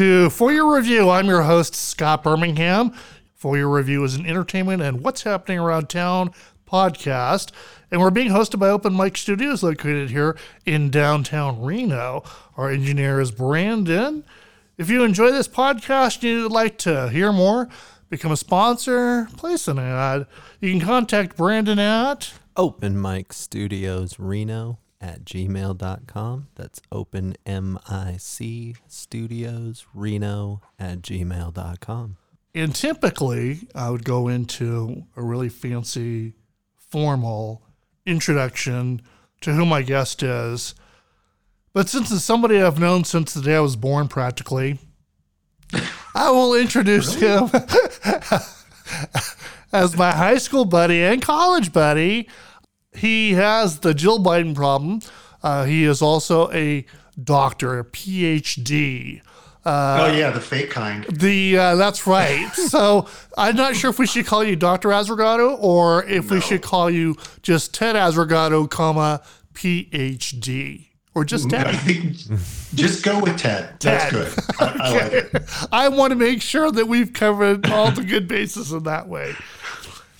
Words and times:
to 0.00 0.30
For 0.30 0.50
Your 0.50 0.74
Review. 0.74 1.10
I'm 1.10 1.26
your 1.26 1.42
host, 1.42 1.74
Scott 1.74 2.22
Birmingham. 2.22 2.94
For 3.34 3.58
Your 3.58 3.68
Review 3.68 4.02
is 4.02 4.14
an 4.14 4.24
entertainment 4.24 4.80
and 4.80 5.04
what's 5.04 5.24
happening 5.24 5.58
around 5.58 5.90
town 5.90 6.30
podcast. 6.66 7.52
And 7.90 8.00
we're 8.00 8.08
being 8.08 8.30
hosted 8.30 8.58
by 8.58 8.70
Open 8.70 8.96
Mic 8.96 9.18
Studios 9.18 9.62
located 9.62 10.08
here 10.08 10.38
in 10.64 10.88
downtown 10.88 11.60
Reno. 11.60 12.22
Our 12.56 12.70
engineer 12.70 13.20
is 13.20 13.30
Brandon. 13.30 14.24
If 14.78 14.88
you 14.88 15.04
enjoy 15.04 15.32
this 15.32 15.48
podcast 15.48 16.22
and 16.22 16.22
you'd 16.22 16.50
like 16.50 16.78
to 16.78 17.10
hear 17.10 17.30
more, 17.30 17.68
become 18.08 18.32
a 18.32 18.38
sponsor, 18.38 19.28
place 19.36 19.68
an 19.68 19.78
ad, 19.78 20.26
you 20.62 20.70
can 20.70 20.80
contact 20.80 21.36
Brandon 21.36 21.78
at 21.78 22.32
Open 22.56 22.98
Mic 22.98 23.34
Studios 23.34 24.18
Reno 24.18 24.78
at 25.00 25.24
gmail.com. 25.24 26.48
That's 26.54 26.80
open 26.92 27.34
M-I-C 27.46 28.76
Studios 28.86 29.86
Reno 29.94 30.60
at 30.78 31.02
gmail.com. 31.02 32.16
And 32.54 32.74
typically, 32.74 33.60
I 33.74 33.90
would 33.90 34.04
go 34.04 34.28
into 34.28 35.04
a 35.16 35.22
really 35.22 35.48
fancy, 35.48 36.34
formal 36.76 37.62
introduction 38.04 39.00
to 39.40 39.52
who 39.52 39.64
my 39.64 39.82
guest 39.82 40.22
is. 40.22 40.74
But 41.72 41.88
since 41.88 42.10
it's 42.10 42.24
somebody 42.24 42.60
I've 42.60 42.80
known 42.80 43.04
since 43.04 43.32
the 43.32 43.42
day 43.42 43.54
I 43.54 43.60
was 43.60 43.76
born, 43.76 44.08
practically, 44.08 44.78
I 46.14 46.30
will 46.30 46.54
introduce 46.54 47.14
him 47.14 47.48
as 49.72 49.96
my 49.96 50.10
high 50.10 50.38
school 50.38 50.64
buddy 50.64 51.02
and 51.02 51.22
college 51.22 51.72
buddy. 51.72 52.28
He 52.92 53.32
has 53.34 53.80
the 53.80 53.94
Jill 53.94 54.18
Biden 54.18 54.54
problem. 54.54 55.00
Uh, 55.42 55.64
he 55.64 55.84
is 55.84 56.02
also 56.02 56.50
a 56.52 56.84
doctor, 57.22 57.78
a 57.78 57.84
PhD. 57.84 59.22
oh 59.64 60.12
yeah, 60.12 60.30
the 60.30 60.40
fake 60.40 60.70
kind. 60.70 61.04
The 61.04 61.56
uh, 61.56 61.76
that's 61.76 62.06
right. 62.06 62.50
so 62.54 63.06
I'm 63.38 63.56
not 63.56 63.76
sure 63.76 63.90
if 63.90 63.98
we 63.98 64.06
should 64.06 64.26
call 64.26 64.42
you 64.44 64.56
Doctor 64.56 64.88
Azragato 64.88 65.56
or 65.60 66.04
if 66.04 66.30
we 66.30 66.40
should 66.40 66.62
call 66.62 66.90
you 66.90 67.16
just 67.42 67.74
Ted 67.74 67.96
Azragato, 67.96 68.68
comma 68.68 69.22
PhD, 69.54 70.86
or 71.14 71.24
just 71.24 71.52
I 71.52 71.64
Ted. 71.64 71.76
think 71.80 72.16
just 72.74 73.04
go 73.04 73.20
with 73.20 73.38
Ted. 73.38 73.76
That's 73.80 74.10
good. 74.10 74.32
I, 74.58 74.76
I 74.80 74.90
like 74.92 75.12
it. 75.34 75.42
I 75.72 75.88
want 75.88 76.10
to 76.10 76.16
make 76.16 76.42
sure 76.42 76.70
that 76.72 76.86
we've 76.86 77.12
covered 77.12 77.66
all 77.70 77.90
the 77.90 78.04
good 78.04 78.28
bases 78.28 78.72
in 78.72 78.82
that 78.84 79.08
way. 79.08 79.34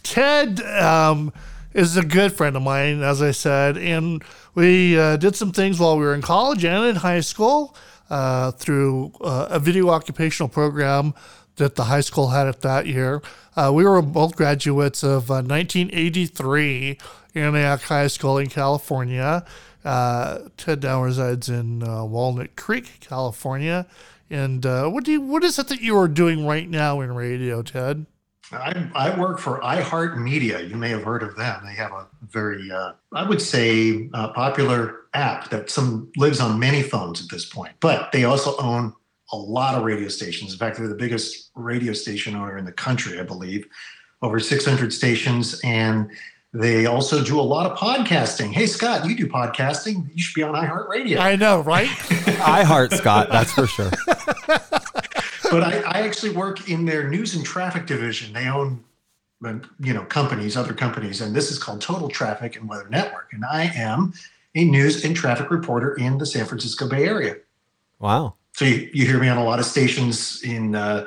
Ted 0.02 0.60
um, 0.62 1.32
is 1.72 1.96
a 1.96 2.04
good 2.04 2.32
friend 2.32 2.56
of 2.56 2.62
mine, 2.62 3.02
as 3.02 3.22
I 3.22 3.30
said, 3.30 3.76
and 3.76 4.22
we 4.54 4.98
uh, 4.98 5.16
did 5.16 5.36
some 5.36 5.52
things 5.52 5.78
while 5.78 5.96
we 5.96 6.04
were 6.04 6.14
in 6.14 6.22
college 6.22 6.64
and 6.64 6.84
in 6.84 6.96
high 6.96 7.20
school 7.20 7.76
uh, 8.08 8.50
through 8.50 9.12
uh, 9.20 9.48
a 9.50 9.58
video 9.58 9.90
occupational 9.90 10.48
program 10.48 11.14
that 11.56 11.76
the 11.76 11.84
high 11.84 12.00
school 12.00 12.28
had 12.28 12.46
at 12.46 12.60
that 12.62 12.86
year. 12.86 13.22
Uh, 13.56 13.70
we 13.72 13.84
were 13.84 14.00
both 14.02 14.34
graduates 14.34 15.02
of 15.02 15.30
uh, 15.30 15.42
1983 15.42 16.98
Antioch 17.34 17.82
High 17.82 18.06
School 18.06 18.38
in 18.38 18.48
California. 18.48 19.44
Uh, 19.84 20.40
Ted 20.56 20.82
now 20.82 21.02
resides 21.02 21.48
in 21.48 21.82
uh, 21.82 22.04
Walnut 22.04 22.56
Creek, 22.56 23.00
California. 23.00 23.86
And 24.28 24.64
uh, 24.64 24.88
what 24.88 25.04
do 25.04 25.12
you, 25.12 25.20
what 25.20 25.42
is 25.44 25.58
it 25.58 25.68
that 25.68 25.80
you 25.80 25.96
are 25.98 26.08
doing 26.08 26.46
right 26.46 26.68
now 26.68 27.00
in 27.00 27.14
radio, 27.14 27.62
Ted? 27.62 28.06
I, 28.52 28.90
I 28.94 29.18
work 29.18 29.38
for 29.38 29.60
iHeartMedia. 29.60 30.68
You 30.68 30.76
may 30.76 30.88
have 30.90 31.02
heard 31.02 31.22
of 31.22 31.36
them. 31.36 31.62
They 31.64 31.74
have 31.74 31.92
a 31.92 32.06
very, 32.28 32.70
uh, 32.70 32.92
I 33.12 33.28
would 33.28 33.40
say, 33.40 34.08
uh, 34.12 34.32
popular 34.32 35.02
app 35.14 35.50
that 35.50 35.70
some 35.70 36.10
lives 36.16 36.40
on 36.40 36.58
many 36.58 36.82
phones 36.82 37.22
at 37.22 37.30
this 37.30 37.44
point. 37.44 37.74
But 37.80 38.12
they 38.12 38.24
also 38.24 38.56
own 38.58 38.94
a 39.32 39.36
lot 39.36 39.76
of 39.76 39.84
radio 39.84 40.08
stations. 40.08 40.52
In 40.52 40.58
fact, 40.58 40.78
they're 40.78 40.88
the 40.88 40.94
biggest 40.94 41.50
radio 41.54 41.92
station 41.92 42.34
owner 42.34 42.58
in 42.58 42.64
the 42.64 42.72
country, 42.72 43.20
I 43.20 43.22
believe, 43.22 43.66
over 44.22 44.40
600 44.40 44.92
stations. 44.92 45.60
And 45.62 46.10
they 46.52 46.86
also 46.86 47.22
do 47.22 47.38
a 47.38 47.42
lot 47.42 47.70
of 47.70 47.78
podcasting. 47.78 48.52
Hey, 48.52 48.66
Scott, 48.66 49.06
you 49.06 49.16
do 49.16 49.28
podcasting. 49.28 50.08
You 50.12 50.22
should 50.22 50.34
be 50.34 50.42
on 50.42 50.54
iHeartRadio. 50.54 51.18
I 51.18 51.36
know, 51.36 51.60
right? 51.60 51.88
I 52.40 52.64
heart 52.64 52.92
Scott, 52.92 53.28
that's 53.30 53.52
for 53.52 53.68
sure. 53.68 53.90
but 55.50 55.62
I, 55.62 55.80
I 55.80 56.00
actually 56.02 56.32
work 56.32 56.68
in 56.68 56.84
their 56.84 57.08
news 57.08 57.34
and 57.34 57.44
traffic 57.44 57.86
division. 57.86 58.32
They 58.32 58.46
own, 58.48 58.84
uh, 59.44 59.54
you 59.80 59.92
know, 59.92 60.02
companies, 60.04 60.56
other 60.56 60.72
companies, 60.74 61.20
and 61.20 61.34
this 61.34 61.50
is 61.50 61.58
called 61.58 61.80
Total 61.80 62.08
Traffic 62.08 62.56
and 62.56 62.68
Weather 62.68 62.88
Network. 62.88 63.32
And 63.32 63.44
I 63.44 63.64
am 63.74 64.12
a 64.54 64.64
news 64.64 65.04
and 65.04 65.14
traffic 65.14 65.50
reporter 65.50 65.94
in 65.94 66.18
the 66.18 66.26
San 66.26 66.46
Francisco 66.46 66.88
Bay 66.88 67.04
Area. 67.06 67.36
Wow. 67.98 68.34
So 68.54 68.64
you, 68.64 68.90
you 68.92 69.06
hear 69.06 69.18
me 69.20 69.28
on 69.28 69.38
a 69.38 69.44
lot 69.44 69.58
of 69.58 69.64
stations 69.64 70.42
in 70.42 70.74
uh, 70.74 71.06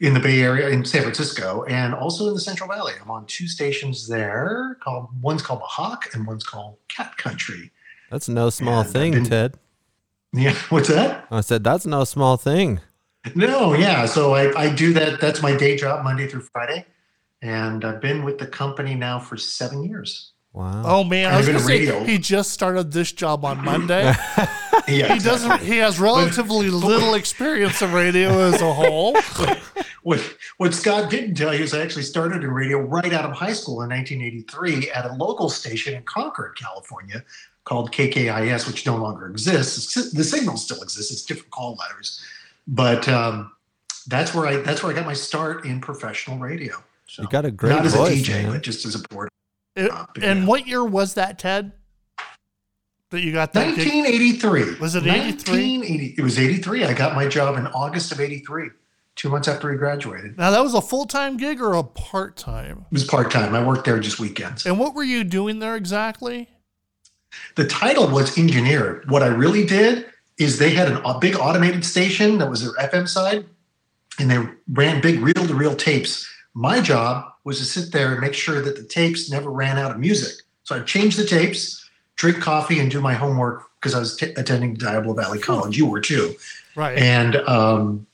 in 0.00 0.14
the 0.14 0.20
Bay 0.20 0.40
Area, 0.40 0.70
in 0.70 0.82
San 0.84 1.02
Francisco, 1.02 1.64
and 1.64 1.94
also 1.94 2.26
in 2.28 2.34
the 2.34 2.40
Central 2.40 2.68
Valley. 2.70 2.94
I'm 3.02 3.10
on 3.10 3.26
two 3.26 3.46
stations 3.46 4.08
there. 4.08 4.78
Called 4.82 5.08
one's 5.20 5.42
called 5.42 5.60
the 5.60 5.66
Hawk, 5.66 6.08
and 6.14 6.26
one's 6.26 6.42
called 6.44 6.76
Cat 6.88 7.16
Country. 7.18 7.70
That's 8.10 8.28
no 8.28 8.48
small 8.50 8.80
And 8.80 8.90
thing, 8.90 9.12
been- 9.12 9.24
Ted. 9.24 9.54
Yeah, 10.32 10.54
what's 10.70 10.88
that? 10.88 11.26
I 11.30 11.40
said, 11.42 11.62
that's 11.64 11.84
no 11.86 12.04
small 12.04 12.36
thing. 12.36 12.80
No, 13.34 13.74
yeah. 13.74 14.06
So 14.06 14.34
I, 14.34 14.52
I 14.58 14.74
do 14.74 14.92
that. 14.94 15.20
That's 15.20 15.42
my 15.42 15.56
day 15.56 15.76
job, 15.76 16.04
Monday 16.04 16.26
through 16.26 16.42
Friday. 16.52 16.86
And 17.42 17.84
I've 17.84 18.00
been 18.00 18.24
with 18.24 18.38
the 18.38 18.46
company 18.46 18.94
now 18.94 19.18
for 19.18 19.36
seven 19.36 19.82
years. 19.84 20.32
Wow. 20.52 20.82
Oh 20.84 21.04
man, 21.04 21.32
I 21.32 21.36
was 21.36 21.46
gonna 21.46 21.60
say 21.60 21.78
radio. 21.78 22.02
he 22.02 22.18
just 22.18 22.50
started 22.50 22.90
this 22.90 23.12
job 23.12 23.44
on 23.44 23.64
Monday. 23.64 24.12
Yeah, 24.88 25.14
he 25.14 25.20
doesn't. 25.20 25.60
He 25.60 25.76
has 25.76 26.00
relatively 26.00 26.68
little 26.70 27.14
experience 27.14 27.80
in 27.80 27.92
radio 27.92 28.40
as 28.40 28.60
a 28.60 28.72
whole. 28.72 29.16
What, 30.02 30.34
what 30.56 30.72
Scott 30.72 31.10
didn't 31.10 31.34
tell 31.34 31.54
you 31.54 31.62
is 31.62 31.74
I 31.74 31.82
actually 31.82 32.04
started 32.04 32.42
in 32.42 32.50
radio 32.50 32.78
right 32.78 33.12
out 33.12 33.26
of 33.26 33.32
high 33.32 33.52
school 33.52 33.82
in 33.82 33.90
1983 33.90 34.90
at 34.92 35.04
a 35.04 35.12
local 35.12 35.50
station 35.50 35.92
in 35.92 36.02
Concord, 36.04 36.56
California, 36.56 37.22
called 37.64 37.92
KKIS, 37.92 38.66
which 38.66 38.86
no 38.86 38.96
longer 38.96 39.28
exists. 39.28 39.92
The 40.12 40.24
signal 40.24 40.56
still 40.56 40.80
exists. 40.80 41.12
It's 41.12 41.22
different 41.22 41.50
call 41.50 41.76
letters, 41.76 42.24
but 42.70 43.06
um, 43.08 43.52
that's 44.06 44.32
where 44.34 44.46
I 44.46 44.56
that's 44.58 44.82
where 44.82 44.92
I 44.92 44.94
got 44.94 45.04
my 45.04 45.12
start 45.12 45.66
in 45.66 45.80
professional 45.80 46.38
radio. 46.38 46.76
So 47.06 47.22
You 47.22 47.28
got 47.28 47.44
a 47.44 47.50
great 47.50 47.70
not 47.70 47.84
as 47.84 47.94
voice, 47.94 48.12
a 48.26 48.30
DJ, 48.32 48.42
man. 48.44 48.52
but 48.52 48.62
just 48.62 48.86
as 48.86 48.94
a 48.94 49.00
board. 49.08 49.28
It- 49.76 49.90
Uh, 49.90 50.06
and 50.22 50.40
yeah. 50.40 50.46
what 50.46 50.66
year 50.66 50.84
was 50.84 51.14
that, 51.14 51.38
Ted? 51.38 51.72
That 53.10 53.20
you 53.22 53.32
got 53.32 53.52
that? 53.54 53.74
gig? 53.74 53.88
1983. 53.88 54.78
Was 54.78 54.94
it 54.94 55.04
83? 55.04 55.78
1980. 55.78 56.14
It 56.16 56.22
was 56.22 56.38
83. 56.38 56.84
I 56.84 56.94
got 56.94 57.16
my 57.16 57.26
job 57.26 57.56
in 57.58 57.66
August 57.68 58.12
of 58.12 58.20
83, 58.20 58.68
two 59.16 59.28
months 59.28 59.48
after 59.48 59.68
we 59.68 59.76
graduated. 59.76 60.38
Now 60.38 60.52
that 60.52 60.62
was 60.62 60.74
a 60.74 60.80
full 60.80 61.06
time 61.06 61.36
gig 61.36 61.60
or 61.60 61.74
a 61.74 61.82
part 61.82 62.36
time? 62.36 62.84
It 62.90 62.94
was 62.94 63.04
part 63.04 63.30
time. 63.32 63.54
I 63.56 63.64
worked 63.66 63.84
there 63.84 63.98
just 63.98 64.20
weekends. 64.20 64.64
And 64.64 64.78
what 64.78 64.94
were 64.94 65.02
you 65.02 65.24
doing 65.24 65.58
there 65.58 65.74
exactly? 65.74 66.48
The 67.56 67.66
title 67.66 68.06
was 68.08 68.38
engineer. 68.38 69.02
What 69.08 69.22
I 69.24 69.28
really 69.28 69.64
did 69.66 70.06
is 70.40 70.58
they 70.58 70.70
had 70.70 70.88
an, 70.88 70.96
a 71.04 71.18
big 71.18 71.36
automated 71.36 71.84
station 71.84 72.38
that 72.38 72.48
was 72.48 72.62
their 72.62 72.72
FM 72.88 73.06
side, 73.06 73.46
and 74.18 74.30
they 74.30 74.38
ran 74.72 75.00
big 75.00 75.20
reel 75.20 75.46
to 75.46 75.54
reel 75.54 75.76
tapes. 75.76 76.28
My 76.54 76.80
job 76.80 77.32
was 77.44 77.58
to 77.58 77.64
sit 77.64 77.92
there 77.92 78.12
and 78.12 78.20
make 78.20 78.34
sure 78.34 78.60
that 78.60 78.76
the 78.76 78.82
tapes 78.82 79.30
never 79.30 79.50
ran 79.50 79.78
out 79.78 79.90
of 79.90 79.98
music. 79.98 80.42
So 80.64 80.76
I'd 80.76 80.86
change 80.86 81.16
the 81.16 81.24
tapes, 81.24 81.88
drink 82.16 82.40
coffee, 82.40 82.80
and 82.80 82.90
do 82.90 83.00
my 83.00 83.14
homework 83.14 83.64
because 83.78 83.94
I 83.94 83.98
was 83.98 84.16
t- 84.16 84.32
attending 84.36 84.74
Diablo 84.74 85.14
Valley 85.14 85.38
College. 85.38 85.76
You 85.76 85.86
were 85.86 86.00
too. 86.00 86.34
Right. 86.74 86.98
And 86.98 87.36
um, 87.36 88.06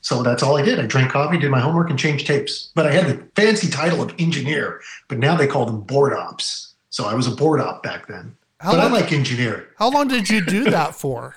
so 0.00 0.22
that's 0.22 0.42
all 0.42 0.56
I 0.56 0.62
did. 0.62 0.80
I 0.80 0.86
drank 0.86 1.10
coffee, 1.10 1.38
did 1.38 1.50
my 1.50 1.60
homework, 1.60 1.90
and 1.90 1.98
changed 1.98 2.26
tapes. 2.26 2.70
But 2.74 2.86
I 2.86 2.92
had 2.92 3.06
the 3.06 3.26
fancy 3.36 3.68
title 3.68 4.02
of 4.02 4.14
engineer, 4.18 4.80
but 5.08 5.18
now 5.18 5.36
they 5.36 5.46
call 5.46 5.66
them 5.66 5.80
board 5.80 6.14
ops. 6.14 6.74
So 6.88 7.04
I 7.04 7.14
was 7.14 7.26
a 7.26 7.32
board 7.34 7.60
op 7.60 7.82
back 7.82 8.06
then. 8.08 8.36
How 8.58 8.72
but 8.72 8.80
I 8.80 8.88
like 8.88 9.12
engineering. 9.12 9.66
How 9.76 9.90
long 9.90 10.08
did 10.08 10.28
you 10.28 10.44
do 10.44 10.64
that 10.64 10.94
for? 10.94 11.36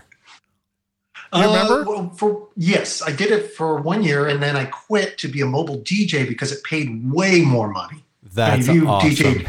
You 1.34 1.42
Uh, 1.42 1.48
remember? 1.48 1.84
well, 1.90 2.10
for 2.16 2.48
yes, 2.56 3.02
I 3.02 3.12
did 3.12 3.32
it 3.32 3.54
for 3.54 3.78
one 3.82 4.04
year, 4.04 4.28
and 4.28 4.42
then 4.42 4.56
I 4.56 4.66
quit 4.66 5.18
to 5.20 5.28
be 5.28 5.42
a 5.42 5.46
mobile 5.46 5.80
DJ 5.80 6.28
because 6.28 6.52
it 6.52 6.64
paid 6.64 7.12
way 7.12 7.42
more 7.42 7.70
money. 7.70 8.04
That's 8.34 8.68
if 8.68 8.76
you 8.76 8.88
awesome. 8.88 9.10
DJ'd 9.12 9.48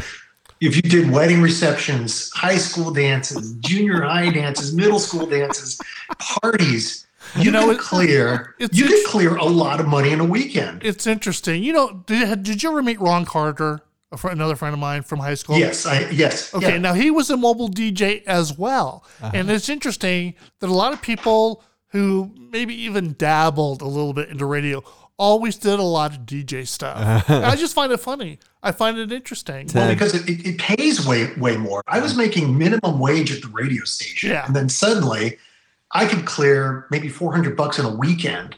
if 0.61 0.75
you 0.77 0.81
did 0.81 1.11
wedding 1.11 1.41
receptions, 1.41 2.31
high 2.33 2.57
school 2.57 2.89
dances, 2.91 3.53
junior 3.59 4.01
high 4.01 4.29
dances, 4.31 4.73
middle 4.73 4.99
school 4.99 5.25
dances, 5.27 5.79
parties, 6.17 7.05
you, 7.35 7.43
You 7.43 7.51
know, 7.51 7.67
could 7.67 7.79
clear 7.79 8.55
it's- 8.59 8.77
you 8.77 8.85
could 8.87 9.05
clear 9.05 9.35
a 9.35 9.43
lot 9.45 9.79
of 9.79 9.87
money 9.87 10.11
in 10.11 10.19
a 10.21 10.25
weekend. 10.25 10.81
It's 10.83 11.05
interesting. 11.05 11.61
You 11.63 11.73
know, 11.73 12.03
did, 12.05 12.43
did 12.43 12.63
you 12.63 12.69
ever 12.71 12.81
meet 12.81 12.99
Ron 13.01 13.25
Carter? 13.25 13.81
another 14.23 14.55
friend 14.55 14.73
of 14.73 14.79
mine 14.79 15.01
from 15.01 15.19
high 15.19 15.33
school. 15.33 15.57
Yes, 15.57 15.85
I 15.85 16.07
yes. 16.09 16.53
Okay, 16.53 16.73
yeah. 16.73 16.77
now 16.77 16.93
he 16.93 17.11
was 17.11 17.29
a 17.29 17.35
mobile 17.35 17.67
DJ 17.67 18.23
as 18.25 18.57
well. 18.57 19.03
And 19.21 19.51
it's 19.51 19.67
interesting 19.67 20.35
that 20.61 20.69
a 20.69 20.73
lot 20.73 20.93
of 20.93 21.01
people 21.01 21.61
who 21.95 22.29
maybe 22.51 22.75
even 22.83 23.13
dabbled 23.17 23.81
a 23.81 23.85
little 23.85 24.11
bit 24.13 24.27
into 24.27 24.45
radio 24.45 24.83
always 25.17 25.55
did 25.55 25.79
a 25.79 25.83
lot 25.83 26.11
of 26.11 26.25
DJ 26.25 26.67
stuff. 26.67 27.29
I 27.29 27.55
just 27.55 27.73
find 27.73 27.89
it 27.93 27.97
funny. 28.01 28.37
I 28.61 28.73
find 28.73 28.97
it 28.97 29.13
interesting. 29.13 29.69
Well, 29.73 29.93
because 29.93 30.13
it, 30.13 30.27
it, 30.29 30.45
it 30.45 30.57
pays 30.57 31.05
way 31.07 31.31
way 31.37 31.55
more. 31.55 31.81
I 31.87 31.99
was 32.01 32.17
making 32.17 32.57
minimum 32.57 32.99
wage 32.99 33.33
at 33.33 33.41
the 33.41 33.47
radio 33.47 33.85
station, 33.85 34.31
Yeah. 34.31 34.45
and 34.45 34.53
then 34.55 34.67
suddenly, 34.67 35.37
I 35.93 36.05
could 36.05 36.25
clear 36.25 36.85
maybe 36.91 37.07
four 37.07 37.33
hundred 37.33 37.55
bucks 37.55 37.79
in 37.79 37.85
a 37.85 37.95
weekend 37.95 38.57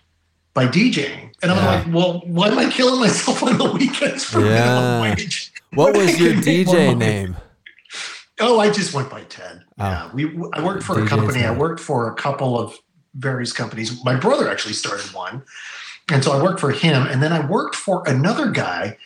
by 0.55 0.65
DJing, 0.67 1.31
and 1.43 1.51
I'm 1.51 1.57
Yeah. 1.57 1.75
like, 1.75 1.93
well, 1.93 2.21
why 2.25 2.47
am 2.47 2.57
I 2.57 2.71
killing 2.71 2.99
myself 2.99 3.43
on 3.43 3.59
the 3.59 3.71
weekends 3.71 4.23
for 4.23 4.39
Yeah. 4.39 4.65
minimum 4.65 5.01
wage? 5.01 5.53
What 5.75 5.95
was 5.95 6.19
your 6.19 6.33
can 6.33 6.43
make 6.43 6.65
more 6.65 6.75
DJ 6.75 6.97
name? 6.97 7.37
Oh, 8.39 8.59
I 8.59 8.71
just 8.71 8.93
went 8.95 9.09
by 9.11 9.21
Ted. 9.25 9.63
Oh. 9.79 9.83
Yeah, 9.83 10.09
we. 10.13 10.25
I 10.53 10.63
worked 10.63 10.81
for 10.83 10.93
a 10.97 11.01
DJ's 11.03 11.09
company. 11.09 11.43
I 11.43 11.51
worked 11.51 11.79
for 11.79 12.09
a 12.11 12.15
couple 12.15 12.57
of 12.59 12.75
various 13.15 13.53
companies. 13.53 14.03
My 14.03 14.15
brother 14.15 14.49
actually 14.49 14.73
started 14.73 15.13
one, 15.13 15.43
and 16.11 16.23
so 16.23 16.31
I 16.31 16.41
worked 16.41 16.59
for 16.59 16.71
him. 16.71 17.05
And 17.07 17.21
then 17.21 17.33
I 17.33 17.45
worked 17.45 17.75
for 17.75 18.03
another 18.07 18.51
guy 18.51 18.97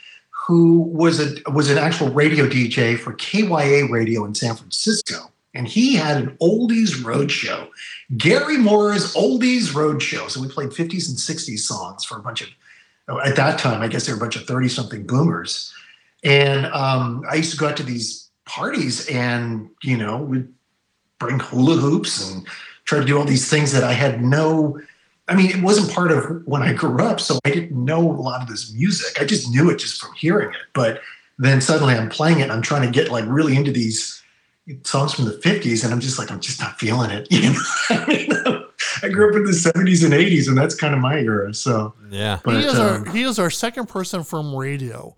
who 0.47 0.79
was 0.81 1.19
a 1.19 1.51
was 1.51 1.69
an 1.69 1.77
actual 1.77 2.09
radio 2.09 2.47
DJ 2.47 2.97
for 2.97 3.13
KYA 3.13 3.91
Radio 3.91 4.25
in 4.25 4.35
San 4.35 4.55
Francisco, 4.55 5.31
and 5.53 5.67
he 5.67 5.95
had 5.95 6.17
an 6.17 6.37
oldies 6.41 7.03
road 7.03 7.31
show, 7.31 7.69
Gary 8.17 8.57
Moore's 8.57 9.13
oldies 9.15 9.73
road 9.73 10.01
show. 10.01 10.27
So 10.27 10.41
we 10.41 10.47
played 10.47 10.69
50s 10.69 11.09
and 11.09 11.17
60s 11.17 11.59
songs 11.59 12.03
for 12.03 12.17
a 12.17 12.21
bunch 12.21 12.41
of. 12.41 12.49
At 13.25 13.35
that 13.35 13.59
time, 13.59 13.81
I 13.81 13.87
guess 13.87 14.05
they 14.05 14.13
were 14.13 14.17
a 14.17 14.21
bunch 14.21 14.37
of 14.37 14.45
30 14.45 14.69
something 14.69 15.05
boomers. 15.05 15.73
And 16.23 16.67
um, 16.67 17.23
I 17.29 17.35
used 17.35 17.51
to 17.51 17.57
go 17.57 17.67
out 17.67 17.77
to 17.77 17.83
these 17.83 18.29
parties 18.45 19.07
and, 19.07 19.69
you 19.83 19.97
know, 19.97 20.17
we'd 20.17 20.47
bring 21.19 21.39
hula 21.39 21.77
hoops 21.77 22.29
and 22.29 22.47
try 22.91 22.99
to 22.99 23.05
do 23.05 23.17
all 23.17 23.23
these 23.23 23.49
things 23.49 23.71
that 23.71 23.85
I 23.85 23.93
had 23.93 24.21
no, 24.21 24.77
I 25.29 25.35
mean, 25.35 25.49
it 25.49 25.63
wasn't 25.63 25.89
part 25.93 26.11
of 26.11 26.45
when 26.45 26.61
I 26.61 26.73
grew 26.73 27.01
up. 27.01 27.21
So 27.21 27.39
I 27.45 27.51
didn't 27.51 27.71
know 27.71 28.01
a 28.01 28.19
lot 28.21 28.41
of 28.41 28.49
this 28.49 28.73
music. 28.73 29.21
I 29.21 29.23
just 29.25 29.49
knew 29.49 29.69
it 29.69 29.77
just 29.77 30.01
from 30.01 30.13
hearing 30.15 30.49
it. 30.49 30.55
But 30.73 30.99
then 31.39 31.61
suddenly 31.61 31.93
I'm 31.93 32.09
playing 32.09 32.39
it 32.39 32.43
and 32.43 32.51
I'm 32.51 32.61
trying 32.61 32.81
to 32.81 32.91
get 32.91 33.09
like 33.09 33.23
really 33.27 33.55
into 33.55 33.71
these 33.71 34.21
songs 34.83 35.13
from 35.13 35.23
the 35.23 35.31
50s 35.31 35.85
and 35.85 35.93
I'm 35.93 36.01
just 36.01 36.19
like, 36.19 36.29
I'm 36.31 36.41
just 36.41 36.59
not 36.59 36.77
feeling 36.79 37.11
it. 37.11 37.27
You 37.31 37.53
know? 37.53 37.59
I, 37.91 38.05
mean, 38.07 38.63
I 39.03 39.07
grew 39.07 39.29
up 39.29 39.35
in 39.37 39.45
the 39.45 39.51
70s 39.51 40.03
and 40.03 40.13
80s 40.13 40.49
and 40.49 40.57
that's 40.57 40.75
kind 40.75 40.93
of 40.93 40.99
my 40.99 41.17
era. 41.17 41.53
So, 41.53 41.93
Yeah. 42.09 42.39
but 42.43 42.55
he 42.57 42.65
is 42.65 42.77
um, 42.77 43.05
our 43.05 43.11
he 43.13 43.23
is 43.23 43.39
our 43.39 43.49
second 43.49 43.87
person 43.87 44.23
from 44.25 44.53
radio. 44.53 45.15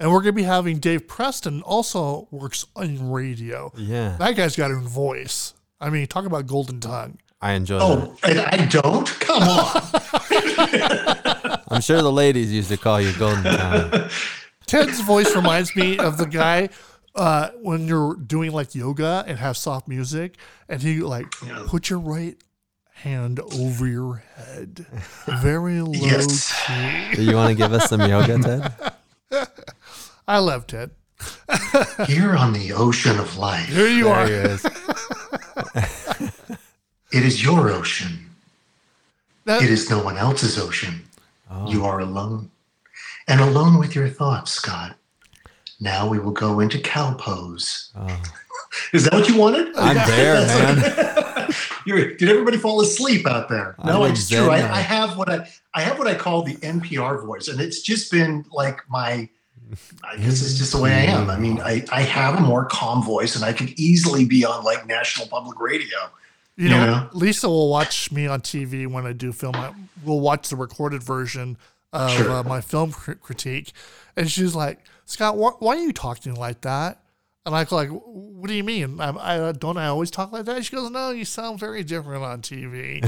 And 0.00 0.10
we're 0.10 0.22
gonna 0.22 0.32
be 0.32 0.42
having 0.42 0.78
Dave 0.80 1.06
Preston 1.06 1.62
also 1.62 2.26
works 2.32 2.66
in 2.76 3.10
radio. 3.12 3.70
Yeah. 3.76 4.16
That 4.18 4.34
guy's 4.34 4.56
got 4.56 4.72
a 4.72 4.76
voice. 4.76 5.54
I 5.82 5.90
mean, 5.90 6.06
talk 6.06 6.24
about 6.24 6.46
golden 6.46 6.80
tongue. 6.80 7.18
I 7.40 7.52
enjoy 7.54 7.78
that. 7.80 7.84
oh, 7.84 8.16
and 8.22 8.38
I 8.40 8.66
don't? 8.66 9.06
Come 9.20 9.42
on. 9.42 9.82
I'm 11.68 11.80
sure 11.80 12.00
the 12.00 12.12
ladies 12.12 12.52
used 12.52 12.68
to 12.70 12.76
call 12.76 13.00
you 13.00 13.12
Golden 13.18 13.42
tongue. 13.42 14.08
Ted's 14.66 15.00
voice 15.00 15.34
reminds 15.34 15.74
me 15.74 15.98
of 15.98 16.16
the 16.18 16.26
guy 16.26 16.68
uh, 17.16 17.48
when 17.60 17.88
you're 17.88 18.14
doing 18.14 18.52
like 18.52 18.74
yoga 18.76 19.24
and 19.26 19.38
have 19.38 19.56
soft 19.56 19.88
music, 19.88 20.36
and 20.68 20.80
he 20.80 21.00
like 21.00 21.26
Yeah. 21.44 21.64
put 21.66 21.90
your 21.90 21.98
right 21.98 22.36
hand 22.94 23.40
over 23.40 23.86
your 23.88 24.22
head, 24.36 24.86
very 25.40 25.80
low 25.80 25.92
Yes. 25.92 26.54
Do 27.16 27.22
you 27.24 27.34
want 27.34 27.48
to 27.50 27.54
give 27.56 27.72
us 27.72 27.88
some 27.88 28.00
yoga, 28.08 28.38
Ted? 28.38 29.48
I 30.28 30.38
love 30.38 30.68
Ted. 30.68 30.92
Here 32.06 32.34
on 32.36 32.52
the 32.52 32.72
ocean 32.74 33.18
of 33.18 33.36
life, 33.36 33.66
Here 33.68 33.88
you 33.88 34.04
There 34.04 34.14
are. 34.14 34.26
he 34.26 34.32
is. 34.32 34.64
it 37.12 37.24
is 37.24 37.42
your 37.42 37.70
ocean. 37.70 38.30
That- 39.44 39.62
It 39.62 39.70
is 39.70 39.90
no 39.90 40.02
one 40.02 40.16
else's 40.16 40.58
ocean. 40.58 41.02
Oh. 41.50 41.70
You 41.70 41.84
are 41.84 42.00
alone. 42.00 42.50
And 43.28 43.40
alone 43.40 43.78
with 43.78 43.94
your 43.94 44.08
thoughts, 44.08 44.52
Scott. 44.52 44.96
Now 45.80 46.08
we 46.08 46.18
will 46.18 46.32
go 46.32 46.60
into 46.60 46.78
cow 46.78 47.14
pose. 47.14 47.90
Oh. 47.96 48.22
Is 48.92 49.04
that 49.04 49.12
what 49.12 49.28
you 49.28 49.36
wanted? 49.36 49.76
I'm 49.76 49.96
there, 50.08 50.34
man. 50.46 51.50
Did 51.86 52.28
everybody 52.28 52.56
fall 52.56 52.80
asleep 52.80 53.26
out 53.26 53.48
there? 53.48 53.74
No, 53.84 53.84
I'm 53.84 53.98
No, 53.98 54.04
in 54.04 54.12
it's 54.12 54.28
true. 54.28 54.48
I. 54.50 54.58
I 54.78 54.80
have 54.80 55.16
what 55.18 55.28
I 55.28 55.46
I 55.74 55.82
have 55.82 55.98
what 55.98 56.06
I 56.06 56.14
call 56.14 56.42
the 56.42 56.54
NPR 56.56 57.22
voice, 57.24 57.48
and 57.48 57.60
it's 57.60 57.82
just 57.82 58.10
been 58.10 58.44
like 58.52 58.78
my. 58.88 59.28
I 60.04 60.16
guess 60.16 60.42
it's 60.42 60.54
just 60.58 60.72
the 60.72 60.80
way 60.80 60.92
I 60.92 61.04
am. 61.12 61.30
I 61.30 61.38
mean, 61.38 61.60
I, 61.60 61.84
I 61.90 62.02
have 62.02 62.38
a 62.38 62.40
more 62.40 62.64
calm 62.66 63.02
voice, 63.02 63.36
and 63.36 63.44
I 63.44 63.52
could 63.52 63.70
easily 63.78 64.24
be 64.24 64.44
on 64.44 64.64
like 64.64 64.86
national 64.86 65.28
public 65.28 65.58
radio. 65.60 65.98
You 66.56 66.68
know, 66.68 66.76
Yeah. 66.84 67.08
Lisa 67.14 67.48
will 67.48 67.70
watch 67.70 68.12
me 68.12 68.26
on 68.26 68.40
TV 68.42 68.86
when 68.86 69.06
I 69.06 69.12
do 69.12 69.32
film. 69.32 69.54
I, 69.56 69.72
we'll 70.04 70.20
watch 70.20 70.48
the 70.50 70.56
recorded 70.56 71.02
version 71.02 71.56
of 71.92 72.10
Sure. 72.10 72.30
uh, 72.30 72.42
my 72.42 72.60
film 72.60 72.92
cr- 72.92 73.12
critique, 73.12 73.72
and 74.16 74.30
she's 74.30 74.54
like, 74.54 74.80
"Scott, 75.06 75.34
wh- 75.36 75.60
why 75.62 75.76
are 75.76 75.80
you 75.82 75.92
talking 75.92 76.34
like 76.34 76.60
that?" 76.62 76.98
And 77.46 77.54
I 77.54 77.64
go 77.64 77.74
like, 77.76 77.88
"What 77.90 78.48
do 78.48 78.54
you 78.54 78.64
mean? 78.64 79.00
I, 79.00 79.48
I 79.48 79.52
don't 79.52 79.76
I 79.78 79.86
always 79.86 80.10
talk 80.10 80.30
like 80.32 80.44
that?" 80.44 80.64
She 80.64 80.74
goes, 80.76 80.90
"No, 80.90 81.10
you 81.10 81.24
sound 81.24 81.58
very 81.58 81.82
different 81.84 82.22
on 82.22 82.40
TV 82.42 83.02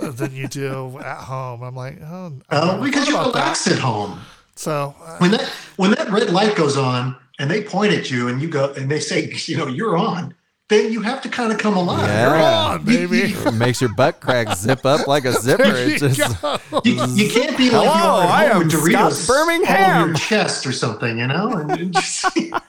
uh, 0.00 0.10
than 0.10 0.34
you 0.34 0.46
do 0.48 0.98
at 1.00 1.18
home." 1.24 1.62
I'm 1.62 1.74
like, 1.74 1.98
"Oh, 2.02 2.32
Oh, 2.50 2.82
because 2.82 3.08
you're 3.08 3.20
about 3.20 3.34
that." 3.34 3.66
at 3.66 3.78
home. 3.80 4.20
So 4.56 4.94
uh, 5.02 5.18
When 5.18 5.30
that 5.32 5.48
when 5.76 5.90
that 5.92 6.10
red 6.10 6.30
light 6.30 6.54
goes 6.56 6.76
on, 6.76 7.16
and 7.38 7.50
they 7.50 7.62
point 7.64 7.92
at 7.92 8.10
you, 8.10 8.28
and 8.28 8.40
you 8.40 8.48
go, 8.48 8.72
and 8.74 8.90
they 8.90 9.00
say, 9.00 9.32
you 9.46 9.56
know, 9.56 9.66
you're 9.66 9.96
on. 9.96 10.34
Then 10.70 10.90
you 10.92 11.02
have 11.02 11.20
to 11.22 11.28
kind 11.28 11.52
of 11.52 11.58
come 11.58 11.76
alive. 11.76 12.08
Yeah. 12.08 12.26
you're 12.28 12.42
on, 12.42 12.84
baby. 12.86 13.20
It 13.34 13.52
makes 13.52 13.82
your 13.82 13.92
butt 13.94 14.20
crack 14.20 14.56
zip 14.56 14.86
up 14.86 15.06
like 15.06 15.26
a 15.26 15.32
zipper. 15.42 15.62
There 15.64 15.88
It's 15.90 16.00
you 16.02 16.08
just, 16.08 16.40
go. 16.40 16.58
You, 16.84 17.04
you 17.14 17.30
can't 17.30 17.54
be 17.58 17.68
like 17.70 17.86
Hello, 17.86 17.92
you 17.92 17.92
are 17.92 18.26
I 18.26 18.44
at 18.46 18.52
home 18.52 18.62
am 18.62 18.68
with 18.68 18.72
Doritos 18.76 19.12
Scott 19.12 19.36
all 19.36 19.42
over 19.42 19.46
Birmingham. 19.58 20.08
your 20.08 20.16
chest 20.16 20.66
or 20.66 20.72
something, 20.72 21.18
you 21.18 21.26
know. 21.26 21.52
And, 21.52 21.70
and 21.70 21.92
just, 21.92 22.24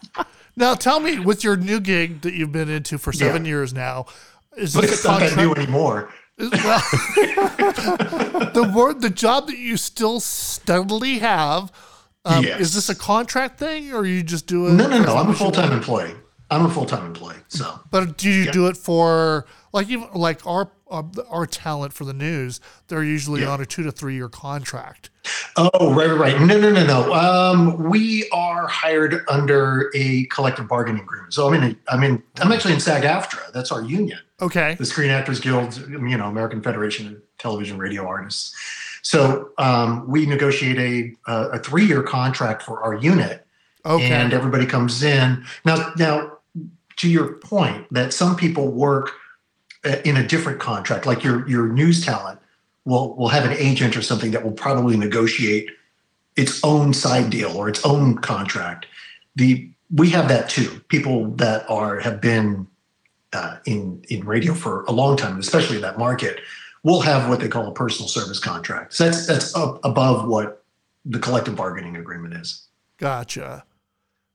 Now 0.57 0.73
tell 0.73 0.99
me, 0.99 1.19
with 1.19 1.43
your 1.45 1.55
new 1.55 1.79
gig 1.79 2.19
that 2.21 2.33
you've 2.33 2.51
been 2.51 2.69
into 2.69 2.97
for 2.97 3.13
seven 3.13 3.45
Yeah. 3.45 3.49
years 3.51 3.73
now, 3.73 4.07
is 4.57 4.73
but 4.73 4.81
this 4.81 4.91
it's 4.93 5.05
a 5.05 5.07
not 5.07 5.19
that 5.21 5.29
contract? 5.31 5.57
new 5.57 5.63
anymore. 5.63 6.13
Well, 6.37 6.49
the 8.53 8.71
word, 8.75 9.01
the 9.01 9.09
job 9.09 9.47
that 9.47 9.57
you 9.57 9.77
still 9.77 10.19
steadily 10.19 11.19
have, 11.19 11.71
um, 12.25 12.43
Yes. 12.43 12.59
is 12.59 12.73
this 12.75 12.89
a 12.89 12.95
contract 12.95 13.59
thing, 13.59 13.93
or 13.93 14.05
you 14.05 14.23
just 14.23 14.47
do 14.47 14.67
it? 14.67 14.71
No, 14.73 14.87
no, 14.87 15.01
no. 15.01 15.15
I'm 15.15 15.29
a 15.29 15.33
full 15.33 15.51
time 15.51 15.71
employee. 15.71 16.13
I'm 16.51 16.65
a 16.65 16.69
full 16.69 16.85
time 16.85 17.05
employee. 17.05 17.37
So 17.47 17.79
But 17.89 18.17
do 18.17 18.29
you 18.29 18.43
Yeah. 18.45 18.51
do 18.51 18.67
it 18.67 18.77
for 18.77 19.45
like 19.73 19.89
even 19.89 20.07
like 20.13 20.45
our 20.45 20.71
uh, 20.91 21.01
our 21.29 21.45
talent 21.47 21.93
for 21.93 22.03
the 22.05 22.13
news? 22.13 22.59
They're 22.89 23.03
usually 23.03 23.41
Yeah. 23.41 23.49
on 23.51 23.61
a 23.61 23.65
two 23.65 23.83
to 23.83 23.91
three 23.91 24.15
year 24.15 24.29
contract. 24.29 25.09
Oh, 25.57 25.93
right, 25.93 26.07
right, 26.09 26.19
right. 26.33 26.41
No, 26.41 26.59
no, 26.59 26.69
no, 26.71 26.85
no. 26.85 27.13
Um, 27.13 27.89
we 27.89 28.29
are 28.31 28.67
hired 28.67 29.23
under 29.27 29.89
a 29.95 30.25
collective 30.25 30.67
bargaining 30.67 31.01
agreement. 31.01 31.33
So 31.33 31.47
I'm 31.47 31.53
in. 31.55 31.63
A, 31.71 31.93
I'm 31.93 32.03
in. 32.03 32.21
I'm 32.39 32.51
actually 32.51 32.73
in 32.75 32.79
SAG-AFTRA. 32.79 33.51
That's 33.53 33.71
our 33.71 33.81
union, 33.81 34.19
Okay, 34.41 34.75
the 34.75 34.85
Screen 34.85 35.11
Actors 35.11 35.39
Guild. 35.39 35.77
You 35.87 36.17
know, 36.17 36.27
American 36.27 36.61
Federation 36.61 37.07
of 37.07 37.21
Television 37.37 37.77
Radio 37.77 38.05
Artists. 38.05 38.53
So 39.01 39.51
um, 39.57 40.07
we 40.07 40.25
negotiate 40.25 40.77
a 40.77 41.31
a, 41.31 41.49
a 41.51 41.59
three 41.59 41.85
year 41.85 42.03
contract 42.03 42.63
for 42.63 42.83
our 42.83 42.95
unit, 42.95 43.45
okay, 43.85 44.11
and 44.11 44.33
everybody 44.33 44.65
comes 44.65 45.03
in 45.03 45.45
now. 45.63 45.93
Now, 45.97 46.37
to 46.97 47.09
your 47.09 47.33
point, 47.35 47.87
that 47.93 48.13
some 48.13 48.35
people 48.35 48.71
work 48.71 49.11
uh, 49.85 49.97
in 50.03 50.17
a 50.17 50.27
different 50.27 50.59
contract, 50.59 51.05
like 51.05 51.23
your 51.23 51.47
your 51.47 51.67
news 51.67 52.03
talent 52.03 52.39
will 52.83 53.15
will 53.15 53.29
have 53.29 53.45
an 53.45 53.55
agent 53.57 53.95
or 53.95 54.01
something 54.01 54.31
that 54.31 54.43
will 54.43 54.51
probably 54.51 54.97
negotiate 54.97 55.69
its 56.35 56.63
own 56.63 56.93
side 56.93 57.29
deal 57.29 57.55
or 57.55 57.69
its 57.69 57.85
own 57.85 58.17
contract. 58.17 58.85
The 59.35 59.69
we 59.93 60.09
have 60.09 60.27
that 60.29 60.49
too. 60.49 60.81
People 60.89 61.31
that 61.35 61.69
are 61.69 61.99
have 61.99 62.19
been 62.19 62.67
uh, 63.35 63.57
in 63.65 64.03
in 64.09 64.25
radio 64.25 64.53
for 64.53 64.83
a 64.85 64.91
long 64.91 65.17
time, 65.17 65.37
especially 65.39 65.75
in 65.75 65.81
that 65.81 65.97
market, 65.99 66.39
will 66.83 67.01
have 67.01 67.29
what 67.29 67.39
they 67.39 67.47
call 67.47 67.67
a 67.67 67.73
personal 67.73 68.07
service 68.07 68.39
contract. 68.39 68.93
So 68.93 69.05
that's 69.05 69.27
that's 69.27 69.55
up 69.55 69.83
above 69.83 70.27
what 70.27 70.63
the 71.05 71.19
collective 71.19 71.55
bargaining 71.55 71.97
agreement 71.97 72.33
is. 72.33 72.67
gotcha. 72.97 73.63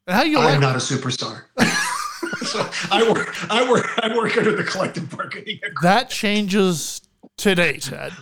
And 0.07 0.17
how 0.17 0.23
you 0.23 0.39
I'm 0.39 0.45
like? 0.45 0.61
not 0.61 0.77
a 0.77 0.79
superstar. 0.79 1.43
so 2.47 2.69
I 2.91 3.09
work 3.11 3.35
I 3.51 3.69
work 3.71 3.87
I 4.03 4.17
work 4.17 4.37
under 4.37 4.55
the 4.55 4.65
collective 4.65 5.11
bargaining 5.17 5.57
agreement. 5.57 5.83
that 5.83 6.11
changes 6.11 7.01
today, 7.41 7.79
Ted. 7.79 8.13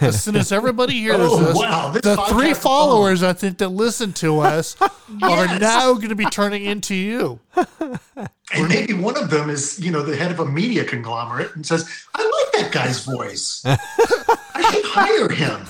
As 0.00 0.22
soon 0.22 0.36
as 0.36 0.52
everybody 0.52 0.94
hears 0.94 1.16
Oh, 1.18 1.42
this, 1.42 1.56
wow, 1.56 1.90
this 1.90 2.02
the 2.02 2.16
three 2.28 2.54
followers 2.54 3.22
I 3.22 3.32
think 3.32 3.58
that 3.58 3.68
listen 3.68 4.12
to 4.14 4.40
us 4.40 4.76
are 5.22 5.58
now 5.58 5.92
going 5.94 6.08
to 6.08 6.14
be 6.14 6.24
turning 6.26 6.64
into 6.64 6.94
you. 6.94 7.40
And 7.56 8.68
maybe 8.68 8.94
one 8.94 9.16
of 9.16 9.30
them 9.30 9.50
is, 9.50 9.78
you 9.78 9.90
know, 9.90 10.02
the 10.02 10.16
head 10.16 10.30
of 10.30 10.40
a 10.40 10.46
media 10.46 10.84
conglomerate 10.84 11.54
and 11.54 11.66
says, 11.66 11.88
I 12.14 12.22
like 12.22 12.62
that 12.62 12.72
guy's 12.72 13.04
voice. 13.04 13.62
I 13.64 14.72
should 14.72 14.84
hire 14.86 15.28
him. 15.28 15.66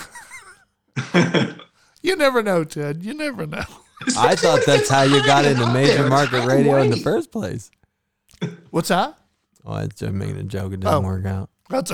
You 2.02 2.16
never 2.16 2.42
know, 2.42 2.64
Ted. 2.64 3.02
You 3.02 3.14
never 3.14 3.47
know. 3.47 3.64
I 4.16 4.35
thought 4.37 4.61
that's 4.64 4.88
how 4.88 5.02
you 5.02 5.25
got 5.26 5.45
into 5.45 5.64
Out 5.64 5.75
major 5.75 5.95
there, 6.02 6.09
market 6.09 6.47
radio 6.47 6.76
in 6.83 6.90
the 6.90 6.97
first 6.97 7.30
place. 7.30 7.71
What's 8.71 8.88
that? 8.88 9.19
Oh, 9.66 9.73
I 9.73 9.80
was 9.80 9.90
just 9.95 10.12
making 10.12 10.38
a 10.38 10.42
joke. 10.45 10.73
It 10.73 10.76
oh. 10.76 10.90
didn't 10.90 10.95
Oh. 10.95 11.00
work 11.00 11.26
out. 11.26 11.50
That's 11.69 11.92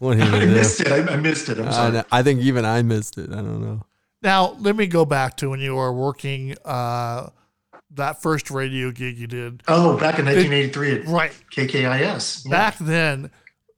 What 0.00 0.16
are 0.16 0.24
you 0.24 0.24
I 0.34 0.40
gonna 0.40 0.46
missed 0.46 0.80
it. 0.80 0.88
I, 0.88 1.12
I 1.12 1.16
missed 1.16 1.48
it. 1.48 1.58
I'm 1.60 1.70
sorry. 1.72 1.92
know- 1.92 2.04
I 2.10 2.22
think 2.24 2.40
even 2.40 2.64
I 2.64 2.82
missed 2.82 3.16
it. 3.18 3.30
I 3.30 3.36
don't 3.36 3.60
know. 3.62 3.82
now. 4.22 4.56
Let 4.58 4.74
me 4.76 4.86
go 4.88 5.04
back 5.04 5.36
to 5.38 5.50
when 5.50 5.60
you 5.60 5.76
were 5.76 5.92
working 5.92 6.56
uh, 6.64 7.28
that 7.92 8.20
first 8.22 8.50
radio 8.50 8.90
gig 8.90 9.18
you 9.18 9.26
did. 9.26 9.62
Oh, 9.68 9.96
back 9.98 10.18
in 10.18 10.24
1983 10.24 10.92
at 11.02 11.06
Right 11.06 11.32
KKIS. 11.54 12.44
Yeah. 12.46 12.50
back 12.50 12.78
then, 12.78 13.30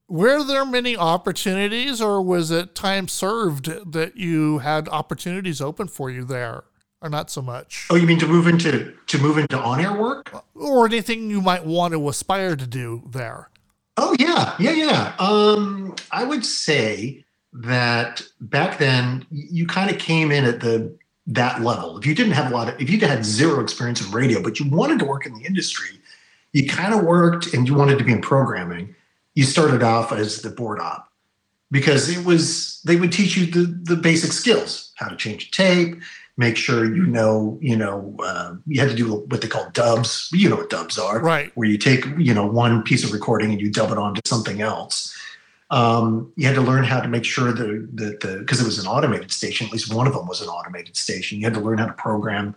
were 0.09 0.45
there 0.45 0.65
many 0.67 0.97
opportunities, 0.97 2.01
or 2.01 2.21
was 2.23 2.51
it 2.51 2.75
time 2.75 3.09
served 3.09 3.93
that 3.93 4.17
you 4.17 4.59
had 4.59 4.89
opportunities 4.91 5.61
open 5.61 5.89
for 5.89 6.11
you 6.11 6.25
there, 6.25 6.65
or 7.01 7.09
not 7.09 7.31
so 7.31 7.41
much, 7.43 7.87
Oh, 7.91 7.95
you 7.97 8.07
mean 8.07 8.19
to 8.21 8.27
move 8.29 8.47
into 8.47 8.93
to 9.07 9.19
move 9.19 9.39
into 9.39 9.59
on-air 9.59 9.95
work? 9.95 10.31
or 10.55 10.87
anything 10.87 11.31
you 11.31 11.41
might 11.41 11.65
want 11.65 11.95
to 11.95 12.09
aspire 12.09 12.55
to 12.57 12.67
do 12.67 13.03
there? 13.11 13.49
Oh 13.97 14.17
yeah, 14.19 14.55
yeah, 14.59 14.73
yeah. 14.73 15.15
Um, 15.19 15.95
I 16.11 16.25
would 16.25 16.45
say 16.45 17.25
that 17.53 18.23
back 18.41 18.79
then 18.79 19.27
you 19.31 19.67
kind 19.67 19.91
of 19.91 19.99
came 19.99 20.33
in 20.33 20.45
at 20.45 20.61
the 20.61 20.97
that 21.27 21.63
level. 21.63 21.99
If 21.99 22.07
you 22.07 22.15
didn't 22.15 22.33
have 22.33 22.51
a 22.51 22.55
lot 22.55 22.69
of, 22.69 22.81
if 22.81 22.91
you 22.91 22.99
had 23.01 23.25
zero 23.25 23.61
experience 23.61 24.05
in 24.05 24.11
radio, 24.11 24.43
but 24.43 24.59
you 24.59 24.69
wanted 24.69 24.99
to 25.01 25.05
work 25.05 25.27
in 25.27 25.35
the 25.35 25.45
industry, 25.45 26.01
you 26.53 26.67
kind 26.67 26.95
of 26.95 27.05
worked 27.05 27.53
and 27.55 27.69
you 27.69 27.75
wanted 27.75 27.99
to 27.99 28.05
be 28.05 28.13
in 28.13 28.21
programming. 28.21 28.95
You 29.35 29.45
started 29.45 29.83
off 29.83 30.13
as 30.13 30.43
the 30.43 30.51
board 30.51 30.81
op 30.81 31.12
because 31.73 32.09
it 32.09 32.25
was 32.25 32.81
they 32.85 32.95
would 32.95 33.11
teach 33.11 33.37
you 33.37 33.47
the 33.47 33.65
the 33.83 33.97
basic 33.97 34.31
skills, 34.31 34.93
how 34.95 35.09
to 35.09 35.17
change 35.17 35.49
a 35.49 35.51
tape, 35.51 36.01
make 36.37 36.57
sure 36.57 36.85
you 36.85 37.05
know, 37.05 37.59
you 37.61 37.77
know, 37.77 38.15
uh, 38.23 38.55
you 38.67 38.81
had 38.81 38.91
to 38.91 38.95
do 38.95 39.13
what 39.13 39.41
they 39.41 39.49
call 39.49 39.69
dubs. 39.71 40.29
You 40.33 40.49
know 40.51 40.57
what 40.57 40.71
dubs 40.71 40.99
are 40.99 41.19
Right. 41.19 41.51
where 41.57 41.69
you 41.69 41.79
take 41.79 42.05
you 42.19 42.35
know 42.35 42.47
one 42.47 42.83
piece 42.85 43.03
of 43.03 43.13
recording 43.13 43.51
and 43.51 43.61
you 43.61 43.71
dub 43.71 43.91
it 43.91 43.99
onto 43.99 44.21
something 44.25 44.61
else. 44.61 45.17
Um, 45.71 46.31
you 46.37 46.47
had 46.47 46.55
to 46.57 46.61
learn 46.61 46.85
how 46.85 47.01
to 47.01 47.09
make 47.09 47.25
sure 47.25 47.51
that 47.51 47.89
the 47.97 48.19
the 48.21 48.39
because 48.41 48.61
it 48.61 48.65
was 48.65 48.79
an 48.79 48.87
automated 48.87 49.33
station. 49.33 49.67
At 49.67 49.73
least 49.73 49.93
one 49.93 50.07
of 50.07 50.13
them 50.13 50.29
was 50.29 50.43
an 50.43 50.49
automated 50.49 50.97
station. 50.97 51.39
You 51.39 51.47
had 51.47 51.55
to 51.55 51.61
learn 51.61 51.79
how 51.79 51.87
to 51.87 51.95
program 51.95 52.55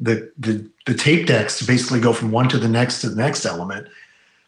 the 0.00 0.32
the, 0.38 0.68
the 0.86 0.94
tape 0.94 1.26
decks 1.26 1.58
to 1.58 1.66
basically 1.66 2.00
go 2.00 2.12
from 2.14 2.30
one 2.30 2.48
to 2.48 2.58
the 2.58 2.68
next 2.68 3.02
to 3.02 3.10
the 3.10 3.16
next 3.16 3.44
element. 3.44 3.88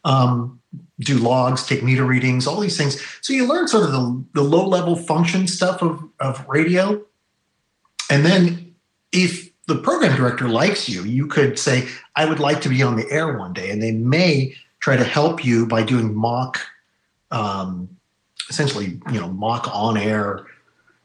Um, 0.04 0.60
do 1.00 1.18
logs, 1.18 1.66
take 1.66 1.82
meter 1.82 2.04
readings, 2.04 2.46
all 2.46 2.60
these 2.60 2.76
things. 2.76 3.02
So 3.20 3.32
you 3.32 3.46
learn 3.46 3.68
sort 3.68 3.84
of 3.84 3.92
the, 3.92 4.24
the 4.34 4.42
low 4.42 4.66
level 4.66 4.96
function 4.96 5.46
stuff 5.46 5.82
of, 5.82 6.02
of 6.20 6.46
radio. 6.48 7.02
And 8.10 8.24
then 8.24 8.74
if 9.12 9.50
the 9.66 9.76
program 9.76 10.16
director 10.16 10.48
likes 10.48 10.88
you, 10.88 11.04
you 11.04 11.26
could 11.26 11.58
say, 11.58 11.88
I 12.14 12.24
would 12.24 12.40
like 12.40 12.60
to 12.62 12.68
be 12.68 12.82
on 12.82 12.96
the 12.96 13.10
air 13.10 13.36
one 13.36 13.52
day. 13.52 13.70
And 13.70 13.82
they 13.82 13.92
may 13.92 14.54
try 14.80 14.96
to 14.96 15.04
help 15.04 15.44
you 15.44 15.66
by 15.66 15.82
doing 15.82 16.14
mock, 16.14 16.60
um, 17.30 17.88
essentially, 18.48 19.00
you 19.12 19.20
know, 19.20 19.28
mock 19.28 19.68
on 19.74 19.96
air 19.96 20.46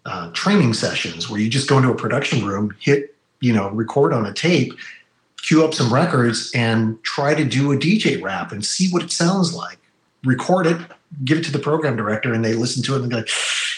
uh, 0.05 0.31
training 0.31 0.74
sessions 0.74 1.29
where 1.29 1.39
you 1.39 1.50
just 1.50 1.67
go 1.67 1.77
into 1.77 1.91
a 1.91 1.95
production 1.95 2.45
room, 2.45 2.75
hit, 2.79 3.15
you 3.39 3.51
know, 3.51 3.69
record 3.69 4.13
on 4.13 4.25
a 4.25 4.33
tape, 4.33 4.74
cue 5.41 5.65
up 5.65 5.74
some 5.74 5.93
records, 5.93 6.51
and 6.53 7.01
try 7.03 7.33
to 7.33 7.43
do 7.43 7.71
a 7.71 7.77
DJ 7.77 8.21
rap 8.21 8.51
and 8.51 8.65
see 8.65 8.89
what 8.89 9.03
it 9.03 9.12
sounds 9.12 9.53
like. 9.53 9.79
Record 10.23 10.67
it, 10.67 10.77
give 11.25 11.39
it 11.39 11.43
to 11.45 11.51
the 11.51 11.59
program 11.59 11.95
director, 11.95 12.33
and 12.33 12.45
they 12.45 12.53
listen 12.53 12.83
to 12.83 12.95
it 12.95 13.01
and 13.01 13.11
they're 13.11 13.19
like, 13.19 13.29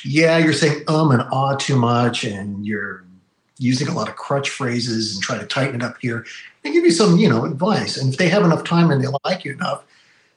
yeah, 0.03 0.37
you're 0.37 0.53
saying 0.53 0.83
um 0.87 1.11
and 1.11 1.23
ah 1.31 1.55
too 1.55 1.77
much, 1.77 2.23
and 2.23 2.65
you're 2.65 3.03
using 3.59 3.87
a 3.87 3.93
lot 3.93 4.09
of 4.09 4.15
crutch 4.15 4.49
phrases 4.49 5.13
and 5.13 5.23
try 5.23 5.37
to 5.37 5.45
tighten 5.45 5.75
it 5.75 5.83
up 5.83 5.97
here. 6.01 6.25
They 6.63 6.71
give 6.71 6.83
you 6.83 6.91
some, 6.91 7.17
you 7.17 7.29
know, 7.29 7.45
advice. 7.45 7.97
And 7.97 8.11
if 8.11 8.17
they 8.17 8.27
have 8.29 8.43
enough 8.43 8.63
time 8.63 8.91
and 8.91 9.01
they 9.01 9.07
like 9.23 9.45
you 9.45 9.53
enough, 9.53 9.85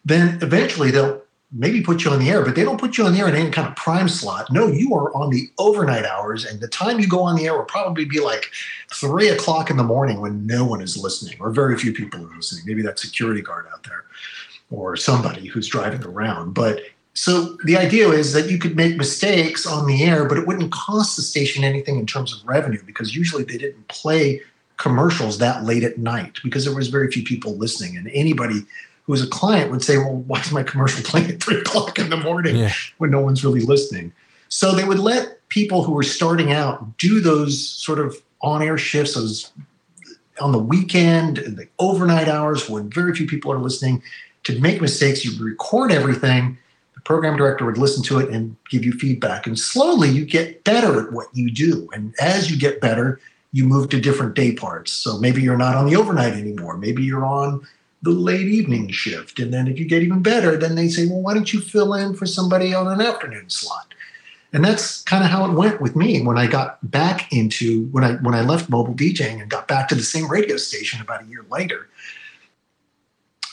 then 0.05 0.39
eventually 0.43 0.91
they'll 0.91 1.23
maybe 1.53 1.81
put 1.81 2.05
you 2.05 2.11
on 2.11 2.19
the 2.19 2.29
air, 2.29 2.45
but 2.45 2.55
they 2.55 2.65
don't 2.65 2.79
put 2.79 2.99
you 2.99 3.07
on 3.07 3.13
the 3.13 3.21
air 3.21 3.29
in 3.29 3.35
any 3.35 3.51
kind 3.51 3.69
of 3.69 3.77
prime 3.77 4.09
slot. 4.09 4.53
No, 4.53 4.67
you 4.67 4.95
are 4.95 5.15
on 5.15 5.31
the 5.31 5.49
overnight 5.59 6.05
hours, 6.05 6.45
and 6.45 6.61
the 6.61 6.69
time 6.69 6.99
you 6.99 7.09
go 7.09 7.23
on 7.23 7.37
the 7.37 7.47
air 7.47 7.57
will 7.57 7.65
probably 7.65 8.05
be 8.05 8.21
like 8.21 8.51
three 8.93 9.29
o'clock 9.29 9.71
in 9.71 9.77
the 9.77 9.85
morning 9.85 10.21
when 10.21 10.47
no 10.47 10.65
one 10.65 10.81
is 10.81 10.97
listening, 10.97 11.37
or 11.41 11.51
very 11.51 11.79
few 11.79 11.93
people 11.93 12.25
are 12.25 12.37
listening. 12.37 12.65
Maybe 12.67 12.83
that 12.83 12.99
security 12.99 13.43
guard 13.43 13.67
out 13.73 13.85
there, 13.85 14.05
or 14.71 14.97
somebody 14.97 15.47
who's 15.47 15.69
driving 15.69 16.05
around. 16.05 16.55
But 16.55 16.81
so 17.15 17.57
the 17.65 17.77
idea 17.77 18.09
is 18.11 18.33
that 18.33 18.51
you 18.51 18.59
could 18.59 18.77
make 18.77 18.97
mistakes 18.97 19.67
on 19.67 19.87
the 19.87 20.03
air, 20.03 20.27
but 20.27 20.37
it 20.39 20.47
wouldn't 20.47 20.73
cost 20.73 21.17
the 21.17 21.23
station 21.23 21.65
anything 21.65 21.99
in 21.99 22.07
terms 22.07 22.35
of 22.35 22.47
revenue 22.47 22.83
because 22.85 23.17
usually 23.17 23.45
they 23.45 23.57
didn't 23.57 23.89
play 23.89 24.43
commercials 24.77 25.39
that 25.39 25.65
late 25.65 25.83
at 25.83 25.99
night 25.99 26.39
because 26.45 26.65
there 26.65 26.75
was 26.75 26.89
very 26.89 27.11
few 27.11 27.23
people 27.23 27.57
listening, 27.57 27.97
and 27.97 28.11
anybody 28.13 28.67
who 29.05 29.13
was 29.13 29.23
a 29.23 29.27
client 29.29 29.71
would 29.71 29.83
say, 29.83 29.97
"Well, 29.97 30.17
why 30.27 30.41
is 30.41 30.53
my 30.53 30.63
commercial 30.63 31.03
playing 31.11 31.31
at 31.31 31.43
three 31.43 31.59
o'clock 31.59 31.99
in 31.99 32.11
the 32.11 32.17
morning 32.17 32.57
Yeah. 32.57 32.73
when 32.99 33.11
no 33.11 33.21
one's 33.21 33.45
really 33.45 33.61
listening?" 33.61 34.13
So 34.49 34.73
they 34.73 34.85
would 34.85 34.99
let 34.99 35.49
people 35.49 35.83
who 35.85 35.93
were 35.93 36.03
starting 36.03 36.53
out 36.53 36.99
do 36.99 37.21
those 37.21 37.67
sort 37.67 37.99
of 37.99 38.17
on-air 38.43 38.79
shifts, 38.79 39.15
those 39.15 39.51
on 40.39 40.53
the 40.53 40.59
weekend, 40.59 41.39
and 41.39 41.57
the 41.57 41.67
overnight 41.79 42.29
hours 42.29 42.69
when 42.69 42.91
very 42.91 43.15
few 43.15 43.27
people 43.27 43.51
are 43.51 43.59
listening. 43.59 44.03
To 44.47 44.61
make 44.61 44.81
mistakes, 44.81 45.25
you 45.25 45.45
record 45.45 45.91
everything. 45.91 46.57
The 46.95 47.01
program 47.01 47.37
director 47.37 47.65
would 47.65 47.79
listen 47.79 48.05
to 48.05 48.21
it 48.21 48.31
and 48.31 48.55
give 48.71 48.85
you 48.85 48.93
feedback, 48.93 49.49
and 49.49 49.59
slowly 49.59 50.09
you 50.09 50.25
get 50.25 50.63
better 50.63 51.05
at 51.05 51.13
what 51.13 51.27
you 51.33 51.51
do. 51.51 51.89
And 51.93 52.15
as 52.21 52.49
you 52.49 52.57
get 52.57 52.81
better, 52.81 53.21
you 53.51 53.65
move 53.65 53.89
to 53.89 54.01
different 54.01 54.37
day 54.37 54.53
parts. 54.53 54.93
So 54.93 55.19
maybe 55.19 55.43
you're 55.43 55.57
not 55.57 55.75
on 55.75 55.87
the 55.87 55.97
overnight 55.97 56.35
anymore. 56.35 56.77
Maybe 56.77 57.03
you're 57.03 57.27
on 57.27 57.67
the 58.03 58.13
late 58.13 58.47
evening 58.47 58.89
shift. 58.91 59.41
And 59.41 59.53
then 59.53 59.67
if 59.67 59.81
you 59.81 59.85
get 59.85 60.05
even 60.05 60.23
better, 60.23 60.57
then 60.57 60.77
they 60.77 60.87
say, 60.87 61.09
well, 61.09 61.23
why 61.23 61.35
don't 61.35 61.53
you 61.53 61.61
fill 61.61 61.95
in 61.95 62.15
for 62.15 62.25
somebody 62.25 62.73
on 62.73 62.87
an 62.87 63.05
afternoon 63.05 63.51
slot? 63.51 63.95
And 64.53 64.65
that's 64.65 65.03
kind 65.03 65.25
of 65.25 65.31
how 65.31 65.45
it 65.51 65.55
went 65.55 65.81
with 65.81 65.97
me 65.97 66.23
when 66.23 66.39
I 66.39 66.47
got 66.47 66.89
back 66.89 67.33
into 67.33 67.89
when 67.89 68.05
I 68.05 68.13
when 68.13 68.37
I 68.37 68.43
left 68.43 68.71
mobile 68.71 68.95
DJing 68.95 69.41
and 69.41 69.51
got 69.51 69.67
back 69.67 69.89
to 69.89 69.97
the 69.97 70.05
same 70.05 70.31
radio 70.31 70.57
station 70.57 71.01
about 71.01 71.25
a 71.25 71.27
year 71.27 71.45
later. 71.51 71.89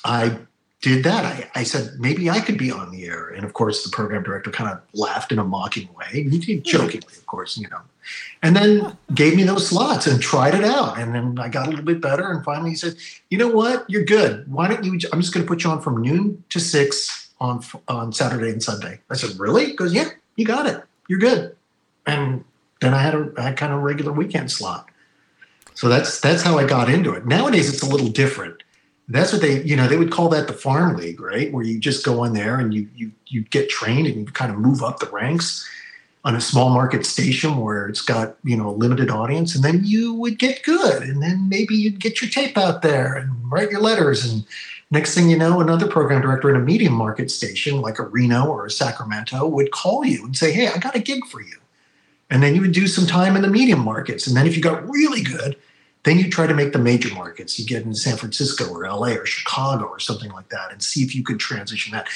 I 0.06 0.38
did 0.84 1.06
that. 1.06 1.24
I, 1.26 1.62
I 1.62 1.64
said 1.64 1.98
maybe 1.98 2.30
I 2.30 2.42
could 2.42 2.58
be 2.58 2.70
on 2.70 2.92
the 2.92 3.06
air, 3.06 3.30
and 3.30 3.46
of 3.46 3.54
course 3.54 3.84
the 3.84 3.90
program 3.90 4.22
director 4.22 4.52
kind 4.52 4.70
of 4.70 4.82
laughed 4.94 5.32
in 5.32 5.40
a 5.40 5.44
mocking 5.44 5.88
way, 5.94 6.24
hmm. 6.26 6.60
jokingly, 6.62 7.16
of 7.18 7.26
course, 7.26 7.58
you 7.58 7.70
know, 7.70 7.80
and 8.44 8.54
then 8.56 8.98
gave 9.16 9.36
me 9.36 9.44
those 9.44 9.66
slots 9.66 10.06
and 10.06 10.22
tried 10.22 10.54
it 10.54 10.66
out, 10.66 11.00
and 11.00 11.16
then 11.16 11.40
I 11.40 11.48
got 11.48 11.68
a 11.68 11.70
little 11.70 11.86
bit 11.86 12.02
better, 12.02 12.30
and 12.30 12.44
finally 12.44 12.72
he 12.72 12.76
said, 12.76 12.96
"You 13.30 13.38
know 13.38 13.48
what? 13.48 13.90
You're 13.90 14.04
good. 14.04 14.52
Why 14.52 14.68
don't 14.68 14.84
you? 14.84 15.00
I'm 15.12 15.22
just 15.22 15.34
going 15.34 15.46
to 15.46 15.48
put 15.48 15.64
you 15.64 15.70
on 15.70 15.82
from 15.82 16.02
noon 16.02 16.44
to 16.50 16.60
six 16.60 17.32
on 17.40 17.64
on 17.88 18.12
Saturday 18.12 18.52
and 18.52 18.62
Sunday." 18.62 19.00
I 19.10 19.16
said, 19.16 19.40
"Really?" 19.40 19.68
He 19.68 19.76
goes, 19.76 19.94
"Yeah, 19.94 20.10
you 20.36 20.46
got 20.46 20.68
it. 20.68 20.84
You're 21.08 21.20
good." 21.20 21.56
And 22.06 22.44
then 22.82 22.94
I 22.94 23.00
had 23.00 23.16
a 23.16 23.32
I 23.38 23.42
had 23.44 23.58
kind 23.58 23.72
of 23.72 23.82
regular 23.82 24.12
weekend 24.12 24.52
slot. 24.52 24.90
So 25.76 25.88
that's 25.88 26.20
that's 26.20 26.44
how 26.44 26.58
I 26.58 26.66
got 26.66 26.90
into 26.90 27.14
it. 27.14 27.26
Nowadays 27.26 27.74
it's 27.74 27.82
a 27.82 27.90
little 27.90 28.10
different. 28.10 28.63
That's 29.10 29.34
what 29.34 29.42
they, 29.42 29.62
you 29.64 29.76
know, 29.76 29.88
they 29.88 29.98
would 29.98 30.12
call 30.12 30.30
that 30.30 30.48
the 30.48 30.54
farm 30.54 30.96
league, 30.96 31.20
right? 31.20 31.52
Where 31.52 31.64
you 31.64 31.78
just 31.80 32.06
go 32.06 32.24
in 32.24 32.34
there 32.34 32.60
and 32.60 32.74
you 32.74 32.88
you 32.96 33.12
you 33.28 33.42
get 33.42 33.70
trained 33.70 34.08
and 34.08 34.16
you 34.16 34.26
kind 34.26 34.52
of 34.52 34.58
move 34.58 34.82
up 34.82 35.00
the 35.00 35.10
ranks 35.10 35.68
on 36.26 36.36
a 36.36 36.42
small 36.42 36.70
market 36.70 37.06
station 37.06 37.58
where 37.58 37.86
it's 37.88 38.02
got, 38.02 38.38
you 38.46 38.56
know, 38.56 38.70
a 38.70 38.72
limited 38.72 39.10
audience 39.10 39.56
and 39.56 39.64
then 39.64 39.82
you 39.84 40.14
would 40.14 40.40
get 40.40 40.64
good 40.64 41.04
and 41.04 41.22
then 41.22 41.50
maybe 41.50 41.76
you'd 41.76 42.00
get 42.00 42.22
your 42.22 42.30
tape 42.30 42.58
out 42.58 42.82
there 42.82 43.16
and 43.16 43.30
write 43.52 43.70
your 43.72 43.82
letters 43.82 44.32
and 44.32 44.46
next 44.90 45.16
thing 45.16 45.30
you 45.30 45.38
know 45.38 45.60
another 45.60 45.88
program 45.88 46.22
director 46.22 46.50
in 46.50 46.56
a 46.56 46.60
medium 46.64 46.94
market 46.94 47.30
station 47.30 47.82
like 47.82 48.00
a 48.00 48.04
Reno 48.04 48.46
or 48.46 48.66
a 48.66 48.72
Sacramento 48.72 49.46
would 49.48 49.72
call 49.72 50.06
you 50.06 50.24
and 50.24 50.38
say, 50.38 50.54
"Hey, 50.54 50.68
I 50.68 50.78
got 50.78 50.96
a 50.96 51.00
gig 51.00 51.26
for 51.26 51.42
you." 51.42 51.58
And 52.30 52.42
then 52.42 52.56
you 52.56 52.62
would 52.62 52.72
do 52.72 52.88
some 52.88 53.06
time 53.06 53.36
in 53.36 53.42
the 53.42 53.48
medium 53.48 53.80
markets. 53.80 54.28
And 54.28 54.36
then 54.36 54.48
if 54.48 54.56
you 54.56 54.62
got 54.62 54.90
really 54.90 55.22
good, 55.22 55.58
then 56.04 56.20
you 56.20 56.30
try 56.30 56.48
to 56.48 56.54
make 56.54 56.74
the 56.74 56.80
major 56.80 57.14
markets. 57.14 57.58
You 57.58 57.66
get 57.66 57.84
in 57.84 57.94
San 57.96 58.18
Francisco 58.18 58.66
or 58.66 58.86
LA 58.86 59.14
or 59.14 59.26
Chicago 59.26 59.86
or 59.86 60.00
something 60.00 60.32
like 60.32 60.50
that 60.50 60.72
and 60.72 60.84
see 60.84 61.04
if 61.04 61.16
you 61.16 61.24
could 61.24 61.40
transition 61.40 61.94
that. 61.94 62.08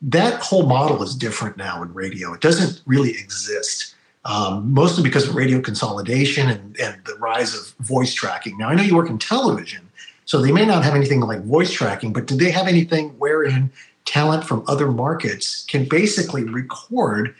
That 0.00 0.40
whole 0.40 0.66
model 0.66 1.02
is 1.02 1.14
different 1.14 1.56
now 1.56 1.82
in 1.82 1.92
radio. 1.92 2.32
It 2.32 2.40
doesn't 2.40 2.82
really 2.86 3.10
exist, 3.10 3.94
um, 4.24 4.72
mostly 4.72 5.02
because 5.02 5.28
of 5.28 5.34
radio 5.34 5.60
consolidation 5.60 6.48
and, 6.50 6.76
and 6.78 7.04
the 7.04 7.14
rise 7.16 7.54
of 7.54 7.86
voice 7.86 8.14
tracking. 8.14 8.58
Now, 8.58 8.68
I 8.68 8.74
know 8.74 8.82
you 8.82 8.96
work 8.96 9.10
in 9.10 9.18
television, 9.18 9.88
so 10.24 10.40
they 10.40 10.52
may 10.52 10.64
not 10.64 10.84
have 10.84 10.94
anything 10.94 11.20
like 11.20 11.42
voice 11.42 11.72
tracking, 11.72 12.12
but 12.12 12.26
do 12.26 12.36
they 12.36 12.50
have 12.50 12.66
anything 12.66 13.10
wherein 13.18 13.70
talent 14.04 14.44
from 14.44 14.64
other 14.66 14.90
markets 14.90 15.64
can 15.66 15.84
basically 15.88 16.44
record 16.44 17.34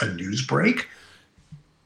a 0.00 0.06
news 0.06 0.46
break? 0.46 0.88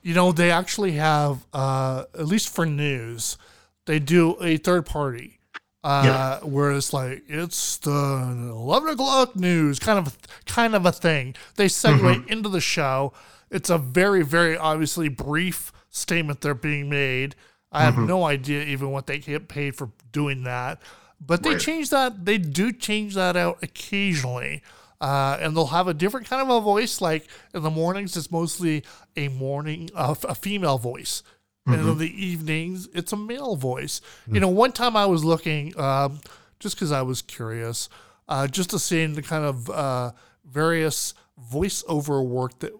You 0.03 0.15
know, 0.15 0.33
they 0.33 0.51
actually 0.51 0.93
have, 0.93 1.47
uh, 1.53 2.05
at 2.15 2.27
least 2.27 2.55
for 2.55 2.67
news, 2.67 3.39
they 3.87 3.99
do 3.99 4.37
a 4.43 4.57
third 4.57 4.87
party. 4.87 5.39
Uh, 5.85 6.39
where 6.43 6.71
it's 6.71 6.93
like 6.93 7.25
it's 7.27 7.77
the 7.79 7.91
eleven 7.91 8.91
o'clock 8.91 9.35
news, 9.35 9.81
kind 9.81 9.99
of, 9.99 10.17
kind 10.47 10.77
of 10.77 10.87
a 10.87 10.93
thing. 10.93 11.35
They 11.57 11.67
segue 11.67 12.25
into 12.29 12.49
the 12.49 12.61
show. 12.61 13.13
It's 13.51 13.69
a 13.69 13.79
very, 13.79 14.23
very 14.23 14.57
obviously 14.57 15.09
brief 15.09 15.73
statement 15.91 16.41
they're 16.41 16.55
being 16.55 16.89
made. 16.89 17.35
I 17.73 17.83
have 17.83 17.99
no 17.99 18.23
idea 18.25 18.63
even 18.65 18.93
what 18.93 19.09
they 19.09 19.19
get 19.19 19.49
paid 19.49 19.75
for 19.75 19.91
doing 20.13 20.45
that. 20.45 20.81
But 21.21 21.43
they 21.43 21.51
Right. 21.55 21.61
change 21.61 21.91
that. 21.91 22.27
They 22.27 22.39
do 22.39 22.71
change 22.73 23.15
that 23.15 23.37
out 23.37 23.59
occasionally. 23.63 24.63
Uh, 25.03 25.37
and 25.41 25.57
they'll 25.57 25.67
have 25.67 25.89
a 25.89 25.95
different 25.95 26.29
kind 26.29 26.41
of 26.41 26.49
a 26.49 26.61
voice. 26.61 27.01
Like 27.01 27.27
in 27.53 27.63
the 27.63 27.71
mornings, 27.71 28.17
it's 28.17 28.31
mostly 28.31 28.85
a 29.17 29.29
morning, 29.29 29.91
uh, 29.97 30.15
a 30.29 30.35
female 30.35 30.79
voice. 30.79 31.25
And 31.65 31.89
in 31.89 31.99
the 31.99 32.11
evenings, 32.25 32.89
it's 32.93 33.13
a 33.13 33.17
male 33.17 33.55
voice. 33.55 34.01
You 34.35 34.41
know, 34.41 34.49
one 34.49 34.73
time 34.73 34.97
I 34.97 35.07
was 35.07 35.25
looking, 35.25 35.79
um, 35.79 36.21
just 36.59 36.75
because 36.75 36.91
I 36.91 37.03
was 37.03 37.23
curious, 37.23 37.89
uh, 38.29 38.49
just 38.49 38.71
to 38.71 38.79
see 38.81 39.05
the 39.07 39.23
kind 39.23 39.45
of 39.45 39.71
uh, 39.71 40.11
various 40.45 41.15
voiceover 41.53 42.25
work 42.27 42.59
that 42.61 42.73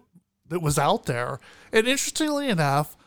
that 0.49 0.61
was 0.61 0.77
out 0.77 1.05
there. 1.05 1.39
And 1.71 1.87
interestingly 1.87 2.49
enough, 2.49 2.97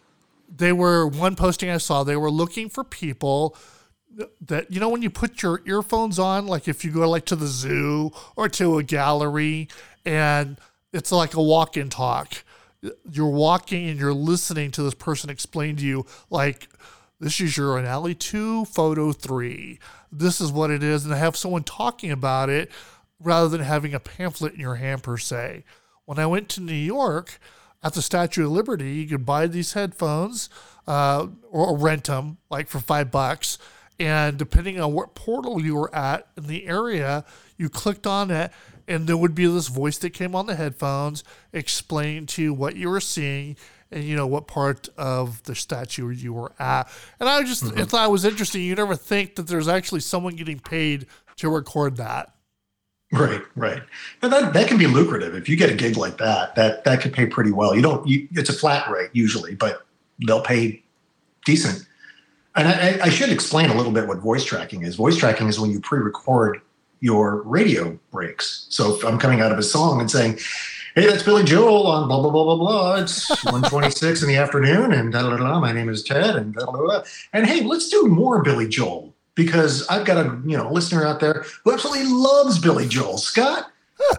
they 0.48 0.72
were 0.72 1.06
one 1.06 1.36
posting 1.36 1.70
I 1.70 1.78
saw. 1.78 2.04
They 2.04 2.16
were 2.16 2.30
looking 2.30 2.68
for 2.68 2.84
people 2.84 3.56
that 4.40 4.70
you 4.70 4.80
know 4.80 4.88
when 4.88 5.02
you 5.02 5.10
put 5.10 5.42
your 5.42 5.60
earphones 5.66 6.18
on, 6.18 6.46
like 6.46 6.68
if 6.68 6.84
you 6.84 6.90
go 6.90 7.08
like 7.08 7.26
to 7.26 7.36
the 7.36 7.46
zoo 7.46 8.12
or 8.36 8.48
to 8.50 8.78
a 8.78 8.82
gallery, 8.82 9.68
and 10.04 10.58
it's 10.92 11.12
like 11.12 11.34
a 11.34 11.42
walk 11.42 11.76
and 11.76 11.90
talk. 11.90 12.44
You're 13.10 13.28
walking 13.28 13.88
and 13.88 13.98
you're 13.98 14.14
listening 14.14 14.70
to 14.72 14.82
this 14.82 14.94
person 14.94 15.30
explain 15.30 15.76
to 15.76 15.84
you 15.84 16.06
like 16.30 16.68
this 17.18 17.40
is 17.40 17.56
your 17.56 17.78
Alley 17.80 18.14
2 18.14 18.66
photo 18.66 19.12
3 19.12 19.78
this 20.12 20.40
is 20.40 20.52
what 20.52 20.70
it 20.70 20.82
is 20.82 21.04
and 21.04 21.14
have 21.14 21.36
someone 21.36 21.62
talking 21.62 22.10
about 22.10 22.48
it 22.48 22.70
rather 23.20 23.48
than 23.48 23.60
having 23.60 23.94
a 23.94 24.00
pamphlet 24.00 24.54
in 24.54 24.60
your 24.60 24.76
hand 24.76 25.02
per 25.02 25.16
se 25.16 25.64
when 26.04 26.18
i 26.18 26.26
went 26.26 26.48
to 26.48 26.60
new 26.60 26.72
york 26.72 27.38
at 27.82 27.94
the 27.94 28.02
statue 28.02 28.44
of 28.44 28.52
liberty 28.52 28.92
you 28.92 29.08
could 29.08 29.26
buy 29.26 29.46
these 29.46 29.72
headphones 29.72 30.48
uh, 30.86 31.26
or 31.50 31.76
rent 31.76 32.04
them 32.04 32.36
like 32.50 32.68
for 32.68 32.78
five 32.78 33.10
bucks 33.10 33.58
and 33.98 34.36
depending 34.36 34.80
on 34.80 34.92
what 34.92 35.14
portal 35.14 35.60
you 35.60 35.74
were 35.74 35.94
at 35.94 36.28
in 36.36 36.46
the 36.46 36.66
area 36.66 37.24
you 37.56 37.68
clicked 37.68 38.06
on 38.06 38.30
it 38.30 38.50
and 38.88 39.06
there 39.06 39.16
would 39.16 39.34
be 39.34 39.46
this 39.46 39.68
voice 39.68 39.98
that 39.98 40.10
came 40.10 40.34
on 40.34 40.46
the 40.46 40.54
headphones 40.54 41.24
explaining 41.52 42.26
to 42.26 42.42
you 42.42 42.54
what 42.54 42.76
you 42.76 42.88
were 42.88 43.00
seeing 43.00 43.56
and 43.90 44.04
you 44.04 44.16
know 44.16 44.26
what 44.26 44.46
part 44.46 44.88
of 44.96 45.42
the 45.44 45.54
statue 45.54 46.08
you 46.10 46.32
were 46.32 46.52
at. 46.58 46.88
And 47.20 47.28
I 47.28 47.42
just 47.42 47.64
mm-hmm. 47.64 47.80
I 47.80 47.84
thought 47.84 48.08
it 48.08 48.12
was 48.12 48.24
interesting. 48.24 48.62
You 48.62 48.74
never 48.74 48.96
think 48.96 49.36
that 49.36 49.46
there's 49.46 49.68
actually 49.68 50.00
someone 50.00 50.36
getting 50.36 50.58
paid 50.58 51.06
to 51.36 51.48
record 51.48 51.96
that. 51.96 52.32
Right, 53.12 53.42
right. 53.54 53.82
And 54.22 54.32
that 54.32 54.52
that 54.52 54.68
can 54.68 54.78
be 54.78 54.86
lucrative 54.86 55.34
if 55.34 55.48
you 55.48 55.56
get 55.56 55.70
a 55.70 55.74
gig 55.74 55.96
like 55.96 56.18
that. 56.18 56.54
That 56.56 56.84
that 56.84 57.00
could 57.00 57.12
pay 57.12 57.26
pretty 57.26 57.52
well. 57.52 57.74
You 57.74 57.82
don't. 57.82 58.06
You, 58.06 58.28
it's 58.32 58.50
a 58.50 58.52
flat 58.52 58.90
rate 58.90 59.10
usually, 59.12 59.54
but 59.54 59.86
they'll 60.26 60.42
pay 60.42 60.82
decent. 61.44 61.86
And 62.56 62.68
I, 62.68 62.98
I 63.04 63.08
should 63.10 63.30
explain 63.30 63.68
a 63.68 63.74
little 63.74 63.92
bit 63.92 64.08
what 64.08 64.18
voice 64.18 64.42
tracking 64.42 64.82
is. 64.82 64.96
Voice 64.96 65.16
tracking 65.16 65.48
is 65.48 65.60
when 65.60 65.70
you 65.70 65.80
pre-record 65.80 66.60
your 67.00 67.42
radio 67.42 67.98
breaks. 68.10 68.66
So 68.70 68.96
if 68.96 69.04
I'm 69.04 69.18
coming 69.18 69.42
out 69.42 69.52
of 69.52 69.58
a 69.58 69.62
song 69.62 70.00
and 70.00 70.10
saying, 70.10 70.38
"Hey, 70.94 71.06
that's 71.06 71.22
Billy 71.22 71.44
Joel 71.44 71.86
on 71.86 72.08
blah 72.08 72.20
blah 72.20 72.30
blah 72.30 72.44
blah 72.44 72.56
blah," 72.56 72.94
it's 72.96 73.28
1:26 73.44 74.22
in 74.22 74.28
the 74.28 74.36
afternoon, 74.36 74.92
and 74.92 75.12
da 75.12 75.22
da 75.22 75.36
da 75.36 75.36
da. 75.36 75.60
My 75.60 75.72
name 75.72 75.90
is 75.90 76.02
Ted, 76.02 76.36
and 76.36 76.54
da 76.54 76.64
da 76.64 76.72
da. 76.72 77.02
And 77.34 77.46
hey, 77.46 77.62
let's 77.62 77.90
do 77.90 78.06
more 78.08 78.42
Billy 78.42 78.66
Joel 78.66 79.14
because 79.34 79.86
I've 79.88 80.06
got 80.06 80.16
a 80.16 80.40
you 80.46 80.56
know 80.56 80.72
listener 80.72 81.04
out 81.04 81.20
there 81.20 81.44
who 81.64 81.72
absolutely 81.72 82.06
loves 82.06 82.58
Billy 82.58 82.88
Joel. 82.88 83.18
Scott, 83.18 83.70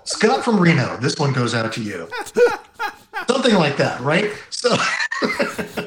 Scott 0.04 0.46
from 0.46 0.60
Reno. 0.60 0.98
This 0.98 1.18
one 1.18 1.34
goes 1.34 1.56
out 1.56 1.74
to 1.74 1.82
you. 1.82 2.08
Something 3.28 3.56
like 3.56 3.78
that, 3.78 4.00
right? 4.02 4.32
So. 4.52 4.78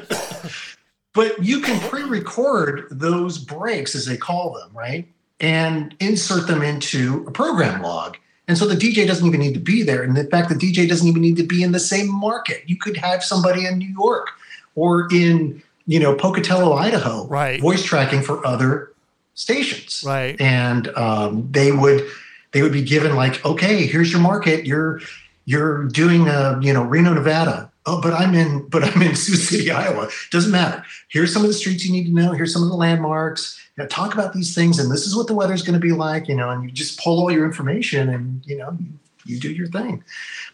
but 1.13 1.43
you 1.43 1.59
can 1.59 1.79
pre-record 1.89 2.87
those 2.89 3.37
breaks 3.37 3.95
as 3.95 4.05
they 4.05 4.17
call 4.17 4.53
them 4.53 4.69
right? 4.73 5.07
And 5.39 5.95
insert 5.99 6.47
them 6.47 6.61
into 6.61 7.25
a 7.27 7.31
program 7.31 7.81
log. 7.81 8.17
And 8.47 8.57
so 8.57 8.67
the 8.67 8.75
dj 8.75 9.07
doesn't 9.07 9.25
even 9.25 9.39
need 9.39 9.53
to 9.53 9.59
be 9.59 9.81
there. 9.83 10.03
And 10.03 10.17
in 10.17 10.29
fact 10.29 10.49
the 10.49 10.55
dj 10.55 10.87
doesn't 10.87 11.07
even 11.07 11.21
need 11.21 11.37
to 11.37 11.43
be 11.45 11.63
in 11.63 11.71
the 11.71 11.79
same 11.79 12.07
market. 12.09 12.63
You 12.67 12.77
could 12.77 12.97
have 12.97 13.23
somebody 13.23 13.65
in 13.65 13.77
new 13.77 13.89
york 13.99 14.27
or 14.75 15.07
in 15.11 15.61
you 15.87 15.99
know 15.99 16.15
pocatello 16.15 16.73
idaho 16.73 17.27
Right. 17.27 17.59
voice 17.61 17.83
tracking 17.83 18.21
for 18.21 18.45
other 18.45 18.91
stations. 19.33 20.03
Right. 20.05 20.39
and 20.39 20.87
um, 20.89 21.47
they 21.51 21.71
would 21.71 22.05
they 22.51 22.61
would 22.61 22.73
be 22.73 22.83
given 22.83 23.15
like 23.15 23.43
okay 23.45 23.87
here's 23.87 24.11
your 24.11 24.21
market. 24.21 24.65
You're 24.65 25.01
you're 25.45 25.85
doing 25.85 26.27
a, 26.27 26.59
you 26.61 26.71
know 26.73 26.83
reno 26.83 27.13
nevada 27.13 27.70
oh 27.85 28.01
but 28.01 28.13
i'm 28.13 28.33
in 28.35 28.67
but 28.69 28.83
i'm 28.83 29.01
in 29.01 29.15
sioux 29.23 29.35
city 29.35 29.71
iowa. 29.71 30.09
Doesn't 30.29 30.51
matter. 30.51 30.83
Here's 31.07 31.33
some 31.33 31.43
of 31.43 31.47
the 31.47 31.53
streets 31.53 31.85
you 31.85 31.91
need 31.91 32.05
to 32.05 32.13
know. 32.13 32.31
Here's 32.31 32.53
some 32.53 32.63
of 32.63 32.69
the 32.69 32.75
landmarks. 32.75 33.59
You 33.77 33.83
know, 33.83 33.87
talk 33.87 34.13
about 34.13 34.33
these 34.33 34.53
things 34.53 34.79
and 34.79 34.91
this 34.91 35.05
is 35.05 35.15
what 35.15 35.27
the 35.27 35.33
weather's 35.33 35.61
going 35.61 35.79
to 35.79 35.79
be 35.79 35.93
like 35.93 36.27
you 36.27 36.35
know 36.35 36.49
and 36.49 36.63
you 36.63 36.71
just 36.71 36.99
pull 36.99 37.19
all 37.19 37.31
your 37.31 37.45
information 37.45 38.09
and 38.09 38.45
you 38.45 38.57
know 38.57 38.77
you, 39.25 39.39
do 39.39 39.51
your 39.51 39.67
thing. 39.67 40.03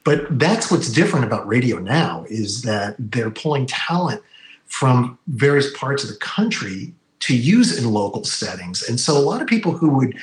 But 0.04 0.40
that's 0.40 0.70
what's 0.70 0.92
different 0.92 1.26
about 1.26 1.48
radio 1.48 1.78
now 1.78 2.26
is 2.30 2.64
that 2.64 2.96
they're 3.00 3.32
pulling 3.32 3.66
talent 3.66 4.22
from 4.66 5.18
various 5.28 5.72
parts 5.78 6.04
of 6.04 6.10
the 6.10 6.18
country 6.18 6.94
to 7.22 7.36
use 7.36 7.78
in 7.78 7.90
local 7.90 8.26
settings. 8.26 8.84
And 8.84 9.00
so 9.00 9.18
a 9.18 9.20
lot 9.20 9.42
of 9.42 9.48
people 9.48 9.72
who 9.72 9.90
would 9.92 10.18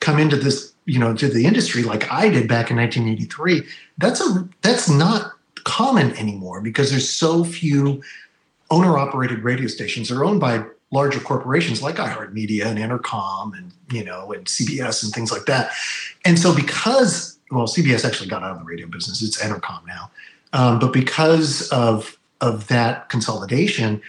come 0.00 0.18
into 0.18 0.36
this 0.36 0.72
you 0.84 0.98
know 0.98 1.14
to 1.14 1.28
the 1.28 1.44
industry 1.46 1.82
like 1.82 2.10
i 2.12 2.28
did 2.28 2.46
back 2.46 2.70
in 2.70 2.76
1983 2.76 3.62
that's 3.98 4.20
a 4.20 4.48
that's 4.62 4.88
not 4.88 5.32
common 5.66 6.16
anymore 6.16 6.60
because 6.60 6.90
there's 6.90 7.10
so 7.10 7.44
few 7.44 8.00
owner 8.70 8.96
operated 8.96 9.40
radio 9.44 9.66
stations 9.66 10.08
they're 10.08 10.24
owned 10.24 10.40
by 10.40 10.64
larger 10.92 11.20
corporations 11.20 11.82
like 11.82 11.96
iHeartMedia 11.96 12.64
and 12.64 12.78
Entercom 12.78 13.56
and 13.56 13.72
you 13.90 14.04
know 14.04 14.32
and 14.32 14.46
CBS 14.46 15.02
and 15.04 15.12
things 15.12 15.32
like 15.32 15.46
that. 15.46 15.72
And 16.24 16.38
so 16.38 16.54
because 16.54 17.38
well 17.50 17.66
CBS 17.66 18.04
actually 18.04 18.28
got 18.28 18.42
out 18.42 18.52
of 18.52 18.58
the 18.58 18.64
radio 18.64 18.86
business. 18.86 19.22
It's 19.22 19.42
Entercom 19.42 19.86
now. 19.86 20.10
Um, 20.52 20.78
but 20.78 20.92
because 20.92 21.68
of 21.70 22.16
of 22.40 22.68
that 22.68 23.08
consolidation 23.08 24.00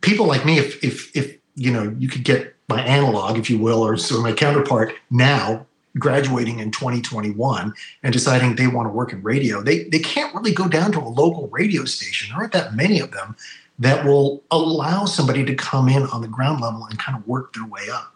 people 0.00 0.26
like 0.26 0.44
me 0.44 0.58
if 0.58 0.82
if 0.84 1.16
if 1.16 1.38
you 1.54 1.72
know 1.72 1.94
you 1.98 2.08
could 2.08 2.24
get 2.24 2.54
my 2.68 2.82
analog 2.82 3.38
if 3.38 3.48
you 3.48 3.58
will 3.58 3.80
or 3.80 3.96
sort 3.96 4.18
of 4.18 4.24
my 4.24 4.32
counterpart 4.32 4.94
now 5.10 5.64
graduating 5.98 6.60
in 6.60 6.70
2021 6.70 7.72
and 8.02 8.12
deciding 8.12 8.54
they 8.54 8.66
want 8.66 8.86
to 8.86 8.92
work 8.92 9.12
in 9.12 9.22
radio 9.22 9.60
they 9.60 9.84
they 9.84 9.98
can't 9.98 10.34
really 10.34 10.52
go 10.52 10.68
down 10.68 10.92
to 10.92 10.98
a 10.98 11.08
local 11.08 11.48
radio 11.48 11.84
station. 11.84 12.30
There 12.30 12.38
aren't 12.38 12.52
that 12.52 12.74
many 12.74 13.00
of 13.00 13.10
them 13.10 13.36
that 13.78 14.04
will 14.04 14.42
allow 14.50 15.04
somebody 15.04 15.44
to 15.44 15.54
come 15.54 15.88
in 15.88 16.02
on 16.04 16.20
the 16.20 16.28
ground 16.28 16.60
level 16.60 16.84
and 16.86 16.98
kind 16.98 17.16
of 17.16 17.26
work 17.26 17.54
their 17.54 17.66
way 17.66 17.88
up. 17.92 18.14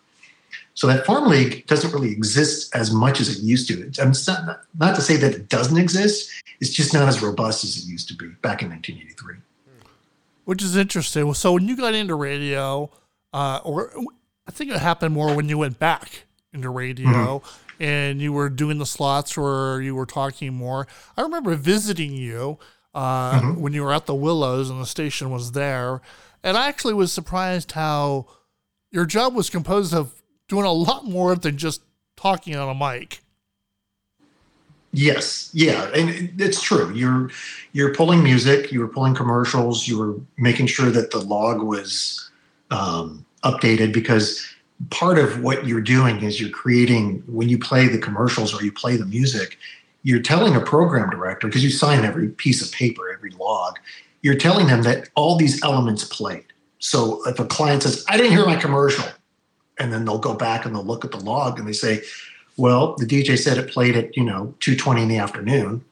So 0.74 0.86
that 0.86 1.04
farm 1.04 1.28
league 1.28 1.66
doesn't 1.66 1.92
really 1.92 2.10
exist 2.10 2.74
as 2.74 2.92
much 2.92 3.20
as 3.20 3.28
it 3.28 3.42
used 3.42 3.68
to. 3.68 3.92
I'm 4.00 4.12
not, 4.26 4.62
not 4.78 4.94
to 4.96 5.02
say 5.02 5.16
that 5.16 5.32
it 5.32 5.48
doesn't 5.48 5.76
exist 5.76 6.30
it's 6.62 6.70
just 6.70 6.94
not 6.94 7.08
as 7.08 7.20
robust 7.20 7.64
as 7.64 7.76
it 7.76 7.86
used 7.86 8.06
to 8.06 8.14
be 8.14 8.28
back 8.40 8.62
in 8.62 8.70
1983 8.70 9.34
Which 10.44 10.62
is 10.62 10.76
interesting. 10.76 11.34
So 11.34 11.54
when 11.54 11.66
you 11.66 11.76
got 11.76 11.92
into 11.92 12.14
radio, 12.14 12.88
uh, 13.32 13.58
or 13.64 13.92
I 14.46 14.52
think 14.52 14.70
it 14.70 14.78
happened 14.78 15.12
more 15.12 15.34
when 15.34 15.48
you 15.48 15.58
went 15.58 15.80
back 15.80 16.22
into 16.52 16.70
radio 16.70 17.42
and 17.80 18.20
you 18.20 18.32
were 18.32 18.48
doing 18.48 18.78
the 18.78 18.86
slots 18.86 19.36
or 19.36 19.80
you 19.82 19.94
were 19.94 20.06
talking 20.06 20.54
more. 20.54 20.86
I 21.16 21.22
remember 21.22 21.54
visiting 21.54 22.12
you 22.12 22.58
uh, 22.94 23.40
when 23.40 23.72
you 23.72 23.82
were 23.82 23.92
at 23.92 24.06
the 24.06 24.14
Willows 24.14 24.70
and 24.70 24.80
the 24.80 24.86
station 24.86 25.30
was 25.30 25.52
there. 25.52 26.00
And 26.42 26.56
I 26.56 26.68
actually 26.68 26.94
was 26.94 27.12
surprised 27.12 27.72
how 27.72 28.26
your 28.90 29.06
job 29.06 29.34
was 29.34 29.48
composed 29.50 29.94
of 29.94 30.22
doing 30.48 30.66
a 30.66 30.72
lot 30.72 31.04
more 31.04 31.34
than 31.34 31.56
just 31.56 31.82
talking 32.16 32.56
on 32.56 32.68
a 32.68 32.74
mic. 32.74 33.20
Yes, 34.94 35.50
yeah, 35.54 35.90
and 35.94 36.38
it's 36.38 36.60
true. 36.60 36.92
You're 36.92 37.30
you're 37.72 37.94
pulling 37.94 38.22
music, 38.22 38.70
you 38.70 38.80
were 38.80 38.88
pulling 38.88 39.14
commercials, 39.14 39.88
you 39.88 39.98
were 39.98 40.16
making 40.36 40.66
sure 40.66 40.90
that 40.90 41.10
the 41.10 41.18
log 41.18 41.62
was 41.62 42.30
um, 42.70 43.24
updated 43.42 43.94
because 43.94 44.46
part 44.90 45.18
of 45.18 45.42
what 45.42 45.66
you're 45.66 45.80
doing 45.80 46.22
is 46.22 46.40
you're 46.40 46.50
creating 46.50 47.22
when 47.26 47.48
you 47.48 47.58
play 47.58 47.88
the 47.88 47.98
commercials 47.98 48.54
or 48.54 48.64
you 48.64 48.72
play 48.72 48.96
the 48.96 49.06
music, 49.06 49.58
you're 50.02 50.22
telling 50.22 50.56
a 50.56 50.60
program 50.60 51.10
director 51.10 51.46
because 51.46 51.62
you 51.62 51.70
sign 51.70 52.04
every 52.04 52.28
piece 52.28 52.60
of 52.64 52.72
paper, 52.72 53.12
every 53.12 53.30
log, 53.32 53.78
you're 54.22 54.36
telling 54.36 54.66
them 54.66 54.82
that 54.82 55.08
all 55.14 55.36
these 55.36 55.62
elements 55.62 56.04
played. 56.04 56.46
So 56.78 57.26
if 57.28 57.38
a 57.38 57.44
client 57.44 57.84
says, 57.84 58.04
"I 58.08 58.16
didn't 58.16 58.32
hear 58.32 58.44
my 58.44 58.56
commercial," 58.56 59.04
and 59.78 59.92
then 59.92 60.04
they'll 60.04 60.18
go 60.18 60.34
back 60.34 60.64
and 60.64 60.74
they'll 60.74 60.84
look 60.84 61.04
at 61.04 61.12
the 61.12 61.20
log 61.20 61.58
and 61.58 61.66
they 61.66 61.72
say, 61.72 62.02
well, 62.56 62.94
the 62.96 63.06
DJ 63.06 63.38
said 63.38 63.58
it 63.58 63.70
played 63.70 63.96
at, 63.96 64.16
you 64.16 64.24
know, 64.24 64.54
2.20 64.60 65.02
in 65.02 65.08
the 65.08 65.18
afternoon. 65.18 65.84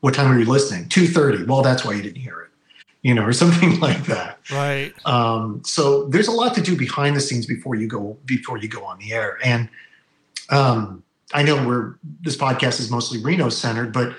What 0.00 0.14
time 0.14 0.30
were 0.30 0.38
you 0.38 0.44
listening? 0.44 0.88
2.30. 0.88 1.46
Well, 1.46 1.62
that's 1.62 1.84
why 1.84 1.94
you 1.94 2.02
didn't 2.02 2.20
hear 2.20 2.40
it. 2.40 2.50
You 3.02 3.14
know, 3.14 3.24
or 3.24 3.32
something 3.42 3.80
like 3.80 4.04
that. 4.06 4.38
Right. 4.50 4.92
Um, 5.04 5.62
so 5.64 6.04
there's 6.08 6.28
a 6.28 6.32
lot 6.32 6.54
to 6.54 6.60
do 6.60 6.76
behind 6.76 7.16
the 7.16 7.20
scenes 7.20 7.46
before 7.46 7.74
you 7.74 7.86
go 7.88 8.16
before 8.24 8.58
you 8.58 8.68
go 8.68 8.84
on 8.84 8.98
the 8.98 9.12
air. 9.12 9.38
And 9.44 9.68
um, 10.50 11.02
I 11.34 11.42
know 11.42 11.66
we're 11.66 11.94
this 12.20 12.36
podcast 12.36 12.80
is 12.80 12.90
mostly 12.90 13.22
Reno 13.22 13.48
centered, 13.48 13.92
but 13.92 14.14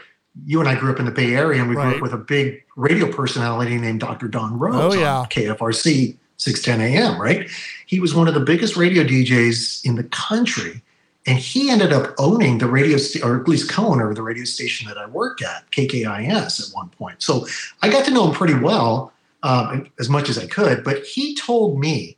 you 0.45 0.59
and 0.59 0.67
I 0.67 0.75
grew 0.75 0.91
up 0.91 0.99
in 0.99 1.05
the 1.05 1.11
Bay 1.11 1.35
Area 1.35 1.59
and 1.61 1.69
we 1.69 1.75
grew 1.75 1.83
Right. 1.83 1.95
up 1.97 2.01
with 2.01 2.13
a 2.13 2.17
big 2.17 2.63
radio 2.75 3.11
personality 3.11 3.77
named 3.77 3.99
Dr. 3.99 4.27
Don 4.27 4.57
Rose 4.57 4.95
Oh, 4.95 4.99
yeah. 4.99 5.19
on 5.19 5.25
KFRC 5.27 6.17
610 6.37 6.81
AM, 6.81 7.21
right? 7.21 7.49
He 7.85 7.99
was 7.99 8.15
one 8.15 8.27
of 8.27 8.33
the 8.33 8.39
biggest 8.39 8.75
radio 8.75 9.03
DJs 9.03 9.85
in 9.85 9.95
the 9.95 10.03
country. 10.05 10.81
And 11.25 11.37
he 11.37 11.69
ended 11.69 11.93
up 11.93 12.13
owning 12.17 12.57
the 12.57 12.67
radio, 12.67 12.97
st- 12.97 13.23
or 13.23 13.39
at 13.39 13.47
least 13.47 13.69
co-owner 13.71 14.09
of 14.09 14.15
the 14.15 14.21
radio 14.21 14.43
station 14.43 14.87
that 14.89 14.97
I 14.97 15.05
work 15.05 15.41
at, 15.41 15.69
KKIS, 15.71 16.67
at 16.69 16.75
one 16.75 16.89
point. 16.89 17.21
So 17.21 17.47
I 17.81 17.89
got 17.89 18.03
to 18.05 18.11
know 18.11 18.27
him 18.27 18.35
pretty 18.35 18.55
well, 18.55 19.13
um, 19.41 19.89
as 19.99 20.09
much 20.09 20.29
as 20.29 20.37
I 20.37 20.47
could. 20.47 20.83
But 20.83 21.03
he 21.03 21.35
told 21.35 21.79
me 21.79 22.17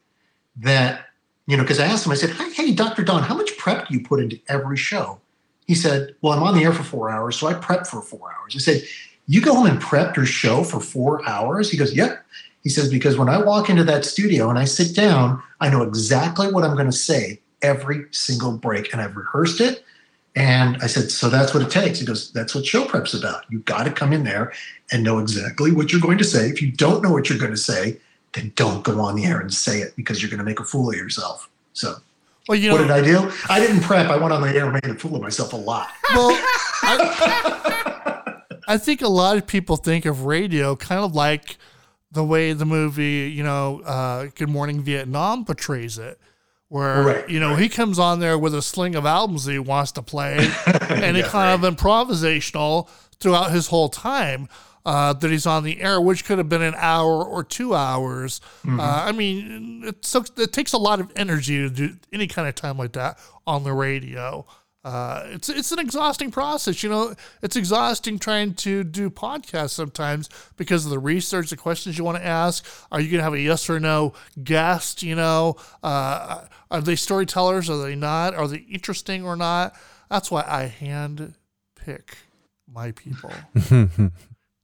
that, 0.58 1.06
you 1.46 1.56
know, 1.56 1.64
because 1.64 1.80
I 1.80 1.86
asked 1.86 2.06
him, 2.06 2.12
I 2.12 2.16
said, 2.16 2.32
"Hey, 2.32 2.52
hey, 2.54 2.72
Dr. 2.74 3.04
Don, 3.04 3.22
how 3.22 3.36
much 3.36 3.56
prep 3.58 3.88
do 3.88 3.94
you 3.94 4.04
put 4.04 4.20
into 4.20 4.40
every 4.48 4.78
show?" 4.78 5.20
He 5.68 5.76
said, 5.76 6.16
"Well, 6.22 6.34
I'm 6.34 6.44
on 6.44 6.56
the 6.56 6.64
air 6.64 6.74
for 6.74 6.84
four 6.84 7.12
hours, 7.12 7.36
so 7.36 7.46
I 7.46 7.54
prep 7.54 7.86
for 7.86 8.02
four 8.02 8.34
hours." 8.34 8.56
I 8.56 8.60
said, 8.60 8.84
"You 9.28 9.42
go 9.42 9.54
home 9.54 9.68
and 9.68 9.80
prep 9.80 10.16
your 10.16 10.26
show 10.26 10.64
for 10.64 10.80
four 10.80 11.28
hours?" 11.30 11.70
He 11.70 11.78
goes, 11.78 11.94
"Yep." 11.94 12.26
He 12.64 12.70
says, 12.70 12.90
"Because 12.90 13.18
when 13.18 13.30
I 13.30 13.38
walk 13.44 13.70
into 13.70 13.84
that 13.84 14.06
studio 14.06 14.50
and 14.50 14.58
I 14.58 14.66
sit 14.66 14.96
down, 14.96 15.44
I 15.62 15.70
know 15.70 15.84
exactly 15.84 16.52
what 16.52 16.64
I'm 16.64 16.74
going 16.74 16.88
to 16.88 16.92
say 16.92 17.42
every 17.62 18.06
single 18.12 18.54
break, 18.58 18.92
and 18.92 19.02
I've 19.02 19.16
rehearsed 19.16 19.62
it." 19.62 19.84
And 20.36 20.78
I 20.82 20.88
said, 20.88 21.12
"So 21.12 21.30
that's 21.30 21.54
what 21.54 21.64
it 21.64 21.70
takes." 21.70 22.00
He 22.00 22.06
goes, 22.06 22.32
"That's 22.32 22.54
what 22.54 22.66
show 22.66 22.86
prep's 22.86 23.14
about. 23.14 23.46
You 23.50 23.60
got 23.60 23.84
to 23.84 23.92
come 23.92 24.14
in 24.14 24.24
there 24.24 24.54
and 24.92 25.04
know 25.04 25.20
exactly 25.20 25.72
what 25.72 25.92
you're 25.92 26.02
going 26.02 26.18
to 26.18 26.24
say. 26.24 26.50
If 26.50 26.62
you 26.62 26.72
don't 26.72 27.02
know 27.02 27.12
what 27.12 27.30
you're 27.30 27.40
going 27.40 27.52
to 27.52 27.58
say, 27.58 27.98
then 28.34 28.52
don't 28.56 28.84
go 28.84 29.00
on 29.00 29.16
the 29.16 29.26
air 29.26 29.40
and 29.40 29.54
say 29.54 29.80
it 29.80 29.96
because 29.96 30.22
you're 30.22 30.30
going 30.30 30.40
to 30.40 30.46
make 30.46 30.60
a 30.60 30.66
fool 30.66 30.90
of 30.90 30.96
yourself." 30.96 31.50
So 31.74 31.96
Well, 32.48 32.58
you 32.58 32.72
what 32.72 32.80
did 32.80 32.92
I 32.92 33.02
do? 33.02 33.32
I 33.50 33.60
didn't 33.60 33.82
prep. 33.82 34.10
I 34.10 34.18
went 34.18 34.34
on 34.34 34.42
the 34.42 34.50
air 34.50 34.66
and 34.66 34.74
made 34.74 34.86
a 34.86 34.96
fool 34.96 35.16
of 35.16 35.22
myself 35.22 35.54
a 35.54 35.58
lot. 35.58 35.90
well, 36.14 36.32
I, 36.84 38.42
I 38.68 38.78
think 38.78 39.02
a 39.02 39.08
lot 39.08 39.38
of 39.38 39.48
people 39.48 39.78
think 39.78 40.06
of 40.06 40.26
radio 40.26 40.76
kind 40.76 41.04
of 41.04 41.14
like 41.16 41.58
the 42.12 42.24
way 42.24 42.54
the 42.54 42.66
movie, 42.66 43.32
you 43.34 43.44
know, 43.44 43.82
uh, 43.82 44.28
Good 44.36 44.50
Morning 44.50 44.82
Vietnam 44.82 45.46
portrays 45.46 45.98
it. 45.98 46.20
Where 46.70 47.04
Right, 47.04 47.30
you 47.30 47.40
know 47.40 47.56
he 47.56 47.70
comes 47.70 48.00
on 48.00 48.20
there 48.20 48.38
with 48.38 48.56
a 48.56 48.62
sling 48.62 48.96
of 48.96 49.06
albums 49.06 49.46
that 49.46 49.52
he 49.52 49.60
wants 49.60 49.92
to 49.94 50.02
play, 50.02 50.38
and 50.66 51.16
it's 51.18 51.28
Yeah, 51.28 51.32
kind 51.32 51.64
of 51.64 51.76
improvisational 51.76 52.90
throughout 53.20 53.52
his 53.52 53.68
whole 53.68 53.90
time 53.90 54.50
uh, 54.86 55.14
that 55.14 55.32
he's 55.32 55.46
on 55.46 55.64
the 55.64 55.82
air, 55.82 56.00
which 56.00 56.26
could 56.26 56.38
have 56.38 56.50
been 56.50 56.62
an 56.62 56.76
hour 56.78 57.24
or 57.24 57.44
two 57.44 57.74
hours. 57.74 58.40
Mm-hmm. 58.64 58.80
Uh, 58.80 58.84
I 58.84 59.12
mean, 59.12 59.84
it, 59.86 60.16
it 60.38 60.54
takes 60.54 60.74
a 60.74 60.78
lot 60.78 61.00
of 61.00 61.12
energy 61.16 61.58
to 61.58 61.70
do 61.70 61.96
any 62.14 62.28
kind 62.28 62.48
of 62.48 62.56
time 62.56 62.78
like 62.78 62.94
that 62.94 63.20
on 63.48 63.64
the 63.64 63.74
radio. 63.74 64.46
Uh, 64.86 65.24
it's 65.32 65.50
it's 65.50 65.72
an 65.72 65.80
exhausting 65.80 66.30
process, 66.30 66.84
you 66.84 66.90
know. 66.90 67.16
It's 67.42 67.56
exhausting 67.56 68.20
trying 68.20 68.54
to 68.54 68.84
do 68.84 69.10
podcasts 69.10 69.72
sometimes 69.72 70.30
because 70.58 70.86
of 70.86 70.92
the 70.92 71.00
research, 71.00 71.50
the 71.50 71.58
questions 71.58 71.98
you 71.98 72.04
want 72.04 72.20
to 72.20 72.26
ask. 72.26 72.64
Are 72.92 73.02
you 73.02 73.10
going 73.10 73.18
to 73.18 73.24
have 73.24 73.34
a 73.34 73.40
yes 73.40 73.68
or 73.68 73.80
no 73.80 74.14
guest? 74.44 75.02
You 75.02 75.16
know, 75.16 75.56
uh, 75.82 76.46
are 76.70 76.82
they 76.82 76.96
storytellers? 76.96 77.68
Are 77.68 77.82
they 77.82 77.96
not? 77.96 78.36
Are 78.36 78.48
they 78.48 78.58
interesting 78.60 79.26
or 79.26 79.36
not? 79.36 79.74
That's 80.12 80.30
why 80.30 80.46
I 80.48 80.66
hand 80.66 81.34
pick 81.76 82.20
my 82.72 82.92
people. 82.92 83.32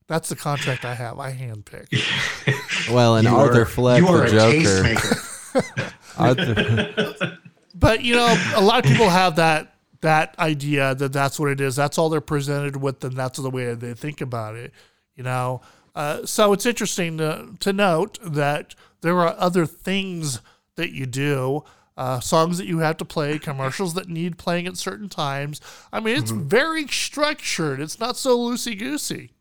That's 0.08 0.30
the 0.30 0.36
contract 0.36 0.86
I 0.86 0.94
have. 0.94 1.18
I 1.20 1.32
hand 1.32 1.66
pick. 1.66 1.88
Well, 2.92 3.16
and 3.16 3.28
You 3.28 3.36
Arthur 3.36 3.62
are- 3.62 3.66
Fleck, 3.66 4.02
you 4.02 4.08
are 4.08 4.18
the 4.18 4.26
a 4.26 4.30
Joker. 4.30 4.96
tastemaker. 4.96 5.94
Arthur, 6.18 7.38
But 7.76 8.04
you 8.04 8.16
know, 8.16 8.36
a 8.56 8.62
lot 8.62 8.84
of 8.84 8.92
people 8.92 9.08
have 9.10 9.36
that 9.38 9.71
that 10.02 10.38
idea 10.38 10.94
that 10.96 11.14
that's 11.14 11.40
what 11.40 11.50
it 11.50 11.62
is. 11.62 11.76
That's 11.76 11.98
all 11.98 12.10
they're 12.10 12.22
presented 12.22 12.78
with, 12.78 13.04
and 13.04 13.16
that's 13.16 13.40
the 13.40 13.50
way 13.50 13.74
they 13.74 13.94
think 13.94 14.22
about 14.22 14.56
it. 14.56 14.74
You 15.16 15.24
know, 15.24 15.62
uh, 15.96 16.26
so 16.26 16.54
it's 16.54 16.66
interesting 16.66 17.18
to 17.18 17.50
to 17.60 17.74
note 17.74 18.20
that 18.24 18.76
there 19.02 19.20
are 19.20 19.36
other 19.38 19.66
things 19.66 20.42
that 20.76 20.92
you 20.92 21.06
do. 21.06 21.64
Uh, 21.98 22.20
songs 22.20 22.58
that 22.58 22.66
you 22.66 22.80
have 22.80 22.98
to 22.98 23.06
play, 23.06 23.38
commercials 23.38 23.94
that 23.94 24.08
need 24.08 24.38
playing 24.38 24.66
at 24.66 24.78
certain 24.78 25.10
times. 25.10 25.62
I 25.92 26.00
mean, 26.00 26.18
it's 26.18 26.32
very 26.32 26.88
structured. 26.88 27.80
It's 27.80 28.00
not 28.00 28.18
so 28.18 28.40
loosey 28.40 28.80
goosey. 28.80 29.34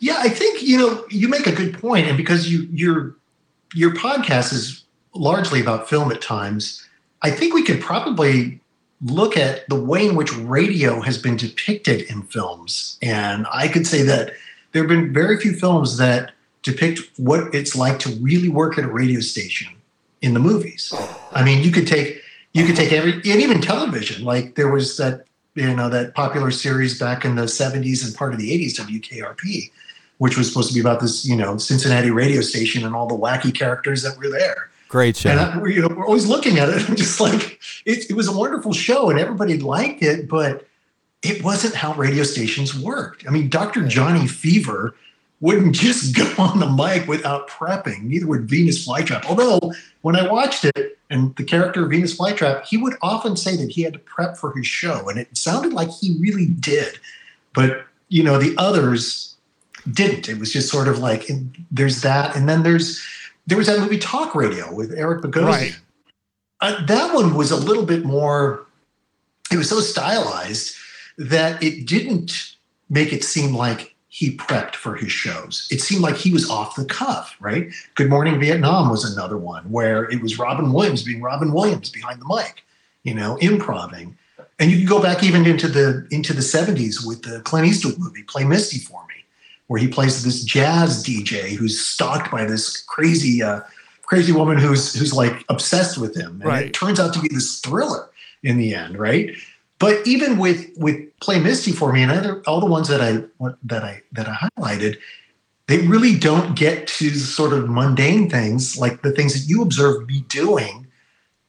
Yeah, 0.00 0.16
I 0.18 0.28
think 0.28 0.62
you 0.62 0.78
know 0.78 1.04
you 1.10 1.28
make 1.28 1.46
a 1.46 1.52
good 1.52 1.78
point, 1.78 2.08
and 2.08 2.16
because 2.16 2.50
you 2.50 2.66
your 2.72 3.16
your 3.74 3.94
podcast 3.94 4.52
is 4.52 4.84
largely 5.14 5.60
about 5.60 5.88
film 5.88 6.10
at 6.10 6.20
times, 6.20 6.88
I 7.20 7.30
think 7.30 7.54
we 7.54 7.62
could 7.62 7.80
probably 7.80 8.61
look 9.04 9.36
at 9.36 9.68
the 9.68 9.80
way 9.80 10.06
in 10.06 10.14
which 10.14 10.32
radio 10.36 11.00
has 11.00 11.18
been 11.18 11.36
depicted 11.36 12.02
in 12.02 12.22
films, 12.22 12.98
and 13.02 13.46
I 13.52 13.68
could 13.68 13.86
say 13.86 14.02
that 14.02 14.32
there 14.72 14.82
have 14.82 14.88
been 14.88 15.12
very 15.12 15.38
few 15.38 15.54
films 15.54 15.98
that 15.98 16.32
depict 16.62 17.00
what 17.16 17.54
it's 17.54 17.74
like 17.76 17.98
to 18.00 18.10
really 18.20 18.48
work 18.48 18.78
at 18.78 18.84
a 18.84 18.88
radio 18.88 19.20
station 19.20 19.68
in 20.22 20.34
the 20.34 20.40
movies. 20.40 20.92
I 21.32 21.44
mean, 21.44 21.62
you 21.62 21.72
could 21.72 21.86
take 21.86 22.20
you 22.52 22.64
could 22.64 22.76
take 22.76 22.92
every 22.92 23.14
and 23.14 23.26
even 23.26 23.60
television. 23.60 24.24
Like 24.24 24.54
there 24.54 24.70
was 24.70 24.96
that 24.98 25.24
you 25.54 25.74
know 25.74 25.88
that 25.88 26.14
popular 26.14 26.50
series 26.50 26.98
back 26.98 27.24
in 27.24 27.36
the 27.36 27.42
70s 27.42 28.04
and 28.04 28.14
part 28.14 28.32
of 28.32 28.38
the 28.38 28.50
80s 28.50 28.78
WKRP 28.80 29.70
which 30.18 30.38
was 30.38 30.46
supposed 30.46 30.68
to 30.68 30.74
be 30.74 30.80
about 30.80 31.00
this 31.00 31.26
you 31.26 31.36
know 31.36 31.56
Cincinnati 31.58 32.10
radio 32.10 32.40
station 32.40 32.84
and 32.84 32.94
all 32.94 33.06
the 33.06 33.14
wacky 33.14 33.54
characters 33.54 34.02
that 34.02 34.16
were 34.16 34.30
there 34.30 34.70
great 34.92 35.16
show. 35.16 35.30
and 35.30 35.40
I, 35.40 35.58
we're, 35.58 35.70
you 35.70 35.80
know 35.80 35.88
we're 35.88 36.06
always 36.06 36.26
looking 36.26 36.58
at 36.58 36.68
it 36.68 36.76
I'm 36.88 36.96
just 36.96 37.18
like 37.18 37.60
it, 37.84 38.10
it 38.10 38.14
was 38.14 38.28
a 38.28 38.36
wonderful 38.36 38.72
show 38.72 39.10
and 39.10 39.18
everybody 39.18 39.58
liked 39.58 40.02
it 40.02 40.28
but 40.28 40.66
it 41.22 41.42
wasn't 41.42 41.74
how 41.74 41.94
radio 41.94 42.22
stations 42.22 42.78
worked 42.78 43.26
I 43.26 43.30
mean 43.30 43.48
Dr. 43.48 43.88
Johnny 43.88 44.28
Fever 44.28 44.94
wouldn't 45.40 45.74
just 45.86 46.14
go 46.14 46.30
on 46.38 46.60
the 46.60 46.68
mic 46.68 47.08
without 47.08 47.48
prepping 47.48 48.02
neither 48.02 48.26
would 48.26 48.48
Venus 48.48 48.86
Flytrap 48.86 49.24
although 49.24 49.72
when 50.02 50.14
I 50.14 50.30
watched 50.30 50.64
it 50.66 50.98
and 51.12 51.36
the 51.36 51.44
character 51.44 51.84
of 51.84 51.90
Venus 51.90 52.16
Flytrap, 52.16 52.64
he 52.64 52.78
would 52.78 52.94
often 53.02 53.36
say 53.36 53.54
that 53.56 53.70
he 53.70 53.82
had 53.82 53.92
to 53.92 53.98
prep 53.98 54.36
for 54.36 54.56
his 54.56 54.66
show, 54.66 55.08
and 55.10 55.18
it 55.18 55.36
sounded 55.36 55.74
like 55.74 55.90
he 55.90 56.16
really 56.18 56.46
did. 56.46 56.98
But 57.52 57.84
you 58.08 58.22
know, 58.22 58.38
the 58.38 58.54
others 58.56 59.36
didn't. 59.90 60.28
It 60.28 60.38
was 60.38 60.52
just 60.52 60.70
sort 60.70 60.88
of 60.88 60.98
like 60.98 61.30
there's 61.70 62.00
that, 62.00 62.34
and 62.34 62.48
then 62.48 62.62
there's 62.62 63.04
there 63.46 63.58
was 63.58 63.66
that 63.66 63.80
movie 63.80 63.98
Talk 63.98 64.34
Radio 64.34 64.72
with 64.72 64.92
Eric 64.92 65.22
Bogosian. 65.22 65.46
Right. 65.46 65.78
Uh, 66.60 66.84
that 66.86 67.14
one 67.14 67.34
was 67.34 67.50
a 67.50 67.56
little 67.56 67.84
bit 67.84 68.04
more. 68.04 68.66
It 69.50 69.56
was 69.56 69.68
so 69.68 69.80
stylized 69.80 70.76
that 71.18 71.62
it 71.62 71.86
didn't 71.86 72.56
make 72.88 73.12
it 73.12 73.24
seem 73.24 73.54
like 73.54 73.94
he 74.08 74.36
prepped 74.36 74.74
for 74.74 74.94
his 74.94 75.10
shows. 75.10 75.66
It 75.70 75.80
seemed 75.80 76.02
like 76.02 76.16
he 76.16 76.30
was 76.30 76.48
off 76.48 76.76
the 76.76 76.84
cuff, 76.84 77.34
right? 77.40 77.72
Good 77.94 78.10
Morning 78.10 78.38
Vietnam 78.38 78.90
was 78.90 79.10
another 79.10 79.38
one 79.38 79.64
where 79.70 80.04
it 80.04 80.20
was 80.20 80.38
Robin 80.38 80.72
Williams 80.72 81.02
being 81.02 81.22
Robin 81.22 81.52
Williams 81.52 81.88
behind 81.88 82.20
the 82.20 82.26
mic, 82.26 82.62
you 83.04 83.14
know, 83.14 83.36
improving. 83.36 84.16
And 84.58 84.70
you 84.70 84.76
can 84.76 84.86
go 84.86 85.02
back 85.02 85.24
even 85.24 85.46
into 85.46 85.66
the 85.66 86.06
into 86.10 86.34
the 86.34 86.42
70s 86.42 87.06
with 87.06 87.22
the 87.22 87.40
Clint 87.40 87.66
Eastwood 87.66 87.98
movie, 87.98 88.22
Play 88.22 88.44
Misty 88.44 88.78
for 88.78 89.04
Me, 89.06 89.11
where 89.68 89.80
he 89.80 89.88
plays 89.88 90.22
this 90.22 90.42
jazz 90.44 91.02
DJ 91.04 91.54
who's 91.56 91.80
stalked 91.80 92.30
by 92.30 92.44
this 92.44 92.82
crazy 92.82 93.42
uh, 93.42 93.60
crazy 94.02 94.32
woman 94.32 94.58
who's 94.58 94.94
who's 94.94 95.14
like 95.14 95.44
obsessed 95.48 95.98
with 95.98 96.16
him. 96.16 96.32
And 96.42 96.44
Right. 96.44 96.66
it 96.66 96.74
turns 96.74 97.00
out 97.00 97.14
to 97.14 97.20
be 97.20 97.28
this 97.28 97.60
thriller 97.60 98.10
in 98.42 98.58
the 98.58 98.74
end, 98.74 98.98
right? 98.98 99.34
But 99.78 100.06
even 100.06 100.38
with 100.38 100.70
with 100.76 100.96
Play 101.20 101.40
Misty 101.40 101.72
for 101.72 101.92
me 101.92 102.02
and 102.02 102.12
other, 102.12 102.42
all 102.46 102.60
the 102.60 102.66
ones 102.66 102.88
that 102.88 103.00
I 103.00 103.24
that 103.64 103.82
I 103.82 104.02
that 104.12 104.28
I 104.28 104.48
highlighted, 104.58 104.98
they 105.66 105.78
really 105.86 106.16
don't 106.18 106.54
get 106.54 106.86
to 106.88 107.10
sort 107.10 107.52
of 107.52 107.68
mundane 107.68 108.28
things 108.28 108.76
like 108.76 109.02
the 109.02 109.12
things 109.12 109.32
that 109.32 109.48
you 109.48 109.62
observe 109.62 110.06
me 110.06 110.24
doing 110.28 110.86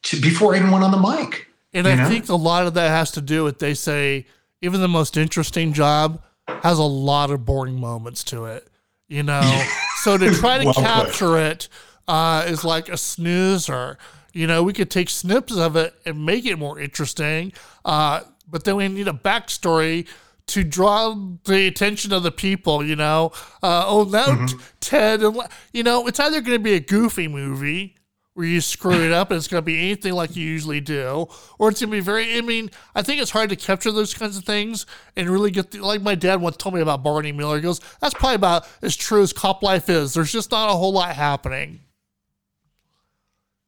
to 0.03 0.19
before 0.19 0.51
went 0.51 0.83
on 0.83 0.91
the 0.91 0.97
mic. 0.97 1.47
And 1.73 1.87
I 1.87 1.95
know? 1.95 2.07
think 2.07 2.29
a 2.29 2.35
lot 2.35 2.67
of 2.67 2.75
that 2.75 2.89
has 2.89 3.11
to 3.11 3.21
do 3.21 3.43
with 3.43 3.59
they 3.59 3.73
say 3.73 4.25
even 4.61 4.81
the 4.81 4.87
most 4.87 5.17
interesting 5.17 5.73
job 5.73 6.21
has 6.47 6.77
a 6.77 6.83
lot 6.83 7.31
of 7.31 7.45
boring 7.45 7.79
moments 7.79 8.23
to 8.25 8.45
it. 8.45 8.67
You 9.07 9.23
know, 9.23 9.63
so 10.01 10.17
to 10.17 10.31
try 10.31 10.57
to 10.59 10.65
Well 10.65 10.73
capture 10.73 11.37
it 11.37 11.67
uh, 12.07 12.45
is 12.47 12.63
like 12.63 12.89
a 12.89 12.97
snoozer. 12.97 13.97
You 14.33 14.47
know, 14.47 14.63
we 14.63 14.73
could 14.73 14.89
take 14.89 15.09
snips 15.09 15.55
of 15.55 15.75
it 15.75 15.93
and 16.05 16.25
make 16.25 16.45
it 16.45 16.57
more 16.57 16.79
interesting, 16.79 17.53
uh, 17.85 18.21
but 18.49 18.63
then 18.63 18.77
we 18.77 18.87
need 18.87 19.07
a 19.07 19.13
backstory 19.13 20.07
to 20.47 20.63
draw 20.63 21.15
the 21.45 21.67
attention 21.67 22.11
of 22.11 22.23
the 22.23 22.31
people. 22.31 22.83
You 22.83 22.95
know, 22.95 23.31
uh, 23.61 23.85
oh 23.85 24.03
now 24.05 24.25
Mm-hmm. 24.25 24.59
Ted, 24.79 25.21
and 25.21 25.37
you 25.71 25.83
know, 25.83 26.07
it's 26.07 26.19
either 26.19 26.41
going 26.41 26.57
to 26.57 26.63
be 26.63 26.73
a 26.73 26.79
goofy 26.79 27.27
movie 27.27 27.95
where 28.33 28.47
you 28.47 28.61
screw 28.61 29.03
it 29.05 29.11
up 29.11 29.29
and 29.29 29.37
it's 29.37 29.47
going 29.47 29.61
to 29.61 29.65
be 29.65 29.77
anything 29.79 30.13
like 30.13 30.35
you 30.35 30.45
usually 30.45 30.81
do, 30.81 31.27
or 31.59 31.69
it's 31.69 31.79
going 31.79 31.91
to 31.91 31.97
be 31.97 31.99
very. 31.99 32.37
I 32.37 32.41
mean, 32.41 32.71
I 32.95 33.01
think 33.01 33.21
it's 33.21 33.31
hard 33.31 33.49
to 33.49 33.55
capture 33.55 33.91
those 33.91 34.13
kinds 34.13 34.37
of 34.37 34.43
things 34.43 34.85
and 35.15 35.29
really 35.29 35.51
get 35.51 35.71
the, 35.71 35.79
like 35.79 36.01
my 36.01 36.15
dad 36.15 36.41
once 36.41 36.57
told 36.57 36.75
me 36.75 36.81
about 36.81 37.03
Barney 37.03 37.31
Miller. 37.31 37.57
He 37.57 37.61
goes, 37.61 37.79
"That's 38.01 38.13
probably 38.13 38.35
about 38.35 38.67
as 38.81 38.95
true 38.95 39.21
as 39.21 39.33
cop 39.33 39.61
life 39.61 39.89
is. 39.89 40.13
There's 40.13 40.31
just 40.31 40.51
not 40.51 40.69
a 40.69 40.73
whole 40.73 40.93
lot 40.93 41.15
happening." 41.15 41.81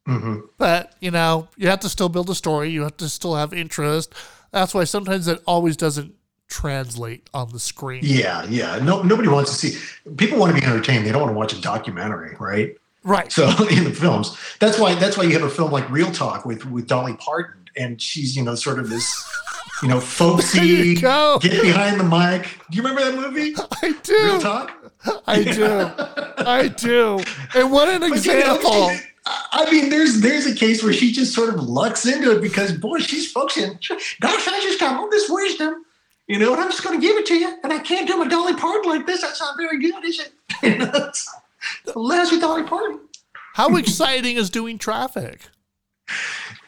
hmm 0.06 0.40
But 0.58 0.94
you 1.00 1.12
know, 1.12 1.48
you 1.58 1.68
have 1.70 1.80
to 1.82 1.90
still 1.90 2.10
build 2.10 2.30
a 2.30 2.36
story. 2.36 2.70
You 2.70 2.84
have 2.84 2.98
to 2.98 3.10
still 3.10 3.36
have 3.36 3.54
interest. 3.54 4.14
That's 4.52 4.74
why 4.74 4.86
sometimes 4.86 5.28
it 5.28 5.42
always 5.46 5.78
doesn't 5.78 6.16
translate 6.48 7.30
on 7.34 7.50
the 7.52 7.60
screen. 7.60 8.02
Yeah, 8.04 8.46
yeah. 8.50 8.78
No, 8.80 9.02
nobody 9.02 9.28
wants 9.28 9.52
to 9.52 9.58
see. 9.58 9.80
People 10.18 10.40
want 10.40 10.56
to 10.56 10.62
be 10.62 10.66
entertained. 10.66 11.06
They 11.06 11.12
don't 11.12 11.22
want 11.22 11.34
to 11.34 11.38
watch 11.38 11.54
a 11.54 11.62
documentary, 11.62 12.36
right? 12.40 12.78
Right. 13.06 13.32
So 13.32 13.46
in 13.70 13.84
the 13.84 13.94
films, 13.94 14.36
that's 14.60 14.80
why 14.80 14.96
that's 14.96 15.16
why 15.16 15.24
you 15.26 15.34
have 15.34 15.44
a 15.44 15.50
film 15.50 15.72
like 15.72 15.90
Real 15.92 16.12
Talk 16.12 16.44
with 16.44 16.66
with 16.66 16.88
Dolly 16.88 17.14
Parton, 17.18 17.70
and 17.78 18.02
she's 18.02 18.36
you 18.36 18.44
know 18.44 18.56
sort 18.56 18.80
of 18.80 18.90
this 18.90 19.24
you 19.84 19.88
know 19.88 20.00
folksy 20.00 20.66
you 20.66 21.00
go. 21.00 21.38
get 21.40 21.62
behind 21.62 22.00
the 22.00 22.04
mic. 22.04 22.60
Do 22.72 22.78
you 22.78 22.84
remember 22.84 23.04
that 23.06 23.16
movie? 23.16 23.54
I 23.84 23.96
do 24.02 24.14
Real. 24.14 24.40
Talk. 24.42 24.92
I 25.28 25.44
do. 25.44 25.92
I 26.44 26.68
do. 26.68 27.20
And 27.54 27.72
what 27.72 27.90
an 27.90 28.00
But 28.10 28.26
you 28.26 28.34
know, 28.34 28.56
example. 28.56 28.92
I 29.52 29.70
mean, 29.72 29.90
there's 29.90 30.22
there's 30.22 30.48
a 30.48 30.56
case 30.56 30.84
where 30.84 30.94
she 30.94 31.12
just 31.12 31.34
sort 31.36 31.54
of 31.54 31.62
lucks 31.62 32.08
into 32.08 32.36
it 32.36 32.42
because 32.42 32.72
boy, 32.72 33.00
she's 33.00 33.32
folksy. 33.32 33.62
Gosh, 34.20 34.48
I 34.48 34.60
just 34.64 34.80
got 34.80 34.96
all 34.98 35.10
this 35.12 35.30
wisdom, 35.30 35.86
you 36.26 36.40
know, 36.40 36.54
and 36.54 36.62
I'm 36.64 36.72
just 36.72 36.84
going 36.84 37.00
to 37.00 37.08
give 37.08 37.18
it 37.18 37.28
to 37.28 37.36
you. 37.36 37.56
And 37.64 37.72
I 37.72 37.80
can't 37.80 38.08
do 38.08 38.18
my 38.18 38.28
Dolly 38.28 38.56
Parton 38.56 38.90
like 38.90 39.06
this. 39.06 39.22
That's 39.22 39.40
not 39.40 39.58
very 39.58 39.80
good, 39.80 40.04
is 40.06 40.20
it? 40.20 40.32
You 41.86 41.94
know, 41.94 41.94
it's 41.94 41.96
Leslie 41.96 42.40
Dolly 42.40 42.64
Parton. 42.64 43.00
How 43.54 43.76
exciting 43.78 44.38
is 44.38 44.50
doing 44.50 44.78
traffic? 44.78 45.48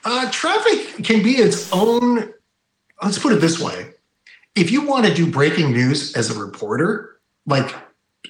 Uh, 0.05 0.29
traffic 0.31 1.03
can 1.03 1.21
be 1.21 1.31
its 1.33 1.71
own. 1.73 2.33
Let's 3.03 3.19
put 3.19 3.33
it 3.33 3.41
this 3.41 3.59
way: 3.59 3.91
if 4.55 4.71
you 4.71 4.81
want 4.85 5.05
to 5.05 5.13
do 5.13 5.29
breaking 5.29 5.71
news 5.71 6.15
as 6.15 6.35
a 6.35 6.39
reporter, 6.39 7.19
like 7.45 7.73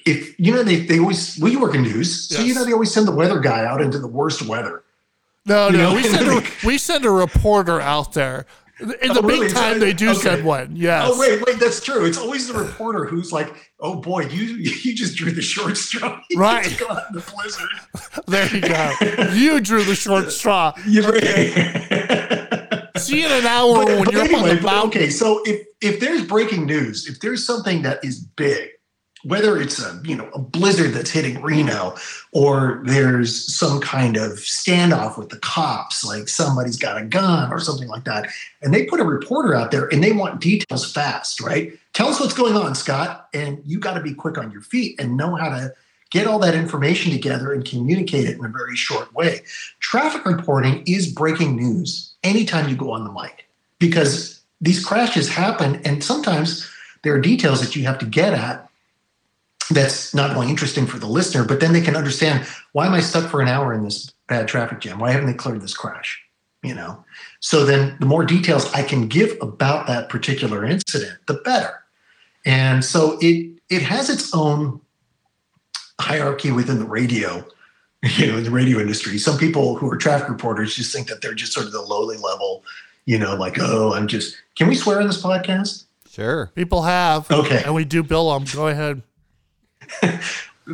if 0.04 0.38
you 0.38 0.52
know 0.52 0.62
they, 0.62 0.80
they 0.80 0.98
always 0.98 1.38
well 1.38 1.52
you 1.52 1.60
work 1.60 1.74
in 1.74 1.82
news, 1.82 2.28
so 2.28 2.42
you 2.42 2.54
know 2.54 2.64
they 2.64 2.72
always 2.72 2.92
send 2.92 3.06
the 3.06 3.12
weather 3.12 3.40
guy 3.40 3.64
out 3.64 3.80
into 3.80 3.98
the 3.98 4.08
worst 4.08 4.42
weather. 4.42 4.84
No, 5.46 5.68
You 5.68 5.78
no, 5.78 5.90
know, 5.90 5.96
we 5.96 6.02
send 6.02 6.28
a, 6.28 6.42
we 6.66 6.78
send 6.78 7.04
a 7.06 7.10
reporter 7.10 7.80
out 7.80 8.12
there. 8.12 8.44
In 8.80 8.88
the 8.88 8.96
Oh, 9.18 9.22
really? 9.22 9.40
meantime, 9.46 9.80
they 9.80 9.92
do 9.92 10.10
Okay. 10.10 10.20
send 10.20 10.44
one. 10.44 10.76
Yes. 10.76 11.10
Oh 11.10 11.18
wait, 11.18 11.42
wait, 11.44 11.58
that's 11.58 11.80
true. 11.80 12.04
It's 12.04 12.18
always 12.18 12.46
the 12.46 12.54
reporter 12.54 13.04
who's 13.06 13.32
like, 13.32 13.52
"Oh 13.80 13.96
boy, 13.96 14.26
you 14.26 14.44
you 14.44 14.94
just 14.94 15.16
drew 15.16 15.32
the 15.32 15.42
short 15.42 15.76
straw. 15.76 16.20
You 16.30 16.38
Right. 16.38 16.62
just 16.64 16.78
go 16.78 16.88
out 16.88 17.02
in 17.10 17.16
the 17.16 17.24
blizzard." 17.32 17.68
There 18.28 18.46
you 18.54 18.60
go. 18.60 19.32
You 19.34 19.60
drew 19.60 19.82
the 19.82 19.94
short 19.96 20.30
straw. 20.38 20.74
You're 20.86 21.10
right. 21.10 22.88
See 22.98 23.20
you 23.20 23.26
in 23.26 23.32
an 23.32 23.46
hour 23.46 23.74
But- 23.84 23.86
when 23.86 24.04
but 24.04 24.12
you're 24.12 24.22
up 24.24 24.34
on 24.34 24.48
the 24.48 24.60
mountain. 24.60 24.88
okay, 25.02 25.10
so 25.10 25.42
if 25.44 25.66
if 25.80 26.00
there's 26.00 26.22
breaking 26.24 26.66
news, 26.66 27.06
if 27.08 27.20
there's 27.20 27.44
something 27.44 27.82
that 27.82 28.04
is 28.04 28.18
big, 28.20 28.68
whether 29.24 29.60
it's 29.60 29.82
a 29.82 30.00
you 30.04 30.14
know 30.14 30.28
a 30.34 30.38
blizzard 30.38 30.92
that's 30.92 31.10
hitting 31.10 31.42
Reno, 31.42 31.92
mm. 31.92 32.24
or 32.32 32.82
there's 32.84 33.54
some 33.54 33.80
kind 33.80 34.16
of 34.16 34.32
standoff 34.32 35.18
with 35.18 35.30
the 35.30 35.38
cops, 35.38 36.04
like 36.04 36.28
somebody's 36.28 36.76
got 36.76 37.00
a 37.00 37.04
gun 37.04 37.52
or 37.52 37.58
something 37.58 37.88
like 37.88 38.04
that, 38.04 38.28
and 38.62 38.72
they 38.72 38.84
put 38.84 39.00
a 39.00 39.04
reporter 39.04 39.54
out 39.54 39.70
there 39.70 39.86
and 39.88 40.02
they 40.02 40.12
want 40.12 40.40
details 40.40 40.90
fast, 40.90 41.40
right? 41.40 41.72
Tell 41.92 42.08
us 42.08 42.20
what's 42.20 42.34
going 42.34 42.56
on, 42.56 42.74
Scott, 42.74 43.28
and 43.34 43.60
you 43.64 43.78
got 43.78 43.94
to 43.94 44.00
be 44.00 44.14
quick 44.14 44.38
on 44.38 44.50
your 44.50 44.60
feet 44.60 45.00
and 45.00 45.16
know 45.16 45.34
how 45.34 45.48
to 45.48 45.72
get 46.10 46.26
all 46.26 46.38
that 46.38 46.54
information 46.54 47.12
together 47.12 47.52
and 47.52 47.64
communicate 47.64 48.24
it 48.24 48.38
in 48.38 48.44
a 48.44 48.48
very 48.48 48.76
short 48.76 49.12
way. 49.14 49.42
Traffic 49.80 50.24
reporting 50.24 50.82
is 50.86 51.12
breaking 51.12 51.56
news 51.56 52.14
anytime 52.22 52.68
you 52.68 52.76
go 52.76 52.92
on 52.92 53.04
the 53.04 53.12
mic 53.12 53.46
because 53.78 54.40
these 54.60 54.84
crashes 54.84 55.28
happen 55.28 55.80
and 55.84 56.02
sometimes 56.02 56.68
there 57.02 57.14
are 57.14 57.20
details 57.20 57.60
that 57.60 57.76
you 57.76 57.84
have 57.84 57.98
to 57.98 58.06
get 58.06 58.32
at 58.32 58.67
that's 59.70 60.14
not 60.14 60.34
only 60.34 60.48
interesting 60.48 60.86
for 60.86 60.98
the 60.98 61.06
listener 61.06 61.44
but 61.44 61.60
then 61.60 61.72
they 61.72 61.80
can 61.80 61.96
understand 61.96 62.46
why 62.72 62.86
am 62.86 62.94
i 62.94 63.00
stuck 63.00 63.28
for 63.30 63.40
an 63.40 63.48
hour 63.48 63.72
in 63.72 63.84
this 63.84 64.12
bad 64.28 64.48
traffic 64.48 64.80
jam 64.80 64.98
why 64.98 65.10
haven't 65.10 65.26
they 65.26 65.34
cleared 65.34 65.60
this 65.60 65.76
crash 65.76 66.22
you 66.62 66.74
know 66.74 67.04
so 67.40 67.64
then 67.64 67.96
the 68.00 68.06
more 68.06 68.24
details 68.24 68.72
i 68.72 68.82
can 68.82 69.08
give 69.08 69.36
about 69.40 69.86
that 69.86 70.08
particular 70.08 70.64
incident 70.64 71.18
the 71.26 71.34
better 71.34 71.84
and 72.44 72.84
so 72.84 73.18
it 73.20 73.50
it 73.68 73.82
has 73.82 74.08
its 74.08 74.34
own 74.34 74.80
hierarchy 76.00 76.50
within 76.50 76.78
the 76.78 76.86
radio 76.86 77.44
you 78.16 78.26
know 78.26 78.38
in 78.38 78.44
the 78.44 78.50
radio 78.50 78.78
industry 78.78 79.18
some 79.18 79.36
people 79.36 79.76
who 79.76 79.90
are 79.90 79.96
traffic 79.96 80.28
reporters 80.28 80.74
just 80.74 80.92
think 80.92 81.08
that 81.08 81.20
they're 81.20 81.34
just 81.34 81.52
sort 81.52 81.66
of 81.66 81.72
the 81.72 81.82
lowly 81.82 82.16
level 82.16 82.62
you 83.06 83.18
know 83.18 83.34
like 83.34 83.58
oh 83.60 83.92
i'm 83.94 84.06
just 84.06 84.36
can 84.56 84.68
we 84.68 84.74
swear 84.74 85.00
on 85.00 85.06
this 85.06 85.22
podcast 85.22 85.84
Sure. 86.18 86.50
People 86.56 86.82
have. 86.82 87.30
Okay. 87.30 87.62
And 87.64 87.74
we 87.74 87.84
do 87.84 88.02
bill 88.02 88.32
them. 88.32 88.44
Go 88.52 88.66
ahead. 88.66 89.02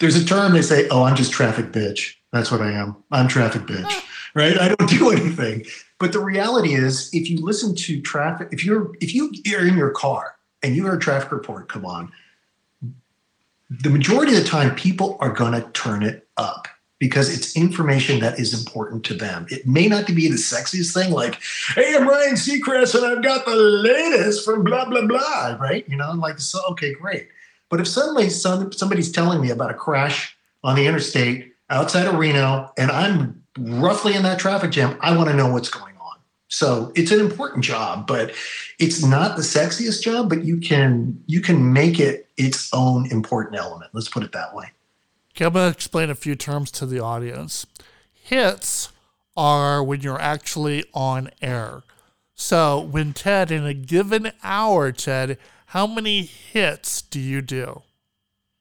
there's 0.00 0.16
a 0.16 0.24
term 0.24 0.52
they 0.52 0.62
say 0.62 0.88
oh 0.88 1.02
i'm 1.04 1.16
just 1.16 1.32
traffic 1.32 1.66
bitch 1.66 2.14
that's 2.32 2.50
what 2.50 2.60
i 2.60 2.70
am 2.70 2.96
i'm 3.10 3.28
traffic 3.28 3.62
bitch 3.62 4.02
right 4.34 4.58
i 4.58 4.68
don't 4.68 4.90
do 4.90 5.10
anything 5.10 5.64
but 5.98 6.12
the 6.12 6.20
reality 6.20 6.74
is 6.74 7.10
if 7.12 7.30
you 7.30 7.38
listen 7.38 7.74
to 7.74 8.00
traffic 8.00 8.48
if 8.52 8.64
you're 8.64 8.92
if 9.00 9.14
you 9.14 9.32
are 9.56 9.66
in 9.66 9.76
your 9.76 9.90
car 9.90 10.36
and 10.62 10.76
you 10.76 10.84
hear 10.84 10.94
a 10.94 10.98
traffic 10.98 11.32
report 11.32 11.68
come 11.68 11.86
on 11.86 12.12
the 13.70 13.90
majority 13.90 14.36
of 14.36 14.42
the 14.42 14.48
time 14.48 14.74
people 14.74 15.16
are 15.20 15.32
going 15.32 15.52
to 15.52 15.62
turn 15.70 16.02
it 16.02 16.26
up 16.36 16.66
because 17.00 17.34
it's 17.34 17.56
information 17.56 18.20
that 18.20 18.38
is 18.38 18.52
important 18.52 19.04
to 19.04 19.14
them. 19.14 19.46
It 19.48 19.66
may 19.66 19.88
not 19.88 20.06
be 20.06 20.28
the 20.28 20.36
sexiest 20.36 20.92
thing, 20.92 21.12
like, 21.12 21.40
hey, 21.74 21.94
I'm 21.96 22.06
Ryan 22.06 22.34
Seacrest 22.34 22.94
and 22.94 23.06
I've 23.06 23.24
got 23.24 23.46
the 23.46 23.56
latest 23.56 24.44
from 24.44 24.64
blah, 24.64 24.84
blah, 24.84 25.06
blah, 25.06 25.56
right? 25.58 25.88
You 25.88 25.96
know, 25.96 26.12
like, 26.12 26.38
so, 26.38 26.60
okay, 26.72 26.92
great. 26.92 27.28
But 27.70 27.80
if 27.80 27.88
suddenly 27.88 28.28
some, 28.28 28.72
somebody's 28.72 29.10
telling 29.10 29.40
me 29.40 29.50
about 29.50 29.70
a 29.70 29.74
crash 29.74 30.36
on 30.62 30.76
the 30.76 30.86
interstate 30.86 31.52
outside 31.70 32.06
of 32.06 32.16
Reno 32.16 32.72
and 32.76 32.90
I'm 32.90 33.42
roughly 33.58 34.14
in 34.14 34.22
that 34.24 34.38
traffic 34.38 34.72
jam, 34.72 34.98
I 35.00 35.16
want 35.16 35.30
to 35.30 35.36
know 35.36 35.50
what's 35.50 35.70
going 35.70 35.96
on. 35.96 36.18
So 36.48 36.92
it's 36.96 37.12
an 37.12 37.20
important 37.20 37.64
job, 37.64 38.06
but 38.06 38.34
it's 38.78 39.04
not 39.04 39.36
the 39.36 39.42
sexiest 39.42 40.02
job, 40.02 40.28
but 40.28 40.44
you 40.44 40.58
can 40.58 41.22
you 41.26 41.40
can 41.40 41.72
make 41.72 42.00
it 42.00 42.28
its 42.36 42.68
own 42.74 43.10
important 43.10 43.56
element. 43.56 43.90
Let's 43.94 44.08
put 44.08 44.24
it 44.24 44.32
that 44.32 44.54
way. 44.54 44.72
Okay, 45.36 45.44
I'm 45.44 45.52
to 45.52 45.68
explain 45.68 46.10
a 46.10 46.14
few 46.14 46.34
terms 46.34 46.70
to 46.72 46.86
the 46.86 46.98
audience. 46.98 47.66
Hits 48.12 48.90
are 49.36 49.82
when 49.82 50.00
you're 50.00 50.20
actually 50.20 50.84
on 50.92 51.30
air. 51.40 51.82
So, 52.34 52.80
when 52.80 53.12
Ted, 53.12 53.50
in 53.50 53.66
a 53.66 53.74
given 53.74 54.32
hour, 54.42 54.92
Ted, 54.92 55.36
how 55.70 55.86
many 55.86 56.22
hits 56.22 57.00
do 57.00 57.20
you 57.20 57.40
do? 57.40 57.82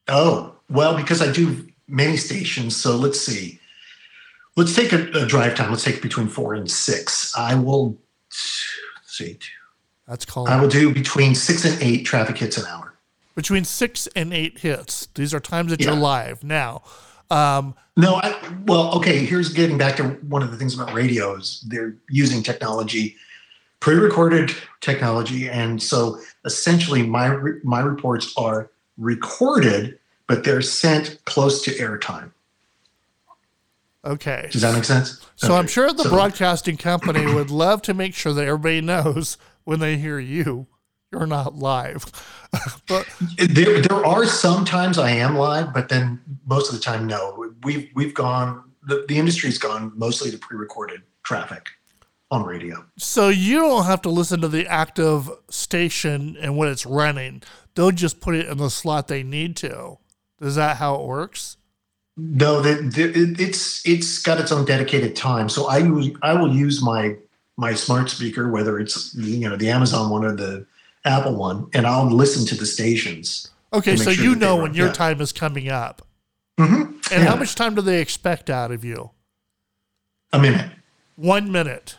Oh, 0.08 0.54
well, 0.70 0.96
because 0.96 1.22
I 1.24 1.32
do 1.32 1.68
many 1.88 2.18
stations. 2.18 2.76
So 2.76 2.96
let's 2.96 3.20
see. 3.20 3.60
Let's 4.56 4.76
take 4.76 4.94
a, 4.94 5.10
a 5.14 5.26
drive 5.26 5.56
time. 5.56 5.72
Let's 5.72 5.84
take 5.84 6.04
between 6.04 6.28
four 6.28 6.54
and 6.54 6.70
six. 6.70 7.36
I 7.36 7.56
will 7.56 7.98
see. 8.30 9.40
That's 10.08 10.24
called 10.24 10.50
I 10.50 10.62
will 10.62 10.70
do 10.70 10.94
between 10.94 11.34
six 11.34 11.66
and 11.66 11.82
eight 11.82 12.06
traffic 12.06 12.38
hits 12.38 12.58
an 12.58 12.66
hour. 12.68 12.94
between 13.36 13.64
six 13.66 14.08
and 14.16 14.32
eight 14.34 14.60
hits. 14.60 15.08
These 15.16 15.34
are 15.34 15.40
times 15.40 15.72
that 15.72 15.80
Yeah. 15.82 15.88
you're 15.92 15.96
live. 16.00 16.44
Now, 16.44 16.84
um, 17.32 17.74
No, 17.98 18.16
I, 18.16 18.36
well, 18.66 18.94
okay. 18.98 19.26
Here's 19.26 19.50
getting 19.50 19.78
back 19.80 19.96
to 19.98 20.04
one 20.30 20.44
of 20.44 20.52
the 20.52 20.58
things 20.58 20.74
about 20.76 20.94
radios. 20.94 21.64
They're 21.68 21.96
using 22.10 22.44
technology, 22.44 23.16
pre-recorded 23.80 24.52
technology, 24.82 25.50
and 25.50 25.82
so 25.82 26.20
essentially, 26.46 27.04
my 27.04 27.28
re- 27.28 27.60
my 27.64 27.80
reports 27.80 28.34
are 28.38 28.70
recorded, 28.98 29.98
but 30.28 30.44
they're 30.44 30.62
sent 30.62 31.20
close 31.26 31.62
to 31.64 31.72
airtime. 31.72 32.32
okay. 34.06 34.48
Does 34.52 34.62
that 34.62 34.74
make 34.74 34.84
sense? 34.86 35.26
So 35.36 35.56
I'm 35.56 35.68
sure 35.68 35.92
the 35.94 36.04
So- 36.04 36.10
broadcasting 36.10 36.78
company 36.78 37.26
would 37.34 37.52
love 37.52 37.82
to 37.84 37.94
make 37.94 38.14
sure 38.16 38.34
that 38.34 38.46
everybody 38.46 38.82
knows 38.82 39.38
when 39.64 39.80
they 39.80 39.98
hear 39.98 40.20
you, 40.20 40.68
you're 41.12 41.26
not 41.28 41.56
live. 41.56 42.06
but 42.88 43.08
There, 43.38 43.82
there 43.82 44.06
are 44.06 44.26
some 44.26 44.66
times 44.66 44.98
I 44.98 45.12
am 45.12 45.36
live, 45.36 45.74
but 45.74 45.90
then 45.90 46.20
most 46.46 46.70
of 46.72 46.76
the 46.78 46.82
time, 46.84 47.08
no. 47.08 47.46
We've 47.64 47.90
we've 47.96 48.14
gone. 48.14 48.64
The, 48.84 49.06
the 49.08 49.18
industry's 49.18 49.58
gone 49.58 49.92
mostly 49.96 50.32
to 50.32 50.38
pre-recorded 50.38 51.02
traffic 51.24 51.68
on 52.32 52.44
radio. 52.46 52.86
so 52.98 53.30
you 53.30 53.58
don't 53.60 53.86
have 53.86 54.02
to 54.04 54.10
listen 54.10 54.40
to 54.42 54.48
the 54.48 54.68
active 54.68 55.30
station 55.50 56.38
and 56.40 56.56
when 56.58 56.70
it's 56.70 56.86
running. 56.86 57.42
They'll 57.76 57.92
just 57.92 58.20
put 58.20 58.36
it 58.36 58.48
in 58.48 58.58
the 58.58 58.70
slot 58.70 59.08
they 59.08 59.24
need 59.24 59.56
to. 59.58 59.98
Is 60.42 60.56
that 60.56 60.78
how 60.78 60.96
it 60.96 61.08
works? 61.08 61.58
No, 62.18 62.62
the, 62.62 62.74
the, 62.76 63.04
it- 63.10 63.40
it's 63.40 63.86
it's 63.88 64.20
got 64.20 64.40
its 64.40 64.52
own 64.52 64.66
dedicated 64.66 65.16
time. 65.16 65.50
So 65.50 65.68
I 65.70 65.78
use 65.80 66.16
I 66.22 66.34
will 66.34 66.54
use 66.54 66.82
my 66.84 67.16
my 67.58 67.74
smart 67.74 68.10
speaker, 68.10 68.50
whether 68.52 68.80
it's 68.80 69.16
you 69.16 69.50
know 69.50 69.56
the 69.56 69.70
Amazon 69.70 70.10
one 70.10 70.24
or 70.26 70.36
the 70.36 70.66
Apple 71.06 71.36
one, 71.36 71.68
and 71.74 71.88
I'll 71.88 72.06
listen 72.12 72.46
to 72.48 72.56
the 72.56 72.66
stations. 72.66 73.50
Okay, 73.72 73.96
so 73.96 74.12
sure 74.12 74.24
you 74.24 74.36
know 74.36 74.58
when 74.58 74.74
your 74.74 74.88
yeah. 74.88 74.94
time 74.94 75.22
is 75.22 75.32
coming 75.32 75.70
up. 75.70 76.02
Mm-hmm. 76.60 77.14
And 77.14 77.28
how 77.28 77.36
much 77.38 77.56
time 77.56 77.74
do 77.76 77.82
they 77.82 78.02
expect 78.02 78.50
out 78.50 78.72
of 78.72 78.84
you? 78.84 79.12
A 80.34 80.40
minute, 80.40 80.70
One 81.16 81.52
minute. 81.52 81.98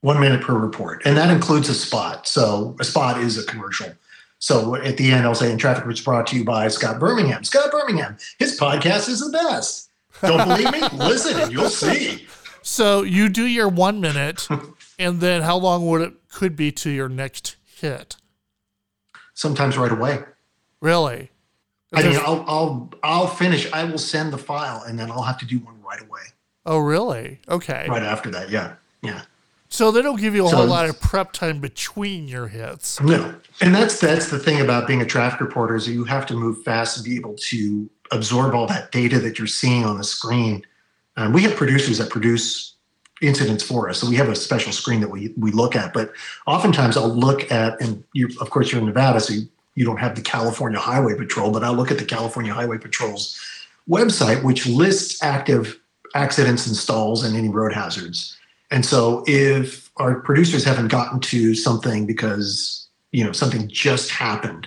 One 0.00 0.20
minute 0.20 0.42
per 0.42 0.54
report, 0.54 1.02
and 1.04 1.16
that 1.16 1.30
includes 1.30 1.68
a 1.68 1.74
spot. 1.74 2.26
So 2.26 2.76
a 2.80 2.84
spot 2.84 3.20
is 3.20 3.38
a 3.38 3.44
commercial. 3.44 3.92
So 4.38 4.74
at 4.76 4.96
the 4.96 5.10
end, 5.10 5.26
I'll 5.26 5.34
say, 5.34 5.50
"And 5.50 5.58
traffic 5.58 5.86
was 5.86 6.00
brought 6.00 6.26
to 6.28 6.36
you 6.36 6.44
by 6.44 6.68
Scott 6.68 6.98
Birmingham." 6.98 7.44
Scott 7.44 7.70
Birmingham, 7.70 8.16
his 8.38 8.58
podcast 8.58 9.08
is 9.08 9.20
the 9.20 9.30
best. 9.30 9.90
Don't 10.22 10.46
believe 10.46 10.72
me? 10.72 10.80
Listen, 10.98 11.40
and 11.40 11.52
you'll 11.52 11.70
see. 11.70 12.26
So 12.62 13.02
you 13.02 13.28
do 13.28 13.46
your 13.46 13.68
one 13.68 14.00
minute, 14.00 14.48
and 14.98 15.20
then 15.20 15.42
how 15.42 15.56
long 15.56 15.86
would 15.88 16.02
it 16.02 16.14
could 16.28 16.56
be 16.56 16.72
to 16.72 16.90
your 16.90 17.08
next 17.08 17.56
hit? 17.64 18.16
Sometimes 19.34 19.76
right 19.76 19.92
away. 19.92 20.24
Really? 20.80 21.30
I 21.92 22.02
mean, 22.02 22.18
I'll, 22.18 22.44
I'll 22.46 22.90
I'll 23.02 23.26
finish. 23.26 23.70
I 23.72 23.84
will 23.84 23.98
send 23.98 24.32
the 24.32 24.38
file, 24.38 24.82
and 24.82 24.98
then 24.98 25.10
I'll 25.10 25.22
have 25.22 25.38
to 25.38 25.46
do 25.46 25.58
one 25.60 25.80
right 25.82 26.02
away, 26.02 26.22
oh, 26.66 26.78
really? 26.78 27.40
Okay. 27.48 27.86
right 27.88 28.02
after 28.02 28.30
that. 28.30 28.50
Yeah, 28.50 28.74
yeah. 29.02 29.22
So 29.76 29.90
they 29.90 30.00
don't 30.00 30.18
give 30.18 30.34
you 30.34 30.46
a 30.46 30.48
So 30.48 30.56
whole 30.56 30.66
lot 30.68 30.88
of 30.88 30.98
prep 31.00 31.32
time 31.32 31.60
between 31.60 32.28
your 32.28 32.48
hits. 32.48 32.98
No, 33.02 33.34
and 33.60 33.74
that's 33.74 34.00
that's 34.00 34.30
the 34.30 34.38
thing 34.38 34.62
about 34.62 34.86
being 34.86 35.02
a 35.02 35.04
traffic 35.04 35.38
reporter 35.38 35.76
is 35.76 35.86
you 35.86 36.04
have 36.04 36.24
to 36.28 36.34
move 36.34 36.62
fast 36.62 36.96
to 36.96 37.02
be 37.02 37.14
able 37.16 37.34
to 37.34 37.90
absorb 38.10 38.54
all 38.54 38.66
that 38.68 38.90
data 38.90 39.20
that 39.20 39.36
you're 39.38 39.46
seeing 39.46 39.84
on 39.84 39.98
the 39.98 40.04
screen. 40.04 40.64
Um, 41.18 41.34
we 41.34 41.42
have 41.42 41.56
producers 41.56 41.98
that 41.98 42.08
produce 42.08 42.72
incidents 43.20 43.62
for 43.62 43.90
us, 43.90 43.98
so 43.98 44.08
we 44.08 44.16
have 44.16 44.30
a 44.30 44.34
special 44.34 44.72
screen 44.72 45.02
that 45.02 45.10
we 45.10 45.34
we 45.36 45.50
look 45.50 45.76
at. 45.76 45.92
But 45.92 46.10
oftentimes, 46.46 46.96
I'll 46.96 47.14
look 47.14 47.52
at, 47.52 47.78
and 47.78 48.02
you, 48.14 48.30
of 48.40 48.48
course, 48.48 48.72
you're 48.72 48.80
in 48.80 48.86
Nevada, 48.86 49.20
so 49.20 49.34
you, 49.34 49.42
you 49.74 49.84
don't 49.84 49.98
have 49.98 50.14
the 50.14 50.22
California 50.22 50.78
Highway 50.78 51.16
Patrol, 51.16 51.50
but 51.50 51.62
I'll 51.62 51.74
look 51.74 51.90
at 51.90 51.98
the 51.98 52.06
California 52.06 52.54
Highway 52.54 52.78
Patrol's 52.78 53.38
website, 53.86 54.42
which 54.42 54.66
lists 54.66 55.22
active 55.22 55.78
accidents 56.14 56.66
and 56.66 56.74
stalls 56.74 57.24
and 57.24 57.36
any 57.36 57.50
road 57.50 57.74
hazards. 57.74 58.38
And 58.70 58.84
so 58.84 59.24
if 59.26 59.90
our 59.96 60.20
producers 60.20 60.64
haven't 60.64 60.88
gotten 60.88 61.20
to 61.20 61.54
something 61.54 62.06
because, 62.06 62.88
you 63.12 63.24
know, 63.24 63.32
something 63.32 63.68
just 63.68 64.10
happened, 64.10 64.66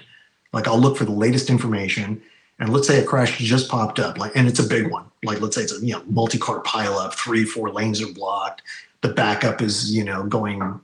like 0.53 0.67
I'll 0.67 0.79
look 0.79 0.97
for 0.97 1.05
the 1.05 1.12
latest 1.12 1.49
information 1.49 2.21
and 2.59 2.73
let's 2.73 2.88
say 2.88 3.01
a 3.01 3.05
crash 3.05 3.38
just 3.38 3.69
popped 3.69 3.99
up, 3.99 4.17
like 4.17 4.35
and 4.35 4.47
it's 4.47 4.59
a 4.59 4.67
big 4.67 4.91
one. 4.91 5.05
Like 5.23 5.41
let's 5.41 5.55
say 5.55 5.63
it's 5.63 5.77
a 5.77 5.85
you 5.85 5.93
know 5.93 6.03
multi-car 6.07 6.62
pileup, 6.63 7.13
three, 7.13 7.45
four 7.45 7.71
lanes 7.71 8.01
are 8.01 8.12
blocked, 8.13 8.62
the 9.01 9.09
backup 9.09 9.62
is, 9.62 9.93
you 9.93 10.03
know, 10.03 10.23
going 10.23 10.79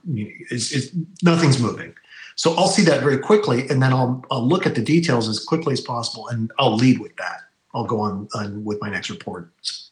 it's, 0.50 0.72
it's 0.72 0.90
nothing's 1.22 1.60
moving. 1.60 1.94
So 2.36 2.54
I'll 2.54 2.68
see 2.68 2.82
that 2.84 3.00
very 3.00 3.18
quickly 3.18 3.68
and 3.68 3.82
then 3.82 3.92
I'll 3.92 4.24
I'll 4.30 4.46
look 4.46 4.66
at 4.66 4.74
the 4.74 4.82
details 4.82 5.28
as 5.28 5.42
quickly 5.42 5.72
as 5.72 5.80
possible 5.80 6.28
and 6.28 6.50
I'll 6.58 6.76
lead 6.76 6.98
with 6.98 7.16
that. 7.16 7.40
I'll 7.74 7.84
go 7.84 8.00
on, 8.00 8.28
on 8.34 8.64
with 8.64 8.80
my 8.80 8.88
next 8.88 9.10
report 9.10 9.50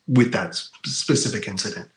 with 0.08 0.32
that 0.32 0.54
specific 0.84 1.48
incident. 1.48 1.90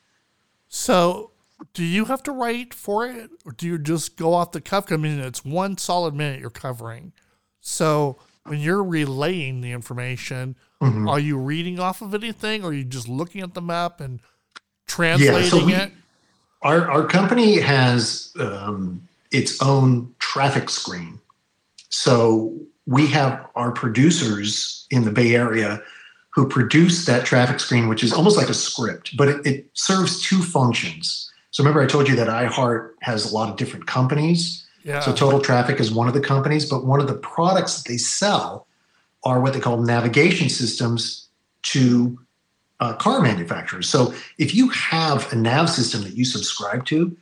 So 0.68 1.30
do 1.74 1.82
you 1.84 2.04
have 2.06 2.22
to 2.24 2.32
write 2.32 2.72
for 2.74 3.06
it 3.06 3.30
or 3.44 3.52
do 3.52 3.66
you 3.66 3.78
just 3.78 4.16
go 4.16 4.34
off 4.34 4.52
the 4.52 4.60
cuff? 4.60 4.90
I 4.92 4.96
mean, 4.96 5.18
it's 5.18 5.44
one 5.44 5.76
solid 5.78 6.14
minute 6.14 6.40
you're 6.40 6.50
covering. 6.50 7.12
So 7.60 8.18
when 8.44 8.60
you're 8.60 8.84
relaying 8.84 9.60
the 9.60 9.72
information, 9.72 10.56
Mhm. 10.80 11.08
are 11.10 11.18
you 11.18 11.36
reading 11.38 11.80
off 11.80 12.00
of 12.02 12.14
anything 12.14 12.62
or 12.64 12.68
are 12.68 12.72
you 12.72 12.84
just 12.84 13.08
looking 13.08 13.40
at 13.42 13.54
the 13.54 13.60
map 13.62 14.00
and 14.00 14.20
translating 14.86 15.66
we- 15.66 15.74
it? 15.74 15.92
Our 16.62 16.90
our 16.90 17.06
company 17.06 17.60
has 17.60 18.32
um, 18.40 19.00
its 19.30 19.60
own 19.62 20.12
traffic 20.18 20.68
screen, 20.70 21.20
so 21.88 22.52
we 22.86 23.06
have 23.08 23.46
our 23.54 23.70
producers 23.70 24.86
in 24.90 25.04
the 25.04 25.12
Bay 25.12 25.36
Area 25.36 25.80
who 26.38 26.48
produce 26.48 27.04
that 27.04 27.26
traffic 27.26 27.58
screen, 27.58 27.88
which 27.88 28.04
is 28.04 28.12
almost 28.12 28.36
like 28.36 28.48
a 28.48 28.54
script, 28.54 29.16
but 29.16 29.26
it, 29.26 29.44
it 29.44 29.66
serves 29.72 30.22
two 30.22 30.40
functions. 30.40 31.28
So 31.50 31.64
remember, 31.64 31.82
I 31.82 31.86
told 31.88 32.08
you 32.08 32.14
that 32.14 32.28
iHeart 32.28 32.92
has 33.00 33.28
a 33.28 33.34
lot 33.34 33.48
of 33.50 33.56
different 33.56 33.88
companies. 33.88 34.64
Yeah. 34.84 35.00
So 35.00 35.12
Total 35.12 35.40
Traffic 35.40 35.80
is 35.80 35.90
one 35.90 36.06
of 36.06 36.14
the 36.14 36.20
companies, 36.20 36.64
but 36.70 36.86
one 36.86 37.00
of 37.00 37.08
the 37.08 37.16
products 37.16 37.82
that 37.82 37.88
they 37.88 37.96
sell 37.96 38.68
are 39.24 39.40
what 39.40 39.52
they 39.52 39.58
call 39.58 39.78
navigation 39.78 40.48
systems 40.48 41.26
to 41.62 42.16
uh, 42.78 42.94
car 42.94 43.20
manufacturers. 43.20 43.88
So 43.88 44.14
if 44.38 44.54
you 44.54 44.68
have 44.68 45.32
a 45.32 45.34
nav 45.34 45.68
system 45.68 46.02
that 46.02 46.12
you 46.12 46.24
subscribe 46.24 46.86
to, 46.86 47.16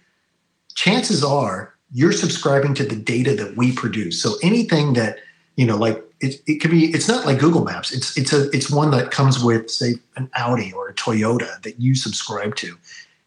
chances 0.75 1.25
are 1.25 1.75
you're 1.91 2.13
subscribing 2.13 2.75
to 2.75 2.85
the 2.85 2.97
data 2.97 3.35
that 3.37 3.57
we 3.57 3.73
produce. 3.73 4.23
So 4.23 4.35
anything 4.43 4.93
that 4.93 5.21
you 5.57 5.65
know, 5.65 5.79
like 5.79 6.05
it, 6.21 6.41
it 6.47 6.61
could 6.61 6.71
be, 6.71 6.87
it's 6.87 7.09
not 7.09 7.27
like 7.27 7.39
Google 7.39 7.65
Maps. 7.65 7.93
It's 7.93 8.17
it's 8.17 8.33
a 8.33 8.49
it's 8.51 8.71
one 8.71 8.91
that 8.93 9.11
comes 9.11 9.43
with 9.43 9.71
say 9.71 9.95
an 10.17 10.31
Audi 10.35 10.73
or 10.73 10.89
a 10.89 10.95
Toyota 10.95 11.63
that 11.63 11.79
you 11.81 11.95
subscribe 11.95 12.57
to, 12.57 12.77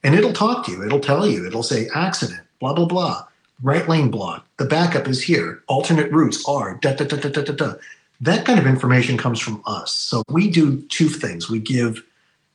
and 0.03 0.15
it'll 0.15 0.33
talk 0.33 0.65
to 0.65 0.71
you. 0.71 0.83
It'll 0.83 0.99
tell 0.99 1.27
you. 1.27 1.45
It'll 1.45 1.63
say 1.63 1.89
accident, 1.93 2.41
blah 2.59 2.73
blah 2.73 2.85
blah 2.85 3.25
right 3.61 3.87
lane 3.87 4.09
block. 4.09 4.45
The 4.57 4.65
backup 4.65 5.07
is 5.07 5.21
here. 5.21 5.63
Alternate 5.67 6.11
routes 6.11 6.47
are 6.47 6.75
da 6.75 6.93
da 6.93 7.05
da 7.05 7.17
da 7.17 7.29
da 7.29 7.41
da 7.41 7.53
da. 7.53 7.73
That 8.21 8.45
kind 8.45 8.59
of 8.59 8.67
information 8.67 9.17
comes 9.17 9.39
from 9.39 9.63
us. 9.65 9.93
So 9.93 10.23
we 10.29 10.49
do 10.49 10.81
two 10.83 11.07
things. 11.07 11.49
We 11.49 11.59
give 11.59 12.03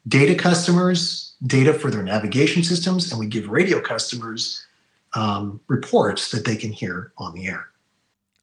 data 0.06 0.34
customers 0.34 1.32
data 1.46 1.72
for 1.72 1.90
their 1.90 2.02
navigation 2.02 2.62
systems, 2.62 3.10
and 3.10 3.18
we 3.18 3.26
give 3.26 3.48
radio 3.48 3.80
customers 3.80 4.64
um, 5.14 5.60
reports 5.68 6.30
that 6.30 6.44
they 6.44 6.56
can 6.56 6.72
hear 6.72 7.12
on 7.18 7.34
the 7.34 7.46
air. 7.46 7.68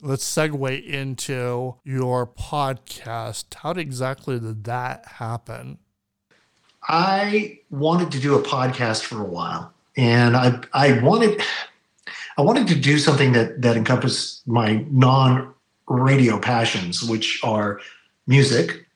Let's 0.04 0.26
segue 0.26 0.84
into 0.84 1.76
your 1.84 2.26
podcast. 2.26 3.54
How 3.54 3.70
exactly 3.72 4.40
did 4.40 4.64
that 4.64 5.06
happen? 5.06 5.78
I 6.90 7.60
wanted 7.70 8.12
to 8.14 8.20
do 8.20 8.34
a 8.34 8.42
podcast 8.42 9.04
for 9.04 9.22
a 9.22 9.26
while, 9.26 9.72
and 9.96 10.36
I 10.36 10.60
I 10.74 11.00
wanted 11.04 11.44
I 12.36 12.42
wanted 12.42 12.68
to 12.70 12.76
do 12.76 12.98
something 12.98 13.34
that 13.34 13.62
that 13.62 13.78
encompassed 13.78 14.48
my 14.48 14.84
non 14.90 15.54
radio 15.88 16.40
passions, 16.40 17.04
which 17.04 17.40
are 17.44 17.80
music. 18.26 18.88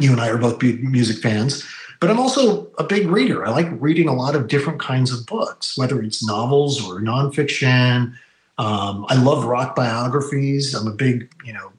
You 0.00 0.10
and 0.10 0.20
I 0.20 0.30
are 0.30 0.38
both 0.38 0.60
music 0.60 1.18
fans, 1.18 1.64
but 2.00 2.10
I'm 2.10 2.18
also 2.18 2.72
a 2.76 2.82
big 2.82 3.06
reader. 3.06 3.46
I 3.46 3.50
like 3.50 3.68
reading 3.80 4.08
a 4.08 4.14
lot 4.14 4.34
of 4.34 4.48
different 4.48 4.80
kinds 4.80 5.12
of 5.12 5.26
books, 5.26 5.78
whether 5.78 6.02
it's 6.02 6.26
novels 6.26 6.84
or 6.84 7.00
nonfiction. 7.00 8.14
Um, 8.58 9.06
I 9.08 9.16
love 9.16 9.44
rock 9.44 9.74
biographies. 9.74 10.74
I'm 10.74 10.86
a 10.86 10.92
big, 10.92 11.32
you 11.44 11.52
know, 11.52 11.72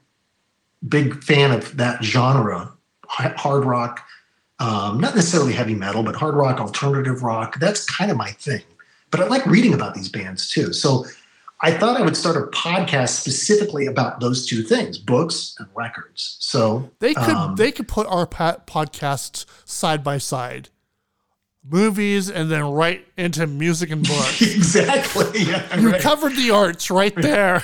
big 0.86 1.22
fan 1.24 1.52
of 1.52 1.76
that 1.76 2.02
genre, 2.04 2.72
hard 3.08 3.64
rock, 3.64 4.06
um, 4.58 5.00
not 5.00 5.14
necessarily 5.14 5.52
heavy 5.52 5.74
metal, 5.74 6.02
but 6.02 6.16
hard 6.16 6.34
rock, 6.34 6.60
alternative 6.60 7.22
rock. 7.22 7.58
That's 7.58 7.84
kind 7.84 8.10
of 8.10 8.16
my 8.16 8.30
thing. 8.32 8.62
But 9.10 9.20
I 9.20 9.26
like 9.26 9.46
reading 9.46 9.74
about 9.74 9.94
these 9.94 10.08
bands 10.08 10.50
too. 10.50 10.72
So 10.72 11.06
I 11.62 11.72
thought 11.72 11.98
I 11.98 12.04
would 12.04 12.16
start 12.16 12.36
a 12.36 12.46
podcast 12.56 13.20
specifically 13.20 13.86
about 13.86 14.20
those 14.20 14.46
two 14.46 14.62
things, 14.62 14.98
books 14.98 15.54
and 15.58 15.68
records. 15.74 16.36
So 16.40 16.90
They 16.98 17.14
could 17.14 17.34
um, 17.34 17.56
they 17.56 17.72
could 17.72 17.88
put 17.88 18.06
our 18.08 18.26
podcasts 18.26 19.46
side 19.64 20.04
by 20.04 20.18
side, 20.18 20.68
movies, 21.68 22.30
and 22.30 22.50
then 22.50 22.64
right 22.70 23.06
into 23.16 23.46
music 23.46 23.90
and 23.90 24.02
books. 24.08 24.40
exactly. 24.42 25.40
Yeah, 25.42 25.78
you 25.78 25.90
right. 25.92 26.00
covered 26.00 26.34
the 26.36 26.50
arts 26.50 26.90
right 26.90 27.14
there. 27.14 27.62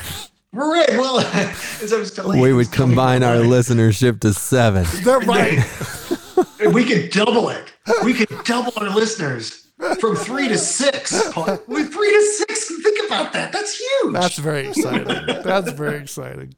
right. 0.53 0.89
Well, 0.91 1.21
as 1.83 1.93
I 1.93 1.99
was 1.99 2.13
telling 2.13 2.41
We 2.41 2.51
I 2.51 2.53
would 2.53 2.73
combine 2.73 3.23
our 3.23 3.39
like, 3.39 3.49
listenership 3.49 4.21
to 4.21 4.33
seven. 4.35 4.87
They're 5.03 5.21
right. 5.21 5.59
We 6.73 6.85
could 6.85 7.11
double 7.11 7.49
it. 7.49 7.73
We 8.05 8.15
could 8.15 8.29
double 8.45 8.73
our 8.77 8.89
listeners 8.91 9.67
from 9.99 10.15
three 10.15 10.47
to 10.47 10.57
six. 10.57 11.31
Paul. 11.33 11.59
With 11.67 11.93
three 11.93 12.13
to 12.13 12.23
six, 12.39 12.69
think 12.83 13.05
about 13.07 13.33
that. 13.33 13.51
That's 13.53 13.77
huge. 13.77 14.13
That's 14.15 14.39
very 14.39 14.69
exciting. 14.69 15.27
That's 15.43 15.73
very 15.73 15.99
exciting. 15.99 16.55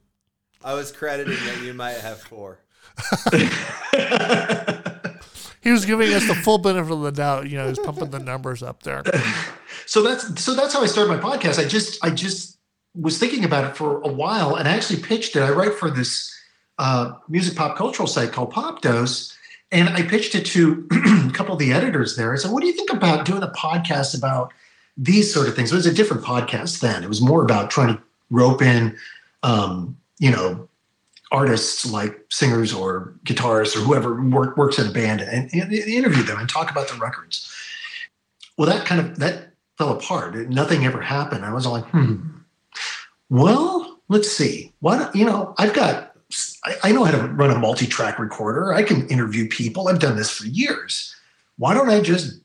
I 0.62 0.74
was 0.74 0.92
crediting 0.92 1.36
that 1.46 1.62
you 1.62 1.72
might 1.72 1.96
have 1.96 2.20
four. 2.20 2.58
He 5.64 5.70
was 5.70 5.86
giving 5.86 6.12
us 6.12 6.26
the 6.28 6.34
full 6.34 6.58
benefit 6.58 6.92
of 6.92 7.00
the 7.00 7.10
doubt. 7.10 7.48
You 7.48 7.56
know, 7.56 7.68
he's 7.68 7.78
pumping 7.78 8.10
the 8.10 8.18
numbers 8.18 8.62
up 8.62 8.82
there. 8.82 9.02
so 9.86 10.02
that's 10.02 10.44
so 10.44 10.54
that's 10.54 10.74
how 10.74 10.82
I 10.82 10.86
started 10.86 11.10
my 11.10 11.18
podcast. 11.18 11.58
I 11.58 11.66
just 11.66 12.04
I 12.04 12.10
just 12.10 12.58
was 12.94 13.18
thinking 13.18 13.44
about 13.44 13.64
it 13.64 13.76
for 13.76 14.02
a 14.02 14.08
while 14.08 14.56
and 14.56 14.68
I 14.68 14.72
actually 14.72 15.00
pitched 15.00 15.34
it. 15.36 15.40
I 15.40 15.50
write 15.50 15.72
for 15.74 15.90
this 15.90 16.30
uh, 16.78 17.12
music 17.30 17.56
pop 17.56 17.76
cultural 17.76 18.06
site 18.06 18.30
called 18.30 18.52
Popdose, 18.52 19.34
and 19.72 19.88
I 19.88 20.02
pitched 20.02 20.34
it 20.34 20.44
to 20.46 20.86
a 20.92 21.30
couple 21.32 21.54
of 21.54 21.58
the 21.58 21.72
editors 21.72 22.14
there. 22.14 22.34
I 22.34 22.36
said, 22.36 22.50
"What 22.50 22.60
do 22.60 22.66
you 22.66 22.74
think 22.74 22.92
about 22.92 23.24
doing 23.24 23.42
a 23.42 23.48
podcast 23.48 24.16
about 24.16 24.52
these 24.98 25.32
sort 25.32 25.48
of 25.48 25.56
things?" 25.56 25.72
It 25.72 25.76
was 25.76 25.86
a 25.86 25.94
different 25.94 26.24
podcast 26.24 26.80
then. 26.80 27.02
It 27.02 27.08
was 27.08 27.22
more 27.22 27.42
about 27.42 27.70
trying 27.70 27.96
to 27.96 28.02
rope 28.30 28.60
in, 28.60 28.98
um, 29.42 29.96
you 30.18 30.30
know, 30.30 30.68
artists 31.32 31.90
like 31.90 32.24
singers 32.30 32.72
or 32.72 33.14
guitarists 33.24 33.76
or 33.76 33.80
whoever 33.80 34.22
work, 34.22 34.56
works 34.56 34.78
in 34.78 34.86
a 34.86 34.92
band 34.92 35.20
and, 35.20 35.50
and 35.52 35.72
interview 35.72 36.22
them 36.22 36.38
and 36.38 36.48
talk 36.48 36.70
about 36.70 36.88
their 36.88 36.98
records. 36.98 37.52
Well, 38.56 38.68
that 38.68 38.86
kind 38.86 39.00
of 39.00 39.18
that 39.18 39.52
fell 39.78 39.90
apart. 39.90 40.34
Nothing 40.48 40.84
ever 40.84 41.00
happened. 41.00 41.44
I 41.44 41.52
was 41.52 41.66
like, 41.66 41.84
hmm. 41.86 42.16
Well, 43.30 44.00
let's 44.08 44.30
see. 44.30 44.72
Don't 44.82 45.14
you 45.14 45.24
know? 45.24 45.54
I've 45.58 45.74
got. 45.74 46.12
I, 46.64 46.74
I 46.84 46.92
know 46.92 47.04
how 47.04 47.12
to 47.12 47.26
run 47.28 47.50
a 47.50 47.58
multi-track 47.58 48.18
recorder. 48.18 48.72
I 48.72 48.82
can 48.82 49.06
interview 49.08 49.48
people. 49.48 49.88
I've 49.88 49.98
done 49.98 50.16
this 50.16 50.30
for 50.30 50.46
years. 50.46 51.14
Why 51.58 51.74
don't 51.74 51.90
I 51.90 52.00
just 52.00 52.40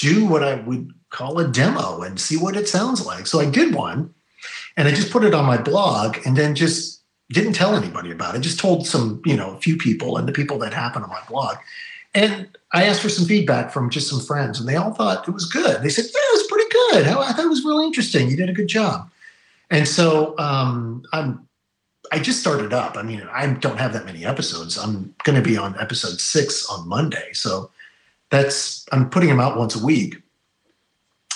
do 0.00 0.26
what 0.26 0.42
I 0.42 0.56
would 0.60 0.92
call 1.10 1.38
a 1.38 1.48
demo 1.48 2.02
and 2.02 2.20
see 2.20 2.36
what 2.36 2.56
it 2.56 2.68
sounds 2.68 3.04
like? 3.04 3.26
So 3.26 3.40
I 3.40 3.48
did 3.48 3.74
one, 3.74 4.12
and 4.76 4.88
I 4.88 4.92
just 4.92 5.10
put 5.10 5.24
it 5.24 5.34
on 5.34 5.44
my 5.44 5.56
blog, 5.56 6.18
and 6.24 6.36
then 6.36 6.54
just 6.54 6.97
didn't 7.30 7.52
tell 7.52 7.74
anybody 7.74 8.10
about 8.10 8.34
it. 8.34 8.40
Just 8.40 8.58
told 8.58 8.86
some, 8.86 9.20
you 9.24 9.36
know, 9.36 9.56
a 9.56 9.60
few 9.60 9.76
people 9.76 10.16
and 10.16 10.26
the 10.26 10.32
people 10.32 10.58
that 10.58 10.72
happened 10.72 11.04
on 11.04 11.10
my 11.10 11.20
blog. 11.28 11.56
And 12.14 12.48
I 12.72 12.84
asked 12.84 13.02
for 13.02 13.08
some 13.08 13.26
feedback 13.26 13.70
from 13.70 13.90
just 13.90 14.08
some 14.08 14.20
friends, 14.20 14.58
and 14.58 14.68
they 14.68 14.76
all 14.76 14.94
thought 14.94 15.28
it 15.28 15.32
was 15.32 15.44
good. 15.44 15.82
They 15.82 15.90
said, 15.90 16.04
"Yeah, 16.04 16.20
it 16.20 16.32
was 16.32 16.46
pretty 16.46 16.68
good. 16.70 17.06
I, 17.06 17.32
thought 17.32 17.44
it 17.44 17.48
was 17.48 17.64
really 17.64 17.86
interesting. 17.86 18.30
You 18.30 18.36
did 18.36 18.48
a 18.48 18.54
good 18.54 18.66
job." 18.66 19.10
And 19.70 19.86
so 19.86 20.36
um, 20.38 21.04
I'm 21.12 21.46
I 22.10 22.18
just 22.18 22.40
started 22.40 22.72
up. 22.72 22.96
I 22.96 23.02
mean, 23.02 23.22
I 23.30 23.46
don't 23.46 23.78
have 23.78 23.92
that 23.92 24.06
many 24.06 24.24
episodes. 24.24 24.78
I'm 24.78 25.14
going 25.24 25.36
to 25.36 25.46
be 25.46 25.56
on 25.58 25.78
episode 25.78 26.20
six 26.20 26.66
on 26.68 26.88
Monday, 26.88 27.32
so 27.32 27.70
that's 28.30 28.86
I'm 28.92 29.10
putting 29.10 29.28
them 29.28 29.40
out 29.40 29.58
once 29.58 29.76
a 29.76 29.84
week, 29.84 30.16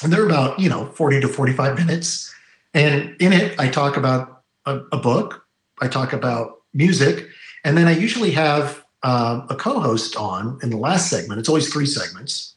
and 0.02 0.12
they're 0.12 0.26
about 0.26 0.58
you 0.58 0.68
know 0.68 0.86
40 0.86 1.20
to 1.20 1.28
45 1.28 1.76
minutes. 1.76 2.34
And 2.74 3.14
in 3.20 3.34
it, 3.34 3.58
I 3.60 3.68
talk 3.68 3.98
about 3.98 4.42
a, 4.64 4.78
a 4.92 4.96
book, 4.96 5.41
I 5.82 5.88
talk 5.88 6.12
about 6.12 6.62
music, 6.72 7.28
and 7.64 7.76
then 7.76 7.88
I 7.88 7.92
usually 7.92 8.30
have 8.30 8.82
um, 9.02 9.46
a 9.50 9.56
co-host 9.56 10.16
on 10.16 10.58
in 10.62 10.70
the 10.70 10.76
last 10.76 11.10
segment. 11.10 11.40
It's 11.40 11.48
always 11.48 11.72
three 11.72 11.86
segments, 11.86 12.54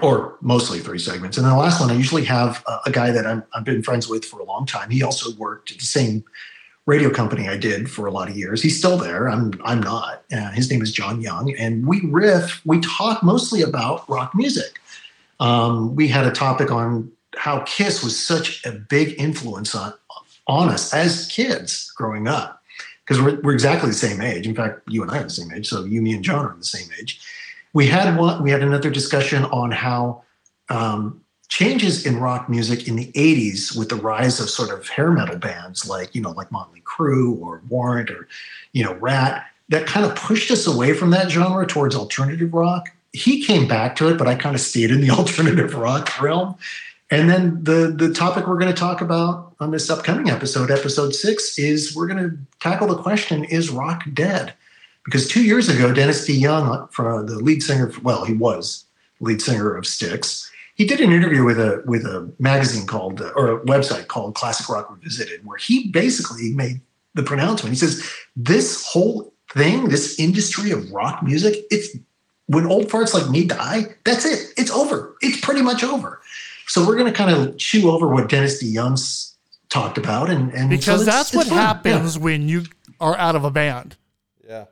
or 0.00 0.38
mostly 0.40 0.78
three 0.78 0.98
segments. 0.98 1.36
And 1.36 1.44
then 1.44 1.52
the 1.52 1.58
last 1.58 1.80
one, 1.80 1.90
I 1.90 1.94
usually 1.94 2.24
have 2.24 2.62
a, 2.68 2.78
a 2.86 2.90
guy 2.90 3.10
that 3.10 3.26
I'm, 3.26 3.42
I've 3.52 3.64
been 3.64 3.82
friends 3.82 4.08
with 4.08 4.24
for 4.24 4.38
a 4.38 4.44
long 4.44 4.64
time. 4.64 4.90
He 4.90 5.02
also 5.02 5.34
worked 5.36 5.72
at 5.72 5.78
the 5.78 5.84
same 5.84 6.24
radio 6.86 7.10
company 7.10 7.48
I 7.48 7.56
did 7.56 7.90
for 7.90 8.06
a 8.06 8.10
lot 8.10 8.28
of 8.28 8.36
years. 8.36 8.62
He's 8.62 8.78
still 8.78 8.96
there. 8.96 9.28
I'm 9.28 9.52
I'm 9.64 9.80
not. 9.80 10.22
Uh, 10.32 10.50
his 10.52 10.70
name 10.70 10.82
is 10.82 10.92
John 10.92 11.20
Young, 11.20 11.52
and 11.56 11.86
we 11.86 12.00
riff. 12.06 12.60
We 12.64 12.80
talk 12.80 13.22
mostly 13.22 13.62
about 13.62 14.08
rock 14.08 14.34
music. 14.34 14.80
Um, 15.40 15.96
we 15.96 16.08
had 16.08 16.26
a 16.26 16.30
topic 16.30 16.70
on 16.70 17.10
how 17.36 17.60
Kiss 17.60 18.04
was 18.04 18.18
such 18.18 18.64
a 18.64 18.72
big 18.72 19.20
influence 19.20 19.74
on 19.74 19.94
on 20.50 20.68
us 20.68 20.92
as 20.92 21.26
kids 21.28 21.92
growing 21.92 22.26
up 22.26 22.62
because 23.04 23.22
we're, 23.22 23.40
we're 23.40 23.52
exactly 23.52 23.88
the 23.88 23.94
same 23.94 24.20
age. 24.20 24.46
In 24.46 24.54
fact, 24.54 24.80
you 24.88 25.02
and 25.02 25.10
I 25.10 25.18
are 25.18 25.24
the 25.24 25.30
same 25.30 25.52
age, 25.52 25.68
so 25.68 25.84
you, 25.84 26.02
me, 26.02 26.12
and 26.12 26.24
John 26.24 26.44
are 26.44 26.56
the 26.56 26.64
same 26.64 26.88
age. 27.00 27.20
We 27.72 27.86
had 27.86 28.16
one. 28.18 28.42
We 28.42 28.50
had 28.50 28.62
another 28.62 28.90
discussion 28.90 29.44
on 29.44 29.70
how 29.70 30.24
um, 30.68 31.20
changes 31.48 32.04
in 32.04 32.18
rock 32.18 32.48
music 32.48 32.88
in 32.88 32.96
the 32.96 33.12
80s 33.12 33.76
with 33.76 33.90
the 33.90 33.96
rise 33.96 34.40
of 34.40 34.50
sort 34.50 34.70
of 34.70 34.88
hair 34.88 35.12
metal 35.12 35.36
bands 35.36 35.88
like 35.88 36.14
you 36.14 36.20
know 36.20 36.30
like 36.30 36.50
Motley 36.50 36.82
Crue 36.82 37.40
or 37.40 37.62
Warrant 37.68 38.10
or 38.10 38.26
you 38.72 38.82
know 38.82 38.94
Ratt, 38.94 39.44
that 39.68 39.86
kind 39.86 40.04
of 40.04 40.16
pushed 40.16 40.50
us 40.50 40.66
away 40.66 40.94
from 40.94 41.10
that 41.10 41.30
genre 41.30 41.66
towards 41.66 41.94
alternative 41.94 42.52
rock. 42.52 42.90
He 43.12 43.44
came 43.44 43.68
back 43.68 43.96
to 43.96 44.08
it, 44.08 44.18
but 44.18 44.26
I 44.26 44.34
kind 44.34 44.54
of 44.54 44.60
stayed 44.60 44.90
in 44.90 45.00
the 45.00 45.10
alternative 45.20 45.74
rock 45.74 46.20
realm. 46.20 46.56
And 47.10 47.28
then 47.28 47.62
the 47.64 47.92
the 47.96 48.12
topic 48.12 48.46
we're 48.46 48.58
going 48.58 48.72
to 48.72 48.78
talk 48.78 49.00
about 49.00 49.54
on 49.58 49.72
this 49.72 49.90
upcoming 49.90 50.30
episode, 50.30 50.70
episode 50.70 51.14
six, 51.14 51.58
is 51.58 51.94
we're 51.94 52.06
going 52.06 52.30
to 52.30 52.38
tackle 52.60 52.86
the 52.86 52.96
question: 52.96 53.44
Is 53.44 53.70
rock 53.70 54.04
dead? 54.12 54.54
Because 55.04 55.26
two 55.26 55.42
years 55.42 55.68
ago, 55.68 55.92
Dennis 55.92 56.28
DeYoung, 56.28 56.84
uh, 56.84 56.86
for 56.88 57.10
uh, 57.10 57.22
the 57.22 57.36
lead 57.36 57.62
singer, 57.62 57.90
well, 58.02 58.24
he 58.24 58.34
was 58.34 58.84
lead 59.18 59.42
singer 59.42 59.74
of 59.74 59.86
Styx. 59.86 60.50
He 60.74 60.84
did 60.86 61.00
an 61.00 61.12
interview 61.12 61.44
with 61.44 61.58
a 61.58 61.82
with 61.84 62.04
a 62.04 62.30
magazine 62.38 62.86
called 62.86 63.20
uh, 63.20 63.32
or 63.34 63.50
a 63.50 63.60
website 63.62 64.06
called 64.06 64.34
Classic 64.34 64.68
Rock 64.68 64.90
Revisited, 64.90 65.44
where 65.44 65.58
he 65.58 65.88
basically 65.88 66.52
made 66.52 66.80
the 67.14 67.24
pronouncement. 67.24 67.74
He 67.74 67.78
says 67.78 68.08
this 68.36 68.86
whole 68.86 69.32
thing, 69.52 69.88
this 69.88 70.18
industry 70.20 70.70
of 70.70 70.90
rock 70.92 71.24
music, 71.24 71.56
it's 71.70 71.96
when 72.46 72.66
old 72.66 72.88
farts 72.88 73.14
like 73.14 73.30
me 73.30 73.44
die, 73.44 73.94
that's 74.04 74.24
it. 74.24 74.52
It's 74.56 74.70
over. 74.70 75.16
It's 75.20 75.40
pretty 75.40 75.62
much 75.62 75.84
over. 75.84 76.19
So 76.70 76.86
we're 76.86 76.94
going 76.96 77.12
to 77.12 77.16
kind 77.16 77.30
of 77.32 77.58
chew 77.58 77.90
over 77.90 78.06
what 78.06 78.28
Dennis 78.28 78.62
DeYoung's 78.62 79.36
talked 79.70 79.98
about, 79.98 80.30
and, 80.30 80.52
and 80.54 80.70
because 80.70 81.00
so 81.00 81.04
that's 81.04 81.30
it's 81.30 81.36
what 81.36 81.46
fun. 81.48 81.58
happens 81.58 82.16
when 82.16 82.48
you 82.48 82.62
are 83.00 83.16
out 83.16 83.34
of 83.34 83.42
a 83.42 83.50
band. 83.50 83.96
Yeah. 84.48 84.66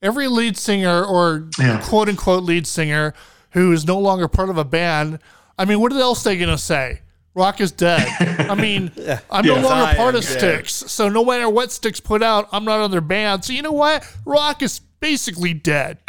Every 0.00 0.28
lead 0.28 0.56
singer 0.56 1.04
or 1.04 1.48
Yeah. 1.58 1.78
quote 1.84 2.08
unquote 2.08 2.42
lead 2.44 2.66
singer 2.66 3.12
who 3.50 3.70
is 3.72 3.86
no 3.86 3.98
longer 3.98 4.28
part 4.28 4.48
of 4.48 4.56
a 4.56 4.64
band, 4.64 5.18
I 5.58 5.66
mean, 5.66 5.78
what 5.80 5.92
else 5.92 6.26
are 6.26 6.30
they 6.30 6.38
going 6.38 6.48
to 6.48 6.56
say? 6.56 7.02
Rock 7.34 7.60
is 7.60 7.70
dead. 7.70 8.06
I 8.48 8.54
mean, 8.54 8.90
I'm 9.30 9.44
no 9.44 9.56
Yeah. 9.56 9.62
longer 9.62 9.84
I 9.84 9.94
part 9.94 10.14
of 10.14 10.22
dead. 10.22 10.38
Styx. 10.38 10.72
So 10.90 11.10
no 11.10 11.22
matter 11.22 11.50
what 11.50 11.70
Styx 11.70 12.00
put 12.00 12.22
out, 12.22 12.48
I'm 12.52 12.64
not 12.64 12.80
on 12.80 12.90
their 12.90 13.00
band. 13.02 13.44
So 13.44 13.52
you 13.52 13.60
know 13.60 13.72
what? 13.72 14.06
Rock 14.24 14.62
is 14.62 14.80
basically 15.02 15.52
dead. 15.52 15.98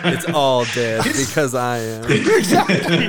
It's 0.00 0.26
all 0.26 0.64
dead 0.74 1.02
because 1.02 1.56
I 1.56 1.78
am. 1.78 2.04
exactly. 2.10 3.08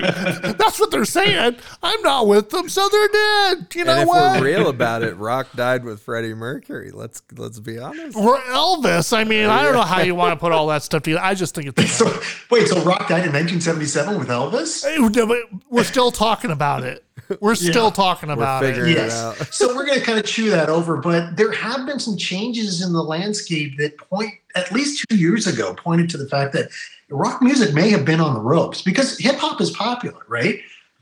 That's 0.54 0.80
what 0.80 0.90
they're 0.90 1.06
saying. 1.06 1.56
I'm 1.84 2.02
not 2.02 2.28
with 2.28 2.50
them, 2.50 2.68
so 2.68 2.90
they're 2.90 3.08
dead. 3.08 3.68
You 3.76 3.86
know 3.86 3.92
and 3.94 4.02
if 4.02 4.08
what? 4.08 4.42
we're 4.42 4.46
real 4.48 4.68
about 4.76 5.04
it, 5.04 5.16
Rock 5.18 5.48
died 5.56 5.84
with 5.86 6.02
Freddie 6.02 6.34
Mercury. 6.34 6.90
Let's 6.92 7.22
let's 7.38 7.60
be 7.60 7.78
honest. 7.78 8.18
Or 8.18 8.38
Elvis. 8.40 9.16
I 9.16 9.24
mean, 9.24 9.46
I 9.46 9.62
don't 9.64 9.74
know 9.74 9.82
how 9.84 10.02
you 10.02 10.16
want 10.16 10.34
to 10.34 10.40
put 10.40 10.52
all 10.52 10.68
that 10.68 10.82
stuff 10.82 11.04
together. 11.04 11.22
I 11.24 11.36
just 11.36 11.54
think 11.54 11.78
it's. 11.78 11.92
So 11.92 12.06
wait, 12.50 12.68
so 12.68 12.82
Rock 12.82 13.08
died 13.08 13.26
in 13.26 13.34
1977 13.34 14.18
with 14.20 14.28
Elvis? 14.30 14.84
No, 15.16 15.60
We're 15.70 15.84
still 15.84 16.12
talking 16.12 16.50
about 16.50 16.84
it. 16.84 17.06
We're 17.40 17.56
still 17.56 17.86
Yeah. 17.86 17.90
talking 17.92 18.32
about 18.32 18.64
it. 18.64 18.70
figuring- 18.70 18.94
it 18.94 18.98
Yes. 18.98 19.14
out. 19.14 19.54
so 19.54 19.76
we're 19.76 19.86
going 19.86 20.00
to 20.00 20.06
kind 20.06 20.18
of 20.18 20.26
chew 20.26 20.50
that 20.50 20.70
over, 20.70 20.98
but 20.98 21.38
there 21.38 21.52
have 21.52 21.86
been 21.86 22.00
some 22.00 22.18
changes 22.18 22.82
in 22.82 22.94
the 22.94 23.04
landscape 23.04 23.78
that 23.78 23.98
point, 23.98 24.34
at 24.56 24.72
least 24.72 25.06
two 25.10 25.18
years 25.18 25.48
ago, 25.48 25.74
pointed 25.74 26.10
to 26.12 26.18
the 26.18 26.28
fact 26.28 26.54
that 26.54 26.70
rock 27.10 27.42
music 27.42 27.74
may 27.74 27.90
have 27.90 28.06
been 28.06 28.20
on 28.20 28.34
the 28.34 28.40
ropes 28.40 28.82
because 28.82 29.18
hip 29.18 29.36
hop 29.36 29.62
is 29.62 29.72
popular, 29.72 30.22
right? 30.28 30.60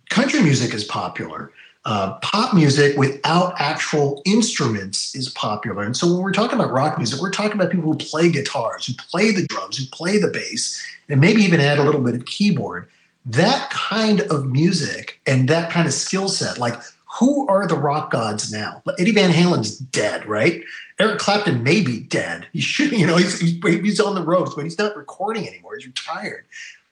Country 0.10 0.42
music 0.42 0.74
is 0.74 0.84
popular. 0.84 1.52
Uh, 1.86 2.18
pop 2.20 2.54
music 2.54 2.98
without 2.98 3.54
actual 3.58 4.22
instruments 4.26 5.16
is 5.16 5.30
popular. 5.30 5.84
And 5.84 5.96
so 5.96 6.06
when 6.08 6.22
we're 6.22 6.34
talking 6.34 6.60
about 6.60 6.72
rock 6.72 6.98
music, 6.98 7.22
we're 7.22 7.32
talking 7.32 7.54
about 7.54 7.72
people 7.72 7.90
who 7.94 7.98
play 7.98 8.30
guitars, 8.30 8.86
who 8.86 8.94
play 8.94 9.32
the 9.32 9.48
drums, 9.48 9.78
who 9.78 9.86
play 9.86 10.18
the 10.18 10.28
bass, 10.28 10.86
and 11.08 11.22
maybe 11.22 11.42
even 11.44 11.62
add 11.62 11.80
a 11.80 11.84
little 11.84 12.02
bit 12.02 12.16
of 12.16 12.26
keyboard. 12.26 12.90
That 13.26 13.70
kind 13.70 14.22
of 14.22 14.48
music 14.48 15.22
and 15.26 15.48
that 15.48 15.72
kind 15.72 15.88
of 15.88 15.94
skill 15.94 16.28
set, 16.28 16.58
like 16.58 16.78
who 17.20 17.48
are 17.48 17.68
the 17.68 17.78
rock 17.78 18.12
gods 18.12 18.52
now? 18.52 18.82
Eddie 19.00 19.12
Van 19.12 19.32
Halen's 19.32 19.78
dead, 19.78 20.26
right? 20.26 20.62
Eric 21.00 21.20
Clapton 21.20 21.64
may 21.64 21.82
be 21.82 22.00
dead. 22.00 22.48
He 22.54 22.62
should, 22.62 22.92
you 22.92 23.06
know, 23.06 23.18
he's, 23.18 23.40
he's, 23.40 23.62
he's 23.64 24.00
on 24.00 24.16
the 24.16 24.24
ropes, 24.24 24.56
but 24.56 24.64
he's 24.64 24.80
not 24.80 24.96
recording 24.96 25.48
anymore. 25.48 25.76
He's 25.76 25.86
retired. 25.86 26.46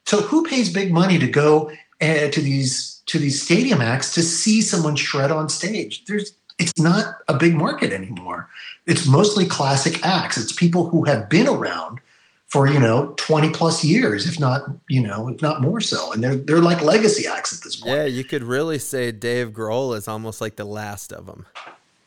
So 0.04 0.20
who 0.20 0.44
pays 0.44 0.72
big 0.72 0.92
money 0.92 1.18
to 1.18 1.26
go 1.26 1.70
uh, 2.00 2.28
to 2.28 2.40
these 2.40 3.02
to 3.06 3.18
these 3.18 3.40
stadium 3.40 3.80
acts 3.80 4.14
to 4.14 4.22
see 4.22 4.62
someone 4.62 4.96
shred 4.96 5.32
on 5.32 5.48
stage? 5.48 6.04
There's 6.04 6.32
it's 6.58 6.78
not 6.78 7.16
a 7.28 7.34
big 7.34 7.54
market 7.54 7.92
anymore. 7.92 8.48
It's 8.86 9.06
mostly 9.06 9.46
classic 9.46 10.04
acts. 10.06 10.38
It's 10.38 10.52
people 10.52 10.88
who 10.88 11.04
have 11.04 11.28
been 11.28 11.48
around 11.48 12.00
for 12.46 12.68
you 12.68 12.78
know 12.78 13.12
20 13.16 13.50
plus 13.50 13.84
years, 13.84 14.28
if 14.28 14.38
not 14.38 14.62
you 14.88 15.02
know 15.02 15.28
if 15.28 15.42
not 15.42 15.60
more 15.60 15.80
so, 15.80 16.12
and 16.12 16.22
they're 16.22 16.36
they're 16.36 16.60
like 16.60 16.82
legacy 16.82 17.26
acts 17.26 17.56
at 17.56 17.64
this 17.64 17.74
point. 17.74 17.96
Yeah, 17.96 18.04
you 18.04 18.22
could 18.22 18.44
really 18.44 18.78
say 18.78 19.10
Dave 19.10 19.50
Grohl 19.50 19.96
is 19.96 20.06
almost 20.06 20.40
like 20.40 20.54
the 20.54 20.64
last 20.64 21.12
of 21.12 21.26
them. 21.26 21.46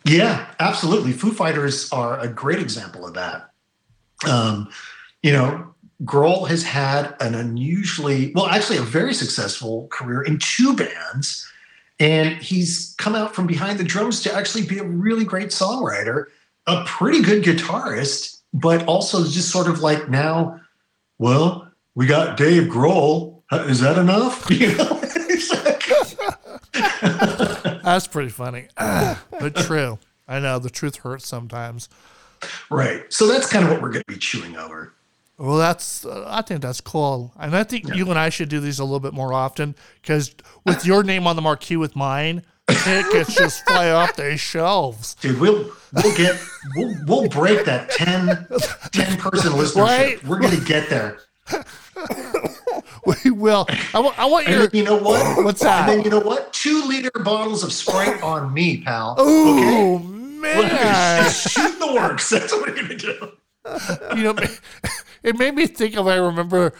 Yeah, 0.09 0.47
absolutely. 0.59 1.11
Foo 1.11 1.31
Fighters 1.31 1.91
are 1.91 2.19
a 2.19 2.27
great 2.27 2.59
example 2.59 3.05
of 3.05 3.13
that. 3.13 3.51
Um, 4.27 4.69
you 5.21 5.31
know, 5.31 5.73
Grohl 6.03 6.47
has 6.47 6.63
had 6.63 7.15
an 7.19 7.35
unusually, 7.35 8.31
well, 8.33 8.47
actually, 8.47 8.77
a 8.77 8.83
very 8.83 9.13
successful 9.13 9.87
career 9.91 10.21
in 10.21 10.39
two 10.39 10.75
bands. 10.75 11.45
And 11.99 12.37
he's 12.37 12.95
come 12.97 13.13
out 13.13 13.35
from 13.35 13.45
behind 13.45 13.77
the 13.77 13.83
drums 13.83 14.21
to 14.23 14.33
actually 14.33 14.65
be 14.65 14.79
a 14.79 14.83
really 14.83 15.25
great 15.25 15.49
songwriter, 15.49 16.25
a 16.65 16.85
pretty 16.85 17.21
good 17.21 17.43
guitarist, 17.43 18.39
but 18.53 18.85
also 18.85 19.25
just 19.25 19.51
sort 19.51 19.67
of 19.67 19.81
like 19.81 20.09
now, 20.09 20.61
well, 21.17 21.69
we 21.95 22.07
got 22.07 22.37
Dave 22.37 22.63
Grohl. 22.63 23.41
Is 23.51 23.81
that 23.81 23.97
enough? 23.97 24.49
You 24.59 24.75
know? 24.75 24.98
That's 27.93 28.07
pretty 28.07 28.29
funny, 28.29 28.67
but 28.77 29.55
true. 29.55 29.97
I 30.27 30.39
know 30.39 30.59
the 30.59 30.69
truth 30.69 30.97
hurts 30.97 31.27
sometimes. 31.27 31.89
right. 32.69 33.11
So 33.11 33.27
that's 33.27 33.51
kind 33.51 33.65
of 33.65 33.71
what 33.71 33.81
we're 33.81 33.91
going 33.91 34.03
to 34.07 34.13
be 34.13 34.19
chewing 34.19 34.55
over. 34.55 34.93
Well, 35.39 35.57
that's 35.57 36.05
uh, 36.05 36.25
I 36.27 36.41
think 36.43 36.61
that's 36.61 36.81
cool, 36.81 37.33
and 37.39 37.55
I 37.55 37.63
think 37.63 37.95
you 37.95 38.09
and 38.09 38.19
I 38.19 38.29
should 38.29 38.49
do 38.49 38.59
these 38.59 38.77
a 38.77 38.83
little 38.83 38.99
bit 38.99 39.13
more 39.13 39.33
often 39.33 39.73
because 40.01 40.35
with 40.65 40.85
your 40.85 41.01
name 41.01 41.25
on 41.25 41.35
the 41.35 41.41
marquee 41.41 41.77
with 41.77 41.95
mine, 41.95 42.43
tickets 42.67 43.33
just 43.33 43.65
fly 43.65 43.89
off 43.89 44.15
the 44.17 44.37
shelves. 44.37 45.15
Dude, 45.15 45.39
we'll 45.39 45.71
we'll 45.93 46.15
get 46.17 46.39
we'll 46.75 46.93
we'll 47.07 47.29
break 47.29 47.65
that 47.65 47.89
10, 47.91 48.47
10 48.91 49.17
person 49.17 49.53
listenership. 49.53 49.75
Right. 49.81 50.23
We're 50.25 50.39
gonna 50.39 50.59
get 50.59 50.89
there. 50.89 51.19
We 53.23 53.31
will. 53.31 53.65
I 53.93 53.99
want. 53.99 54.19
I 54.19 54.25
want 54.25 54.47
And 54.47 54.55
your. 54.55 54.69
you 54.73 54.83
know 54.83 54.97
what? 54.97 55.43
What's 55.43 55.61
that? 55.61 55.89
And 55.89 55.99
then 55.99 56.05
you 56.05 56.11
know 56.11 56.19
what? 56.25 56.53
Two 56.53 56.83
liter 56.85 57.11
bottles 57.23 57.63
of 57.63 57.71
Sprite 57.73 58.21
on 58.21 58.53
me, 58.53 58.81
pal. 58.83 59.15
Oh 59.17 59.95
Okay? 59.95 60.05
man! 60.07 61.31
Shoot 61.31 61.79
the 61.79 61.93
works. 61.93 62.29
That's 62.29 62.51
what 62.53 62.67
we're 62.67 62.75
gonna 62.75 62.95
do. 62.95 63.31
you 64.15 64.23
know, 64.23 64.35
it 65.23 65.37
made 65.37 65.55
me 65.55 65.67
think 65.67 65.95
of. 65.97 66.07
I 66.07 66.15
remember 66.15 66.73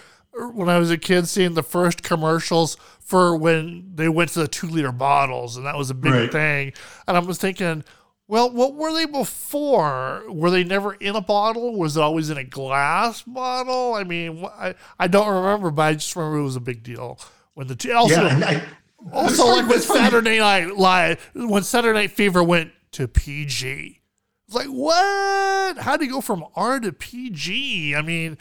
when 0.53 0.69
I 0.69 0.77
was 0.79 0.91
a 0.91 0.97
kid 0.97 1.27
seeing 1.27 1.53
the 1.55 1.63
first 1.63 2.03
commercials 2.03 2.77
for 2.99 3.35
when 3.35 3.91
they 3.95 4.07
went 4.07 4.29
to 4.31 4.39
the 4.39 4.47
two 4.47 4.67
liter 4.67 4.91
bottles, 4.91 5.57
and 5.57 5.65
that 5.65 5.75
was 5.77 5.89
a 5.89 5.93
big 5.95 6.13
Right. 6.13 6.31
thing. 6.31 6.73
And 7.07 7.17
I 7.17 7.19
was 7.19 7.37
thinking, 7.39 7.83
well, 8.29 8.51
what 8.51 8.75
were 8.75 8.93
they 8.93 9.07
before? 9.07 10.21
Were 10.29 10.51
they 10.51 10.63
never 10.63 10.93
in 10.93 11.15
a 11.15 11.21
bottle? 11.21 11.75
Was 11.75 11.97
it 11.97 12.01
always 12.01 12.29
in 12.29 12.37
a 12.37 12.43
glass 12.43 13.23
bottle? 13.23 13.95
I 13.95 14.03
mean, 14.03 14.45
I, 14.45 14.75
I 14.99 15.07
don't 15.07 15.27
remember, 15.27 15.71
but 15.71 15.81
I 15.81 15.93
just 15.95 16.15
remember 16.15 16.37
it 16.37 16.43
was 16.43 16.55
a 16.55 16.61
big 16.61 16.83
deal 16.83 17.19
when 17.55 17.65
the 17.65 17.75
two. 17.75 17.91
Also, 17.91 18.21
Yeah, 18.21 18.39
I, 18.45 19.11
also 19.11 19.47
like 19.47 19.67
when 19.67 19.79
Saturday 19.81 20.37
Night 20.37 20.77
Live, 20.77 21.27
when 21.33 21.63
Saturday 21.63 21.97
Night 21.97 22.11
Fever 22.11 22.43
went 22.43 22.71
to 22.91 23.07
PG. 23.07 23.99
It's 24.45 24.55
like, 24.55 24.67
what? 24.67 25.79
How 25.79 25.97
do 25.97 26.05
you 26.05 26.11
go 26.11 26.21
from 26.21 26.45
R 26.55 26.79
to 26.79 26.93
PG? 26.93 27.95
I 27.95 28.03
mean, 28.03 28.37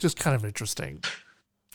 just 0.00 0.18
kind 0.18 0.34
of 0.34 0.44
interesting. 0.44 1.04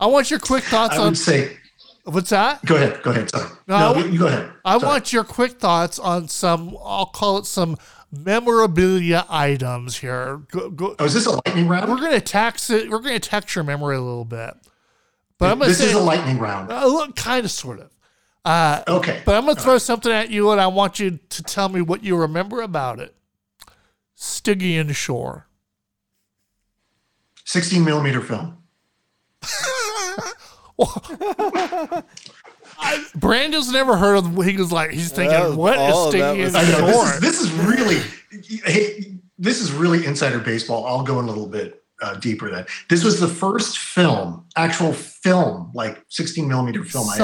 I 0.00 0.06
want 0.06 0.28
your 0.28 0.40
quick 0.40 0.64
thoughts 0.64 0.96
I 0.96 0.98
on 0.98 1.04
would 1.04 1.18
say, 1.18 1.56
what's 2.04 2.30
that? 2.30 2.64
go 2.64 2.76
ahead, 2.76 3.02
go 3.02 3.10
ahead. 3.10 3.30
Sorry. 3.30 3.48
No, 3.66 3.92
No, 3.94 4.00
I- 4.00 4.04
you 4.06 4.18
go 4.18 4.26
ahead. 4.26 4.50
I 4.64 4.76
want 4.76 5.12
your 5.12 5.24
quick 5.24 5.52
thoughts 5.60 5.98
on 5.98 6.28
some, 6.28 6.76
I'll 6.84 7.06
call 7.06 7.38
it 7.38 7.46
some 7.46 7.76
memorabilia 8.10 9.24
items 9.28 9.96
here. 9.98 10.42
Go, 10.50 10.70
go, 10.70 10.94
Oh, 10.98 11.04
is 11.04 11.14
this 11.14 11.26
a 11.26 11.30
lightning 11.46 11.68
round? 11.68 11.88
we're 11.90 11.98
going 12.00 12.12
to 12.12 12.20
tax 12.20 12.70
it, 12.70 12.90
we're 12.90 12.98
going 13.00 13.18
to 13.18 13.28
tax 13.28 13.54
your 13.54 13.64
memory 13.64 13.96
a 13.96 14.00
little 14.00 14.24
bit. 14.24 14.54
But 15.38 15.50
I'm 15.50 15.58
this 15.58 15.78
say, 15.78 15.86
is 15.86 15.94
a 15.94 16.00
lightning 16.00 16.38
round. 16.38 16.70
uh, 16.70 16.86
look, 16.86 17.16
kind 17.16 17.44
of, 17.44 17.50
sort 17.50 17.80
of. 17.80 17.90
Uh, 18.44 18.82
Okay. 18.86 19.22
But 19.24 19.36
I'm 19.36 19.44
going 19.44 19.56
to 19.56 19.62
throw 19.62 19.78
something 19.78 20.10
at 20.12 20.30
you 20.30 20.50
and 20.50 20.60
I 20.60 20.66
want 20.68 20.98
you 21.00 21.18
to 21.30 21.42
tell 21.42 21.68
me 21.68 21.80
what 21.80 22.04
you 22.04 22.16
remember 22.16 22.60
about 22.60 23.00
it. 23.00 23.14
Stygian 24.14 24.92
Shore. 24.92 25.46
16 27.44 27.84
millimeter 27.84 28.20
film. 28.20 28.58
Brandon's 33.14 33.70
never 33.72 33.96
heard 33.96 34.16
of 34.16 34.44
He 34.44 34.56
was 34.56 34.72
like, 34.72 34.90
he's 34.90 35.10
thinking, 35.12 35.38
Well, 35.38 35.56
what 35.56 35.78
all 35.78 36.08
is 36.08 36.14
of 36.14 36.20
that 36.20 36.34
Stygian 36.34 36.44
was- 36.44 36.54
I 36.54 36.62
know 36.80 36.86
this 36.86 37.14
is, 37.14 37.20
this 37.20 37.40
is 37.40 37.50
really, 37.52 38.00
hey, 38.72 39.14
this 39.38 39.60
is 39.60 39.72
really 39.72 40.04
insider 40.06 40.38
baseball. 40.38 40.86
I'll 40.86 41.02
go 41.02 41.18
in 41.20 41.26
a 41.26 41.28
little 41.28 41.46
bit 41.48 41.82
uh, 42.02 42.14
deeper. 42.14 42.50
Then 42.50 42.66
this 42.90 43.04
was 43.04 43.20
the 43.20 43.28
first 43.28 43.78
film, 43.78 44.46
actual 44.56 44.92
film, 44.92 45.70
like 45.74 46.02
16 46.08 46.48
millimeter 46.48 46.84
film. 46.84 47.08
I 47.08 47.16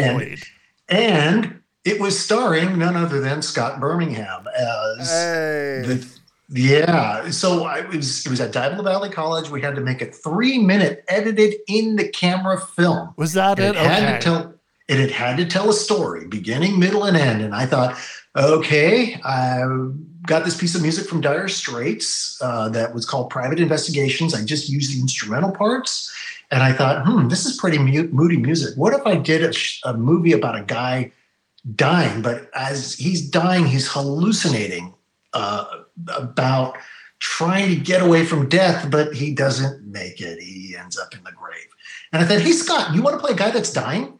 ever. 0.00 0.22
And- 0.22 0.44
and 0.88 1.60
it 1.84 2.00
was 2.00 2.18
starring 2.18 2.78
none 2.78 2.96
other 2.96 3.20
than 3.20 3.42
Scott 3.42 3.80
Birmingham 3.80 4.46
as 4.56 5.08
Hey. 5.08 5.82
the 5.86 6.15
yeah. 6.48 7.30
So 7.30 7.64
I 7.64 7.80
was 7.82 8.24
it 8.24 8.30
was 8.30 8.40
at 8.40 8.52
Diablo 8.52 8.82
Valley 8.84 9.10
College. 9.10 9.50
We 9.50 9.60
had 9.60 9.74
to 9.76 9.80
make 9.80 10.00
a 10.02 10.06
three 10.06 10.58
minute 10.58 11.04
edited 11.08 11.54
in 11.68 11.96
the 11.96 12.08
camera 12.08 12.60
film. 12.60 13.12
Was 13.16 13.32
that 13.34 13.58
And 13.58 13.76
it? 13.76 13.80
it 13.80 13.86
had 13.86 14.02
Okay. 14.04 14.12
to 14.18 14.24
tell 14.24 14.54
it 14.88 14.98
had 15.00 15.10
had 15.10 15.36
to 15.38 15.44
tell 15.46 15.68
a 15.68 15.72
story, 15.72 16.26
beginning, 16.28 16.78
middle, 16.78 17.04
and 17.04 17.16
end. 17.16 17.42
And 17.42 17.54
I 17.54 17.66
thought, 17.66 17.98
okay, 18.36 19.20
I 19.24 19.62
got 20.26 20.44
this 20.44 20.56
piece 20.56 20.74
of 20.76 20.82
music 20.82 21.08
from 21.08 21.20
Dire 21.20 21.48
Straits 21.48 22.38
uh, 22.40 22.68
that 22.68 22.94
was 22.94 23.04
called 23.04 23.28
Private 23.30 23.58
Investigations. 23.58 24.32
I 24.34 24.44
just 24.44 24.68
used 24.68 24.94
the 24.96 25.00
instrumental 25.00 25.50
parts. 25.50 26.12
And 26.52 26.62
I 26.62 26.72
thought, 26.72 27.04
hmm, 27.04 27.26
this 27.26 27.44
is 27.46 27.56
pretty 27.56 27.78
mu- 27.78 28.08
moody 28.12 28.36
music. 28.36 28.76
What 28.76 28.92
if 28.94 29.04
I 29.04 29.16
did 29.16 29.42
a, 29.42 29.52
sh- 29.52 29.80
a 29.84 29.94
movie 29.94 30.32
about 30.32 30.56
a 30.56 30.62
guy 30.62 31.10
dying, 31.74 32.22
but 32.22 32.48
as 32.54 32.94
he's 32.94 33.28
dying, 33.28 33.66
he's 33.66 33.90
hallucinating 33.90 34.94
uh, 35.32 35.64
about 36.16 36.76
trying 37.18 37.68
to 37.70 37.76
get 37.76 38.02
away 38.02 38.24
from 38.24 38.48
death, 38.48 38.90
but 38.90 39.14
he 39.14 39.34
doesn't 39.34 39.84
make 39.86 40.20
it. 40.20 40.40
He 40.40 40.76
ends 40.78 40.98
up 40.98 41.14
in 41.14 41.24
the 41.24 41.32
grave. 41.32 41.66
And 42.12 42.22
I 42.22 42.26
thought, 42.26 42.40
hey, 42.40 42.52
Scott, 42.52 42.94
you 42.94 43.02
want 43.02 43.16
to 43.16 43.20
play 43.20 43.32
a 43.32 43.36
guy 43.36 43.50
that's 43.50 43.72
dying? 43.72 44.18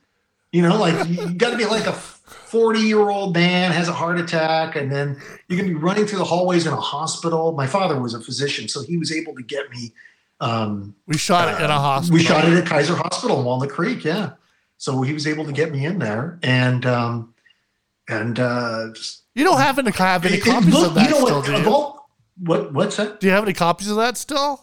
You 0.53 0.63
know, 0.63 0.79
like 0.79 1.09
you 1.09 1.35
got 1.35 1.51
to 1.51 1.57
be 1.57 1.67
like 1.67 1.87
a 1.87 1.93
40 1.93 2.81
year 2.81 3.11
old 3.11 3.35
man 3.35 3.73
has 3.73 3.89
a 3.89 3.93
heart 3.93 4.19
attack, 4.19 4.77
and 4.77 4.91
then 4.91 5.21
you're 5.49 5.59
going 5.59 5.69
to 5.69 5.75
be 5.75 5.81
running 5.81 6.07
through 6.07 6.19
the 6.19 6.25
hallways 6.25 6.67
in 6.67 6.73
a 6.73 6.81
hospital. 6.81 7.53
My 7.53 7.67
father 7.67 8.01
was 8.01 8.15
a 8.15 8.21
physician, 8.21 8.69
so 8.69 8.83
he 8.83 8.97
was 8.97 9.13
able 9.13 9.35
to 9.35 9.43
get 9.43 9.71
me. 9.71 9.93
Um, 10.41 10.95
We 11.07 11.19
shot 11.19 11.49
it 11.49 11.63
in 11.63 11.71
a 11.71 11.75
uh, 11.75 11.79
hospital. 11.79 12.15
We 12.15 12.23
shot 12.23 12.45
it 12.47 12.55
at 12.55 12.67
Kaiser 12.67 12.95
Hospital 12.97 13.39
in 13.41 13.45
Walnut 13.45 13.71
Creek. 13.71 14.05
Yeah, 14.05 14.33
so 14.79 15.03
he 15.03 15.13
was 15.13 15.27
able 15.27 15.45
to 15.45 15.53
get 15.53 15.73
me 15.73 15.85
in 15.85 15.99
there, 15.99 16.39
and 16.43 16.87
um, 16.87 17.35
and 18.09 18.39
uh, 18.39 18.89
just- 18.95 19.23
You 19.37 19.45
don't 19.45 19.59
happen 19.59 19.85
to 19.85 19.93
have 19.93 20.25
any 20.25 20.37
it- 20.39 20.47
it 20.47 20.51
copies 20.51 20.75
looked- 20.75 20.87
of 20.89 20.95
that 20.95 21.05
you 21.05 21.11
know 21.11 21.25
still, 21.27 21.37
what, 21.37 21.45
do 21.47 21.53
you? 21.53 21.69
all- 21.71 22.09
what 22.39 22.73
what's 22.73 22.97
that? 22.97 23.21
Do 23.21 23.27
you 23.29 23.33
have 23.33 23.45
any 23.45 23.53
copies 23.53 23.89
of 23.89 23.97
that 23.99 24.17
still? 24.17 24.63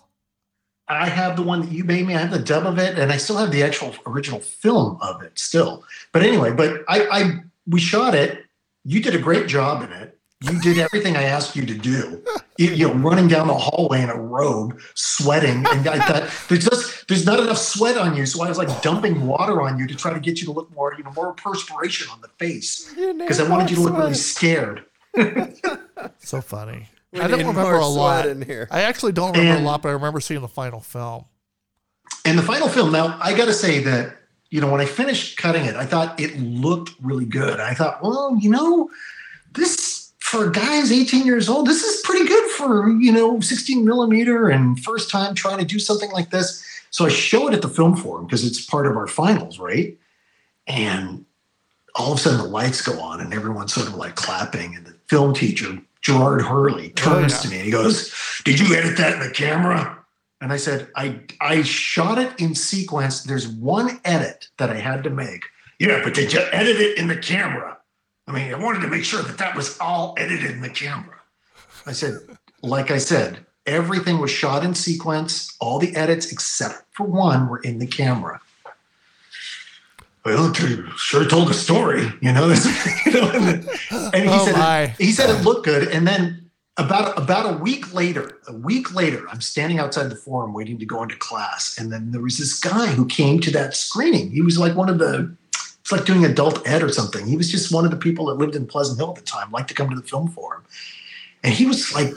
I 0.88 1.08
have 1.08 1.38
the 1.38 1.44
one 1.44 1.62
that 1.62 1.72
you 1.72 1.84
made 1.86 2.06
me. 2.06 2.14
I 2.16 2.20
have 2.20 2.32
the 2.32 2.40
dub 2.40 2.66
of 2.68 2.78
it, 2.78 3.00
and 3.00 3.12
I 3.12 3.18
still 3.18 3.38
have 3.38 3.52
the 3.52 3.64
actual 3.64 3.96
original 4.06 4.40
film 4.42 4.98
of 5.02 5.22
it 5.22 5.40
still. 5.40 5.84
But 6.12 6.24
anyway, 6.24 6.52
but 6.52 6.82
I, 6.90 7.08
I 7.10 7.40
we 7.68 7.80
shot 7.80 8.16
it. 8.16 8.44
You 8.84 9.02
did 9.02 9.16
a 9.16 9.20
great 9.20 9.48
job 9.48 9.82
in 9.84 9.92
it. 9.94 10.20
You 10.44 10.60
did 10.62 10.78
everything 10.78 11.16
I 11.16 11.24
asked 11.24 11.56
you 11.56 11.66
to 11.66 11.74
do. 11.74 12.22
You, 12.58 12.72
you 12.72 12.88
know, 12.88 12.94
running 12.96 13.28
down 13.28 13.48
the 13.48 13.54
hallway 13.54 14.02
in 14.02 14.10
a 14.10 14.16
robe, 14.16 14.80
sweating, 14.94 15.66
and 15.68 15.88
I 15.88 16.00
thought 16.00 16.30
there's 16.50 16.66
just 16.68 17.08
there's 17.08 17.26
not 17.26 17.40
enough 17.40 17.58
sweat 17.58 17.98
on 17.98 18.16
you, 18.18 18.26
so 18.26 18.44
I 18.44 18.50
was 18.50 18.58
like 18.58 18.82
dumping 18.82 19.26
water 19.26 19.62
on 19.62 19.80
you 19.80 19.88
to 19.88 19.96
try 19.96 20.14
to 20.14 20.20
get 20.20 20.40
you 20.42 20.46
to 20.48 20.52
look 20.52 20.70
more, 20.76 20.94
you 20.98 21.04
know, 21.04 21.12
more 21.16 21.34
perspiration 21.34 22.08
on 22.12 22.20
the 22.22 22.28
face 22.40 22.94
because 22.94 23.40
I 23.40 23.50
wanted 23.50 23.70
you 23.70 23.78
to 23.78 23.82
look 23.84 23.98
really 23.98 24.14
scared. 24.14 24.86
So 26.20 26.42
funny. 26.42 26.90
We 27.12 27.20
I 27.22 27.28
don't 27.28 27.40
remember 27.40 27.76
a 27.76 27.86
lot. 27.88 28.28
in 28.28 28.42
here. 28.42 28.68
I 28.72 28.82
actually 28.82 29.12
don't 29.14 29.32
remember 29.32 29.56
And- 29.58 29.66
a 29.66 29.68
lot, 29.70 29.82
but 29.82 29.90
I 29.90 29.92
remember 29.94 30.20
seeing 30.20 30.42
the 30.42 30.48
final 30.48 30.80
film. 30.82 31.26
And 32.26 32.38
the 32.38 32.44
final 32.44 32.68
film, 32.68 32.92
now 32.92 33.18
I 33.22 33.34
got 33.36 33.46
to 33.46 33.54
say 33.54 33.80
that, 33.84 34.18
you 34.50 34.60
know, 34.62 34.72
when 34.72 34.82
I 34.82 34.86
finished 34.86 35.38
cutting 35.38 35.66
it, 35.66 35.76
I 35.76 35.86
thought 35.86 36.20
it 36.20 36.38
looked 36.40 36.92
really 37.02 37.26
good. 37.26 37.60
I 37.60 37.74
thought, 37.74 38.02
well, 38.04 38.36
you 38.40 38.50
know, 38.50 38.90
this 39.54 40.03
for 40.34 40.48
a 40.48 40.52
guy 40.52 40.82
18 40.82 41.28
years 41.28 41.48
old, 41.48 41.68
this 41.68 41.84
is 41.84 42.02
pretty 42.02 42.28
good 42.28 42.50
for, 42.50 42.90
you 42.90 43.12
know, 43.12 43.40
16 43.40 43.86
millimeter 43.86 44.50
and 44.50 44.84
first 44.84 45.12
time 45.12 45.36
trying 45.36 45.60
to 45.60 45.66
do 45.66 45.78
something 45.78 46.10
like 46.10 46.32
this. 46.32 46.66
So 46.90 47.06
I 47.06 47.10
show 47.10 47.48
it 47.48 47.54
at 47.54 47.62
the 47.62 47.70
film 47.70 47.96
forum 47.96 48.26
because 48.26 48.44
it's 48.44 48.66
part 48.66 48.88
of 48.88 48.98
our 48.98 49.06
finals, 49.06 49.60
right? 49.60 49.96
And 50.66 51.24
all 51.94 52.14
of 52.14 52.18
a 52.18 52.22
sudden 52.22 52.40
the 52.40 52.48
lights 52.48 52.82
go 52.82 53.00
on 53.00 53.22
and 53.22 53.32
everyone's 53.32 53.76
sort 53.76 53.86
of 53.86 53.94
like 53.94 54.16
clapping. 54.16 54.76
And 54.76 54.88
the 54.88 54.96
film 55.08 55.36
teacher, 55.36 55.80
Gerard 56.02 56.42
Hurley, 56.42 56.88
oh, 56.88 56.94
turns 56.96 57.34
yeah. 57.34 57.40
to 57.42 57.50
me 57.50 57.56
and 57.58 57.66
he 57.66 57.72
goes, 57.72 58.12
Did 58.44 58.60
you 58.60 58.76
edit 58.76 58.98
that 58.98 59.14
in 59.14 59.20
the 59.20 59.30
camera? 59.30 60.04
And 60.42 60.52
I 60.52 60.58
said, 60.58 60.88
I 60.96 61.20
I 61.42 61.62
shot 61.62 62.18
it 62.18 62.40
in 62.40 62.56
sequence. 62.56 63.22
There's 63.22 63.48
one 63.48 64.02
edit 64.04 64.48
that 64.58 64.72
I 64.72 64.78
had 64.78 65.04
to 65.04 65.12
make. 65.12 65.44
Yeah, 65.78 66.02
but 66.04 66.16
did 66.16 66.34
you 66.34 66.42
edit 66.52 66.78
it 66.78 66.98
in 66.98 67.08
the 67.08 67.18
camera? 67.18 67.73
I 68.28 68.32
mean, 68.32 68.54
I 68.54 68.58
wanted 68.58 68.82
to 68.82 68.88
make 68.88 69.04
sure 69.04 69.22
that 69.22 69.38
that 69.38 69.56
was 69.56 69.78
all 69.80 70.16
edited 70.18 70.52
in 70.52 70.62
the 70.62 70.70
camera. 70.70 71.20
I 71.86 71.92
said, 71.92 72.14
like 72.62 72.90
I 72.92 72.98
said, 72.98 73.46
everything 73.66 74.20
was 74.20 74.32
shot 74.32 74.64
in 74.64 74.74
sequence. 74.76 75.56
All 75.60 75.80
the 75.80 75.96
edits 75.96 76.32
except 76.32 76.86
for 76.92 77.06
one 77.06 77.50
were 77.50 77.60
in 77.60 77.80
the 77.80 77.88
camera. 77.88 78.40
Well, 80.26 80.54
sure 80.96 81.26
told 81.28 81.50
a 81.50 81.54
story, 81.54 82.10
you 82.22 82.32
know. 82.32 82.48
you 83.06 83.12
know 83.12 83.30
and, 83.34 83.68
and 84.14 84.24
he 84.24 84.30
Oh, 84.30 84.46
said 84.46 84.56
my. 84.56 84.88
he 84.98 85.12
said 85.12 85.30
it 85.30 85.44
looked 85.44 85.66
good, 85.66 85.90
and 85.90 86.08
then 86.08 86.50
about 86.78 87.18
about 87.22 87.54
a 87.54 87.58
week 87.58 87.94
later, 87.94 88.40
a 88.48 88.54
week 88.54 88.96
later, 88.96 89.28
I'm 89.30 89.42
standing 89.42 89.80
outside 89.80 90.10
the 90.10 90.16
forum 90.16 90.54
waiting 90.54 90.80
to 90.80 90.86
go 90.86 91.04
into 91.04 91.18
class, 91.18 91.78
and 91.78 91.92
then 91.92 92.12
there 92.12 92.22
was 92.22 92.38
this 92.38 92.58
guy 92.58 92.88
who 92.88 93.06
came 93.06 93.42
to 93.42 93.52
that 93.52 93.76
screening. 93.76 94.32
He 94.32 94.42
was 94.42 94.58
like 94.58 94.76
one 94.78 94.88
of 94.88 94.98
the, 94.98 95.36
it's 95.84 95.92
like 95.92 96.06
doing 96.06 96.24
adult 96.24 96.66
ed 96.66 96.82
or 96.82 96.88
something. 96.88 97.28
He 97.28 97.36
was 97.36 97.52
just 97.52 97.74
one 97.74 97.84
of 97.84 97.92
the 97.92 97.98
people 97.98 98.28
that 98.28 98.36
lived 98.36 98.56
in 98.56 98.66
Pleasant 98.66 98.98
Hill 98.98 99.10
at 99.10 99.16
the 99.16 99.22
time, 99.22 99.52
liked 99.52 99.68
to 99.68 99.74
come 99.74 99.90
to 99.90 99.96
the 99.96 100.02
film 100.02 100.30
forum, 100.30 100.64
and 101.44 101.54
he 101.54 101.66
was 101.66 101.94
like 101.94 102.14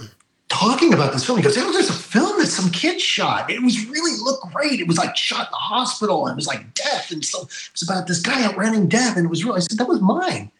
talking 0.49 0.95
about 0.95 1.12
this 1.12 1.27
film. 1.27 1.39
He 1.39 1.43
goes, 1.43 1.59
"Oh, 1.59 1.73
there's 1.73 1.91
a 1.91 1.93
film 1.93 2.39
that 2.39 2.47
some 2.47 2.71
kid 2.71 3.01
shot. 3.01 3.51
It 3.51 3.61
was 3.64 3.85
really 3.89 4.17
looked 4.23 4.55
great. 4.55 4.79
It 4.79 4.87
was 4.87 4.99
like 4.99 5.17
shot 5.17 5.49
in 5.49 5.51
the 5.51 5.57
hospital, 5.57 6.27
and 6.27 6.35
it 6.35 6.37
was 6.37 6.47
like 6.47 6.75
death, 6.75 7.11
and 7.11 7.25
so 7.25 7.43
it 7.43 7.71
was 7.73 7.83
about 7.83 8.07
this 8.07 8.21
guy 8.21 8.45
outrunning 8.45 8.89
death, 8.89 9.17
and 9.17 9.27
it 9.27 9.29
was 9.29 9.45
real." 9.45 9.55
I 9.55 9.59
said, 9.59 9.79
"That 9.79 9.89
was 9.89 10.01
mine." 10.01 10.53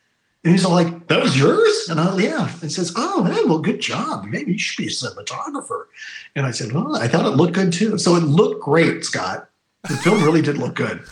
And 0.43 0.53
he's 0.53 0.65
all 0.65 0.73
like, 0.73 1.07
"That 1.07 1.23
was 1.23 1.39
yours?" 1.39 1.89
And 1.89 2.01
I, 2.01 2.17
yeah. 2.19 2.51
And 2.61 2.73
says, 2.73 2.93
"Oh, 2.97 3.23
man, 3.23 3.49
well, 3.49 3.61
good 3.61 3.81
job. 3.81 4.25
Maybe 4.25 4.53
you 4.53 4.59
should 4.59 4.83
be 4.83 4.89
a 4.89 4.91
cinematographer." 4.91 5.85
And 6.35 6.45
I 6.45 6.51
said, 6.51 6.73
"Well, 6.73 6.97
I 6.97 7.07
thought 7.07 7.27
it 7.27 7.37
looked 7.37 7.55
good 7.55 7.73
too." 7.73 7.99
So 7.99 8.17
it 8.17 8.25
looked 8.25 8.63
great, 8.63 9.05
Scott. 9.05 9.49
The 9.83 9.97
film 9.97 10.25
really 10.25 10.43
did 10.43 10.59
look 10.59 10.75
good. 10.75 11.05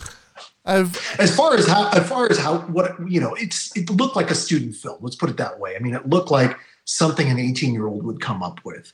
I've 0.65 1.19
As 1.19 1.35
far 1.35 1.55
as 1.55 1.67
how, 1.67 1.89
as 1.89 2.07
far 2.09 2.29
as 2.29 2.37
how, 2.37 2.59
what 2.59 2.95
you 3.07 3.19
know, 3.21 3.35
it's 3.35 3.75
it 3.77 3.89
looked 3.89 4.15
like 4.15 4.31
a 4.31 4.35
student 4.35 4.75
film. 4.75 4.97
Let's 5.01 5.15
put 5.15 5.29
it 5.29 5.37
that 5.37 5.59
way. 5.59 5.75
I 5.75 5.79
mean, 5.79 5.93
it 5.93 6.09
looked 6.09 6.31
like 6.31 6.57
something 6.85 7.29
an 7.29 7.39
18 7.39 7.73
year 7.73 7.87
old 7.87 8.03
would 8.05 8.19
come 8.19 8.41
up 8.41 8.59
with. 8.63 8.93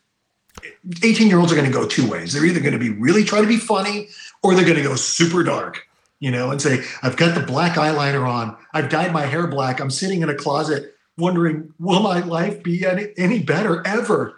18 1.03 1.27
year 1.27 1.39
olds 1.39 1.51
are 1.51 1.55
going 1.55 1.67
to 1.67 1.73
go 1.73 1.87
two 1.87 2.09
ways. 2.09 2.33
They're 2.33 2.45
either 2.45 2.59
going 2.59 2.73
to 2.73 2.79
be 2.79 2.89
really 2.89 3.23
try 3.23 3.41
to 3.41 3.47
be 3.47 3.57
funny, 3.57 4.09
or 4.43 4.53
they're 4.53 4.65
going 4.65 4.77
to 4.77 4.83
go 4.83 4.95
super 4.95 5.43
dark. 5.43 5.87
You 6.19 6.29
know, 6.29 6.51
and 6.51 6.61
say, 6.61 6.83
"I've 7.01 7.17
got 7.17 7.33
the 7.33 7.45
black 7.45 7.77
eyeliner 7.77 8.27
on. 8.27 8.55
I've 8.73 8.89
dyed 8.89 9.11
my 9.11 9.25
hair 9.25 9.47
black. 9.47 9.79
I'm 9.79 9.89
sitting 9.89 10.21
in 10.21 10.29
a 10.29 10.35
closet, 10.35 10.95
wondering, 11.17 11.73
will 11.79 12.01
my 12.01 12.19
life 12.19 12.61
be 12.61 12.85
any, 12.85 13.07
any 13.17 13.39
better 13.41 13.81
ever? 13.87 14.35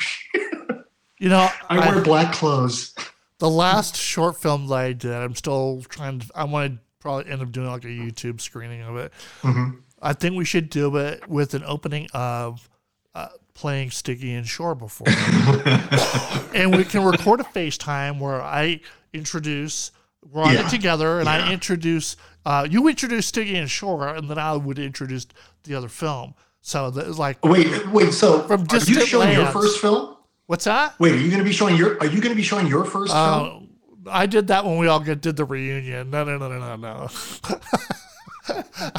you 1.19 1.27
know 1.29 1.49
I 1.69 1.77
I- 1.77 1.89
wear 1.93 2.03
black 2.03 2.33
clothes." 2.33 2.93
the 3.39 3.49
last 3.49 3.97
short 3.97 4.37
film 4.41 4.67
that 4.67 4.75
I 4.75 4.93
did. 4.93 5.11
I'm 5.11 5.35
still 5.35 5.83
trying 5.89 6.19
to. 6.19 6.27
I 6.33 6.45
want 6.45 6.75
to 6.75 6.79
probably 7.03 7.29
end 7.31 7.41
up 7.41 7.51
doing 7.51 7.67
like 7.67 7.83
a 7.83 7.87
YouTube 7.87 8.41
screening 8.41 8.81
of 8.81 8.95
it. 8.97 9.13
Mhm. 9.43 9.77
I 10.01 10.13
think 10.13 10.35
we 10.35 10.45
should 10.45 10.69
do 10.69 10.95
it 10.97 11.27
with 11.29 11.53
an 11.53 11.63
opening 11.65 12.07
of 12.13 12.67
uh, 13.13 13.27
playing 13.53 13.91
Stygian 13.91 14.43
Shore 14.45 14.73
before, 14.73 15.05
and 16.55 16.75
we 16.75 16.83
can 16.83 17.03
record 17.03 17.39
a 17.39 17.43
FaceTime 17.43 18.19
where 18.19 18.41
I 18.41 18.79
introduce. 19.13 19.91
We're 20.31 20.43
on 20.43 20.53
Yeah. 20.53 20.65
it 20.65 20.69
together, 20.69 21.19
and 21.19 21.27
I 21.29 21.51
introduce. 21.51 22.15
Uh, 22.45 22.65
you 22.69 22.87
introduce 22.87 23.27
Stygian 23.27 23.67
Shore, 23.67 24.07
and 24.07 24.29
then 24.29 24.37
I 24.37 24.55
would 24.55 24.79
introduce 24.79 25.27
the 25.65 25.75
other 25.75 25.89
film. 25.89 26.33
So 26.61 26.89
that 26.91 27.17
like, 27.19 27.43
Wait, 27.45 27.87
wait. 27.89 28.13
So 28.13 28.41
From 28.47 28.65
are 28.69 28.77
you 28.77 29.05
showing 29.05 29.33
your 29.33 29.47
first 29.47 29.79
film? 29.79 30.15
what's 30.47 30.63
that? 30.65 30.97
Wait, 30.99 31.11
are 31.13 31.17
you 31.17 31.27
going 31.29 31.39
to 31.39 31.43
be 31.45 31.51
showing 31.51 31.75
your? 31.75 31.97
Are 31.99 32.05
you 32.05 32.19
going 32.21 32.31
to 32.33 32.35
be 32.35 32.41
showing 32.43 32.67
your 32.67 32.85
first 32.85 33.13
film? 33.13 33.62
I 34.09 34.25
did 34.25 34.47
that 34.47 34.65
when 34.65 34.77
we 34.77 34.87
all 34.87 34.99
get, 34.99 35.21
did 35.21 35.35
the 35.37 35.45
reunion. 35.45 36.09
No, 36.09 36.23
no, 36.23 36.37
no, 36.37 36.49
no, 36.49 36.59
no, 36.59 36.75
no. 36.75 37.09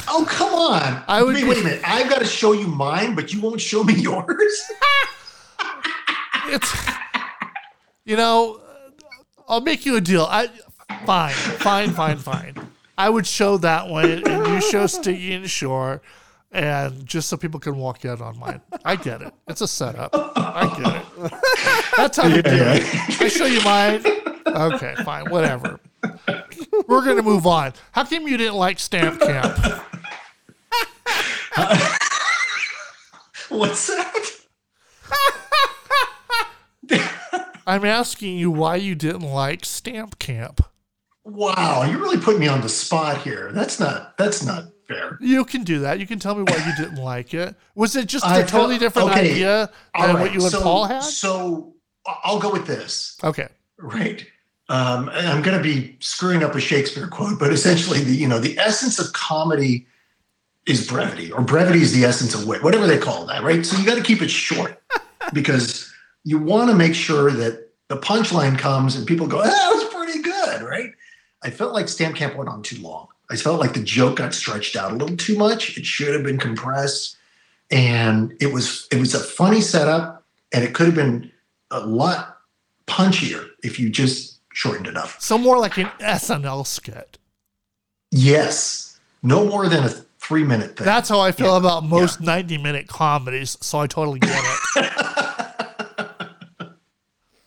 Oh, 0.07 0.25
come 0.27 0.53
on! 0.55 1.03
I 1.07 1.21
would- 1.21 1.35
wait, 1.35 1.43
wait 1.47 1.59
a 1.59 1.63
minute. 1.63 1.81
I've 1.85 2.09
got 2.09 2.17
to 2.17 2.25
show 2.25 2.53
you 2.53 2.65
mine, 2.65 3.13
but 3.13 3.31
you 3.31 3.39
won't 3.41 3.61
show 3.61 3.83
me 3.83 3.93
yours. 3.93 4.61
It's, 6.47 6.75
you 8.05 8.15
know, 8.15 8.61
I'll 9.47 9.61
make 9.61 9.83
you 9.85 9.95
a 9.95 10.01
deal. 10.01 10.27
I 10.29 10.47
fine, 11.05 11.33
fine, 11.33 11.89
fine, 11.91 12.17
fine. 12.17 12.55
I 12.99 13.09
would 13.09 13.25
show 13.25 13.57
that 13.57 13.87
one, 13.87 14.27
and 14.27 14.47
you 14.47 14.61
show 14.61 14.85
Stygian 14.85 15.45
Shore, 15.47 16.01
and 16.51 17.03
just 17.05 17.29
so 17.29 17.37
people 17.37 17.59
can 17.59 17.77
walk 17.77 18.05
out 18.05 18.21
on 18.21 18.37
mine. 18.37 18.61
I 18.83 18.95
get 18.95 19.21
it. 19.23 19.33
It's 19.47 19.61
a 19.61 19.67
setup. 19.67 20.11
I 20.13 20.67
get 20.77 21.31
it. 21.33 21.33
That's 21.97 22.17
how 22.17 22.27
you 22.27 22.43
do 22.43 22.51
it. 22.53 23.21
I 23.21 23.27
show 23.27 23.45
you 23.45 23.61
mine. 23.63 24.03
Okay, 24.45 24.95
fine, 25.03 25.29
whatever. 25.29 25.79
We're 26.87 27.03
gonna 27.03 27.23
move 27.23 27.47
on. 27.47 27.73
How 27.91 28.05
come 28.05 28.27
you 28.27 28.37
didn't 28.37 28.55
like 28.55 28.79
Stamp 28.79 29.19
Camp? 29.19 29.57
What's 33.49 33.87
that? 33.87 34.29
I'm 37.67 37.85
asking 37.85 38.37
you 38.37 38.51
why 38.51 38.75
you 38.75 38.93
didn't 38.95 39.21
like 39.21 39.65
Stamp 39.65 40.19
Camp. 40.19 40.61
Wow, 41.23 41.83
you 41.89 41.97
really 41.97 42.19
put 42.19 42.37
me 42.37 42.47
on 42.47 42.61
the 42.61 42.69
spot 42.69 43.21
here. 43.23 43.51
That's 43.51 43.79
not. 43.79 44.15
That's 44.17 44.45
not 44.45 44.65
fair. 44.87 45.17
You 45.19 45.43
can 45.45 45.63
do 45.63 45.79
that. 45.79 45.99
You 45.99 46.05
can 46.05 46.19
tell 46.19 46.35
me 46.35 46.43
why 46.43 46.57
you 46.57 46.75
didn't 46.75 47.03
like 47.03 47.33
it. 47.33 47.55
Was 47.73 47.95
it 47.95 48.07
just 48.07 48.23
a 48.25 48.29
I 48.29 48.43
totally 48.43 48.77
felt- 48.77 48.81
different 48.81 49.09
okay, 49.11 49.31
idea 49.31 49.71
than 49.97 50.15
right, 50.15 50.21
what 50.21 50.33
you 50.33 50.41
and 50.41 50.51
so, 50.51 50.61
Paul 50.61 50.85
had? 50.85 51.03
So 51.03 51.73
I'll 52.05 52.39
go 52.39 52.51
with 52.51 52.67
this. 52.67 53.17
Okay. 53.23 53.47
Right. 53.79 54.27
Um, 54.67 55.09
and 55.09 55.27
I'm 55.27 55.41
going 55.43 55.57
to 55.57 55.63
be 55.63 55.95
screwing 55.99 56.43
up 56.43 56.55
a 56.55 56.59
Shakespeare 56.59 57.07
quote, 57.07 57.37
but 57.39 57.53
essentially, 57.53 58.01
the 58.01 58.15
you 58.15 58.27
know, 58.27 58.39
the 58.39 58.57
essence 58.57 58.97
of 58.99 59.13
comedy 59.13 59.85
is 60.65 60.87
brevity, 60.87 61.31
or 61.31 61.41
brevity 61.41 61.81
is 61.81 61.93
the 61.93 62.03
essence 62.03 62.33
of 62.33 62.47
wit, 62.47 62.63
whatever 62.63 62.87
they 62.87 62.97
call 62.97 63.25
that, 63.27 63.43
right? 63.43 63.63
So 63.65 63.77
you 63.77 63.85
got 63.85 63.95
to 63.95 64.03
keep 64.03 64.23
it 64.23 64.31
short 64.31 64.81
because 65.33 65.93
you 66.23 66.39
want 66.39 66.71
to 66.71 66.75
make 66.75 66.95
sure 66.95 67.29
that 67.31 67.69
the 67.87 67.97
punchline 67.97 68.57
comes 68.57 68.95
and 68.95 69.05
people 69.05 69.27
go, 69.27 69.39
"Ah, 69.39 69.43
"That 69.43 69.71
was 69.75 69.93
pretty 69.93 70.21
good," 70.21 70.63
right? 70.63 70.91
I 71.43 71.51
felt 71.51 71.73
like 71.73 71.87
Stamp 71.87 72.15
Camp 72.15 72.35
went 72.35 72.49
on 72.49 72.63
too 72.63 72.81
long. 72.81 73.07
I 73.29 73.35
felt 73.35 73.59
like 73.59 73.73
the 73.73 73.83
joke 73.83 74.17
got 74.17 74.33
stretched 74.33 74.75
out 74.75 74.91
a 74.91 74.95
little 74.95 75.17
too 75.17 75.37
much. 75.37 75.77
It 75.77 75.85
should 75.85 76.13
have 76.13 76.23
been 76.23 76.39
compressed, 76.39 77.17
and 77.69 78.35
it 78.41 78.51
was 78.51 78.87
it 78.91 78.99
was 78.99 79.13
a 79.13 79.19
funny 79.19 79.61
setup, 79.61 80.23
and 80.51 80.63
it 80.63 80.73
could 80.73 80.87
have 80.87 80.95
been 80.95 81.31
a 81.69 81.81
lot 81.81 82.39
punchier 82.87 83.49
if 83.63 83.79
you 83.79 83.89
just 83.89 84.34
shortened 84.55 84.87
enough. 84.87 85.19
So 85.21 85.37
more 85.37 85.59
like 85.59 85.77
an 85.77 85.87
SNL 85.99 86.65
skit. 86.65 87.17
Yes, 88.11 88.99
no 89.21 89.45
more 89.45 89.67
than 89.67 89.83
a 89.83 89.89
three 89.89 90.45
minute 90.45 90.77
thing. 90.77 90.85
That's 90.85 91.09
how 91.09 91.19
I 91.19 91.31
feel 91.33 91.51
Yeah. 91.51 91.57
about 91.57 91.83
most 91.83 92.21
90 92.21 92.57
minute 92.59 92.87
comedies. 92.87 93.57
So 93.61 93.79
I 93.79 93.87
totally 93.87 94.19
get 94.19 94.41
it. 94.77 94.91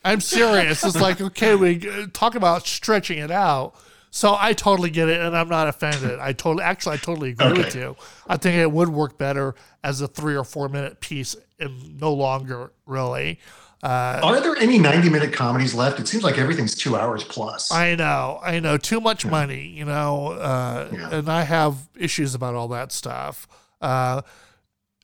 I'm 0.04 0.20
serious. 0.20 0.84
It's 0.84 1.00
like, 1.00 1.20
okay, 1.20 1.54
we 1.54 1.88
uh, 1.88 2.06
talk 2.12 2.34
about 2.34 2.66
stretching 2.66 3.18
it 3.18 3.30
out. 3.30 3.74
So 4.10 4.34
I 4.38 4.52
totally 4.54 4.90
get 4.90 5.08
it 5.08 5.20
and 5.20 5.36
I'm 5.36 5.48
not 5.48 5.68
offended. 5.68 6.18
I 6.18 6.32
totally, 6.32 6.64
actually, 6.64 6.94
I 6.94 6.98
totally 6.98 7.30
agree 7.30 7.52
with 7.52 7.74
you. 7.74 7.94
I 8.26 8.36
think 8.38 8.56
it 8.56 8.70
would 8.70 8.88
work 8.88 9.18
better 9.18 9.54
as 9.84 10.00
a 10.00 10.08
three 10.08 10.34
or 10.36 10.44
four 10.44 10.68
minute 10.68 11.00
piece 11.00 11.36
and 11.58 12.00
no 12.00 12.12
longer, 12.12 12.72
really. 12.86 13.38
Uh, 13.82 14.20
Are 14.24 14.40
there 14.40 14.56
any 14.56 14.78
90 14.78 15.08
minute 15.08 15.32
comedies 15.32 15.72
left? 15.74 16.00
It 16.00 16.08
seems 16.08 16.24
like 16.24 16.36
everything's 16.36 16.74
two 16.74 16.96
hours 16.96 17.22
plus. 17.24 17.70
I 17.70 17.94
know, 17.94 18.40
I 18.42 18.58
know. 18.58 18.76
Too 18.76 19.00
much 19.00 19.24
money, 19.24 19.68
you 19.68 19.84
know, 19.84 20.32
uh, 20.32 20.88
Yeah. 20.92 21.10
and 21.14 21.28
I 21.28 21.42
have 21.42 21.88
issues 21.96 22.34
about 22.34 22.54
all 22.54 22.66
that 22.68 22.90
stuff. 22.90 23.46
Uh, 23.80 24.22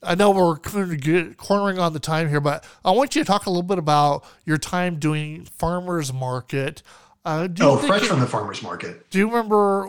I 0.03 0.13
know 0.15 0.31
we're 0.31 0.57
kind 0.57 0.91
of 0.91 0.99
get- 0.99 1.37
cornering 1.37 1.79
on 1.79 1.93
the 1.93 1.99
time 2.01 2.27
here, 2.29 2.41
but 2.41 2.65
I 2.83 2.91
want 2.91 3.15
you 3.15 3.23
to 3.23 3.25
talk 3.25 3.45
a 3.45 3.49
little 3.49 3.63
bit 3.63 3.77
about 3.79 4.25
your 4.45 4.57
time 4.57 4.99
doing 4.99 5.45
farmers 5.45 6.11
market. 6.11 6.83
Uh, 7.23 7.47
do 7.47 7.63
you 7.63 7.69
oh, 7.69 7.77
fresh 7.77 8.03
it- 8.03 8.07
from 8.07 8.19
the 8.19 8.27
farmer's 8.27 8.61
market. 8.61 9.09
do 9.09 9.17
you 9.19 9.27
remember? 9.27 9.87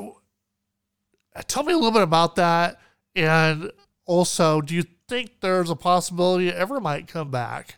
Tell 1.48 1.64
me 1.64 1.72
a 1.72 1.76
little 1.76 1.90
bit 1.90 2.02
about 2.02 2.36
that, 2.36 2.80
and 3.14 3.70
also, 4.06 4.60
do 4.62 4.74
you 4.74 4.84
think 5.08 5.40
there's 5.40 5.68
a 5.68 5.76
possibility 5.76 6.48
it 6.48 6.54
ever 6.54 6.80
might 6.80 7.08
come 7.08 7.30
back? 7.30 7.76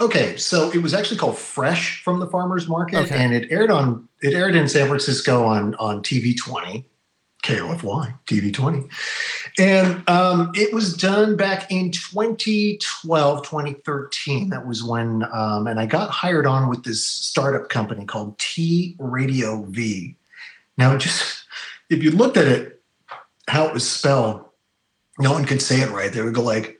Okay, 0.00 0.36
so 0.36 0.70
it 0.72 0.78
was 0.82 0.94
actually 0.94 1.16
called 1.18 1.38
Fresh 1.38 2.02
from 2.02 2.20
the 2.20 2.26
Farmers 2.26 2.68
Market, 2.68 2.98
Okay. 2.98 3.16
and 3.16 3.32
it 3.34 3.50
aired 3.50 3.70
on 3.70 4.08
it 4.22 4.34
aired 4.34 4.54
in 4.54 4.68
San 4.68 4.88
Francisco 4.88 5.44
on 5.44 5.74
on 5.76 6.02
TV 6.02 6.36
twenty, 6.36 6.84
KOFY 7.44 8.14
TV 8.26 8.52
twenty, 8.52 8.86
and 9.58 10.08
um, 10.08 10.50
it 10.54 10.72
was 10.74 10.96
done 10.96 11.36
back 11.36 11.70
in 11.70 11.90
2012, 11.90 13.42
2013. 13.44 14.48
That 14.50 14.66
was 14.66 14.82
when, 14.82 15.24
um, 15.32 15.66
and 15.66 15.78
I 15.78 15.86
got 15.86 16.10
hired 16.10 16.46
on 16.46 16.68
with 16.68 16.84
this 16.84 17.04
startup 17.06 17.68
company 17.68 18.04
called 18.04 18.38
T 18.38 18.96
Radio 18.98 19.62
V. 19.68 20.16
Now, 20.78 20.96
just 20.96 21.44
if 21.90 22.02
you 22.02 22.10
looked 22.10 22.36
at 22.36 22.46
it, 22.48 22.82
how 23.48 23.66
it 23.66 23.74
was 23.74 23.88
spelled, 23.88 24.44
no 25.18 25.32
one 25.32 25.44
could 25.44 25.62
say 25.62 25.80
it 25.82 25.90
right. 25.90 26.12
They 26.12 26.22
would 26.22 26.34
go 26.34 26.42
like. 26.42 26.73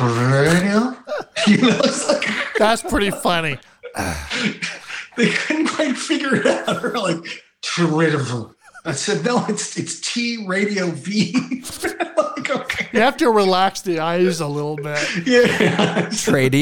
Radio? 0.00 0.96
You 1.46 1.56
know, 1.56 1.80
it's 1.82 2.06
like 2.06 2.28
That's 2.58 2.82
pretty 2.82 3.10
funny. 3.10 3.58
they 5.16 5.30
couldn't 5.30 5.68
quite 5.68 5.96
figure 5.96 6.36
it 6.36 6.46
out. 6.46 6.82
They're 6.82 6.92
like, 6.92 7.24
"Terrible." 7.62 8.54
I 8.84 8.92
said, 8.92 9.24
no, 9.24 9.44
it's 9.48 9.76
it's 9.78 10.00
T 10.00 10.44
Radio 10.46 10.90
V. 10.90 11.32
like, 12.16 12.50
okay. 12.50 12.88
You 12.92 13.00
have 13.00 13.16
to 13.18 13.30
relax 13.30 13.82
the 13.82 14.00
eyes 14.00 14.40
a 14.40 14.46
little 14.46 14.76
bit. 14.76 15.26
Yeah. 15.26 16.08
Trade 16.12 16.54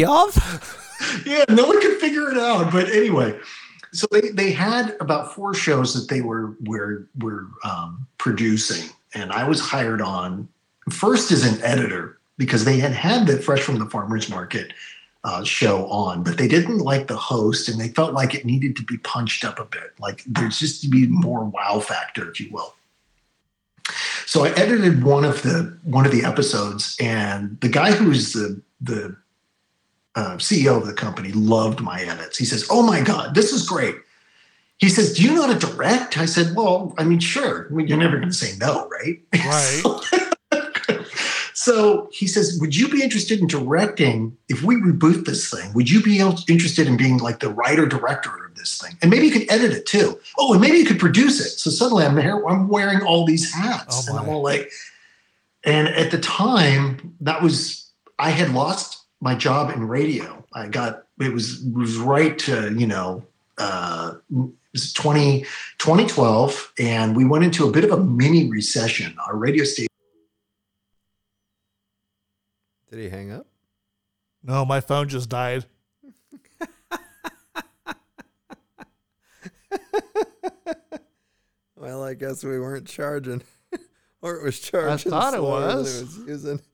yeah, 1.24 1.44
no 1.48 1.66
one 1.66 1.80
could 1.80 1.98
figure 1.98 2.30
it 2.30 2.38
out. 2.38 2.72
But 2.72 2.88
anyway, 2.90 3.38
so 3.92 4.06
they, 4.10 4.30
they 4.30 4.52
had 4.52 4.96
about 5.00 5.32
four 5.32 5.54
shows 5.54 5.94
that 5.94 6.12
they 6.12 6.20
were 6.20 6.56
were 6.64 7.08
were 7.20 7.46
um, 7.64 8.06
producing, 8.18 8.90
and 9.14 9.30
I 9.32 9.48
was 9.48 9.60
hired 9.60 10.02
on 10.02 10.48
first 10.90 11.30
as 11.30 11.44
an 11.44 11.62
editor 11.62 12.17
because 12.38 12.64
they 12.64 12.78
had 12.78 12.92
had 12.92 13.26
the 13.26 13.36
Fresh 13.38 13.60
from 13.60 13.78
the 13.78 13.86
Farmers 13.86 14.30
Market 14.30 14.72
uh, 15.24 15.44
show 15.44 15.86
on, 15.88 16.22
but 16.22 16.38
they 16.38 16.48
didn't 16.48 16.78
like 16.78 17.08
the 17.08 17.16
host, 17.16 17.68
and 17.68 17.78
they 17.78 17.88
felt 17.88 18.14
like 18.14 18.34
it 18.34 18.46
needed 18.46 18.76
to 18.76 18.84
be 18.84 18.96
punched 18.98 19.44
up 19.44 19.58
a 19.58 19.64
bit. 19.64 19.92
Like 19.98 20.22
there's 20.24 20.58
just 20.58 20.80
to 20.82 20.88
be 20.88 21.06
more 21.06 21.44
wow 21.44 21.80
factor, 21.80 22.30
if 22.30 22.40
you 22.40 22.50
will. 22.50 22.74
So 24.26 24.44
I 24.44 24.50
edited 24.50 25.02
one 25.02 25.24
of 25.24 25.42
the 25.42 25.76
one 25.84 26.06
of 26.06 26.12
the 26.12 26.24
episodes, 26.24 26.96
and 27.00 27.60
the 27.60 27.68
guy 27.68 27.92
who's 27.92 28.32
the 28.32 28.62
the 28.80 29.16
uh, 30.14 30.36
CEO 30.36 30.76
of 30.76 30.86
the 30.86 30.92
company 30.92 31.32
loved 31.32 31.80
my 31.80 32.00
edits. 32.02 32.38
He 32.38 32.44
says, 32.44 32.66
"Oh 32.70 32.82
my 32.82 33.00
God, 33.00 33.34
this 33.34 33.52
is 33.52 33.66
great." 33.66 33.96
He 34.78 34.88
says, 34.88 35.14
"Do 35.14 35.22
you 35.22 35.34
know 35.34 35.46
how 35.46 35.52
to 35.52 35.66
direct?" 35.66 36.18
I 36.18 36.26
said, 36.26 36.54
"Well, 36.54 36.94
I 36.98 37.04
mean, 37.04 37.18
sure. 37.18 37.66
I 37.70 37.74
mean, 37.74 37.88
you're 37.88 37.98
never 37.98 38.16
going 38.16 38.28
to 38.28 38.34
say 38.34 38.56
no, 38.58 38.88
right?" 38.88 39.20
Right. 39.34 39.82
so 39.82 40.27
he 42.12 42.26
says, 42.26 42.58
"Would 42.60 42.76
you 42.76 42.88
be 42.88 43.02
interested 43.02 43.40
in 43.40 43.46
directing 43.46 44.36
if 44.48 44.62
we 44.62 44.76
reboot 44.76 45.24
this 45.24 45.50
thing? 45.50 45.72
Would 45.74 45.90
you 45.90 46.02
be 46.02 46.18
interested 46.20 46.86
in 46.86 46.96
being 46.96 47.18
like 47.18 47.40
the 47.40 47.50
writer 47.50 47.86
director 47.86 48.30
of 48.46 48.54
this 48.54 48.78
thing, 48.78 48.96
and 49.02 49.10
maybe 49.10 49.26
you 49.26 49.32
could 49.32 49.50
edit 49.50 49.72
it 49.72 49.86
too? 49.86 50.18
Oh, 50.38 50.52
and 50.52 50.60
maybe 50.60 50.78
you 50.78 50.84
could 50.84 50.98
produce 51.00 51.40
it." 51.40 51.58
So 51.58 51.70
suddenly, 51.70 52.04
I'm 52.04 52.14
there, 52.14 52.46
I'm 52.48 52.68
wearing 52.68 53.02
all 53.02 53.24
these 53.26 53.52
hats, 53.52 54.08
Oh, 54.08 54.12
and 54.12 54.20
I'm 54.20 54.28
all 54.28 54.42
like, 54.42 54.70
and 55.64 55.88
at 55.88 56.10
the 56.10 56.18
time, 56.18 57.16
that 57.20 57.42
was 57.42 57.90
I 58.18 58.30
had 58.30 58.52
lost 58.52 59.04
my 59.20 59.34
job 59.34 59.70
in 59.74 59.86
radio. 59.88 60.44
I 60.52 60.68
got 60.68 61.04
it 61.20 61.32
was 61.32 61.64
it 61.66 61.74
was 61.74 61.96
right 61.98 62.38
to 62.40 62.74
you 62.74 62.86
know 62.86 63.24
uh, 63.58 64.14
it 64.30 64.50
was 64.72 64.92
20, 64.92 65.42
2012, 65.78 66.72
and 66.78 67.16
we 67.16 67.24
went 67.24 67.44
into 67.44 67.66
a 67.66 67.72
bit 67.72 67.84
of 67.84 67.90
a 67.90 67.96
mini 67.96 68.48
recession. 68.48 69.16
Our 69.26 69.36
radio 69.36 69.64
station. 69.64 69.87
Did 72.90 72.98
he 73.00 73.08
hang 73.08 73.30
up? 73.30 73.46
No, 74.42 74.64
my 74.64 74.80
phone 74.80 75.08
just 75.08 75.28
died. 75.28 75.64
Well, 81.80 82.02
I 82.02 82.14
guess 82.14 82.42
we 82.42 82.58
weren't 82.58 82.86
charging. 82.88 83.42
or 84.22 84.34
it 84.36 84.42
was 84.42 84.58
charging. 84.58 85.12
I 85.12 85.16
thought 85.16 85.34
it 85.34 85.42
was. 85.42 86.00
It 86.00 86.04
was 86.04 86.18
using. 86.28 86.60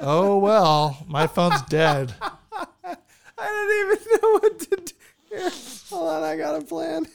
Oh 0.00 0.38
well, 0.38 1.04
my 1.06 1.26
phone's 1.26 1.60
dead. 1.62 2.14
I 2.22 2.96
didn't 3.38 3.98
even 3.98 4.22
know 4.22 4.32
what 4.38 4.58
to 4.60 4.76
do. 4.76 4.92
Here, 5.28 5.50
hold 5.90 6.08
on, 6.08 6.22
I 6.22 6.36
got 6.38 6.62
a 6.62 6.64
plan. 6.64 7.06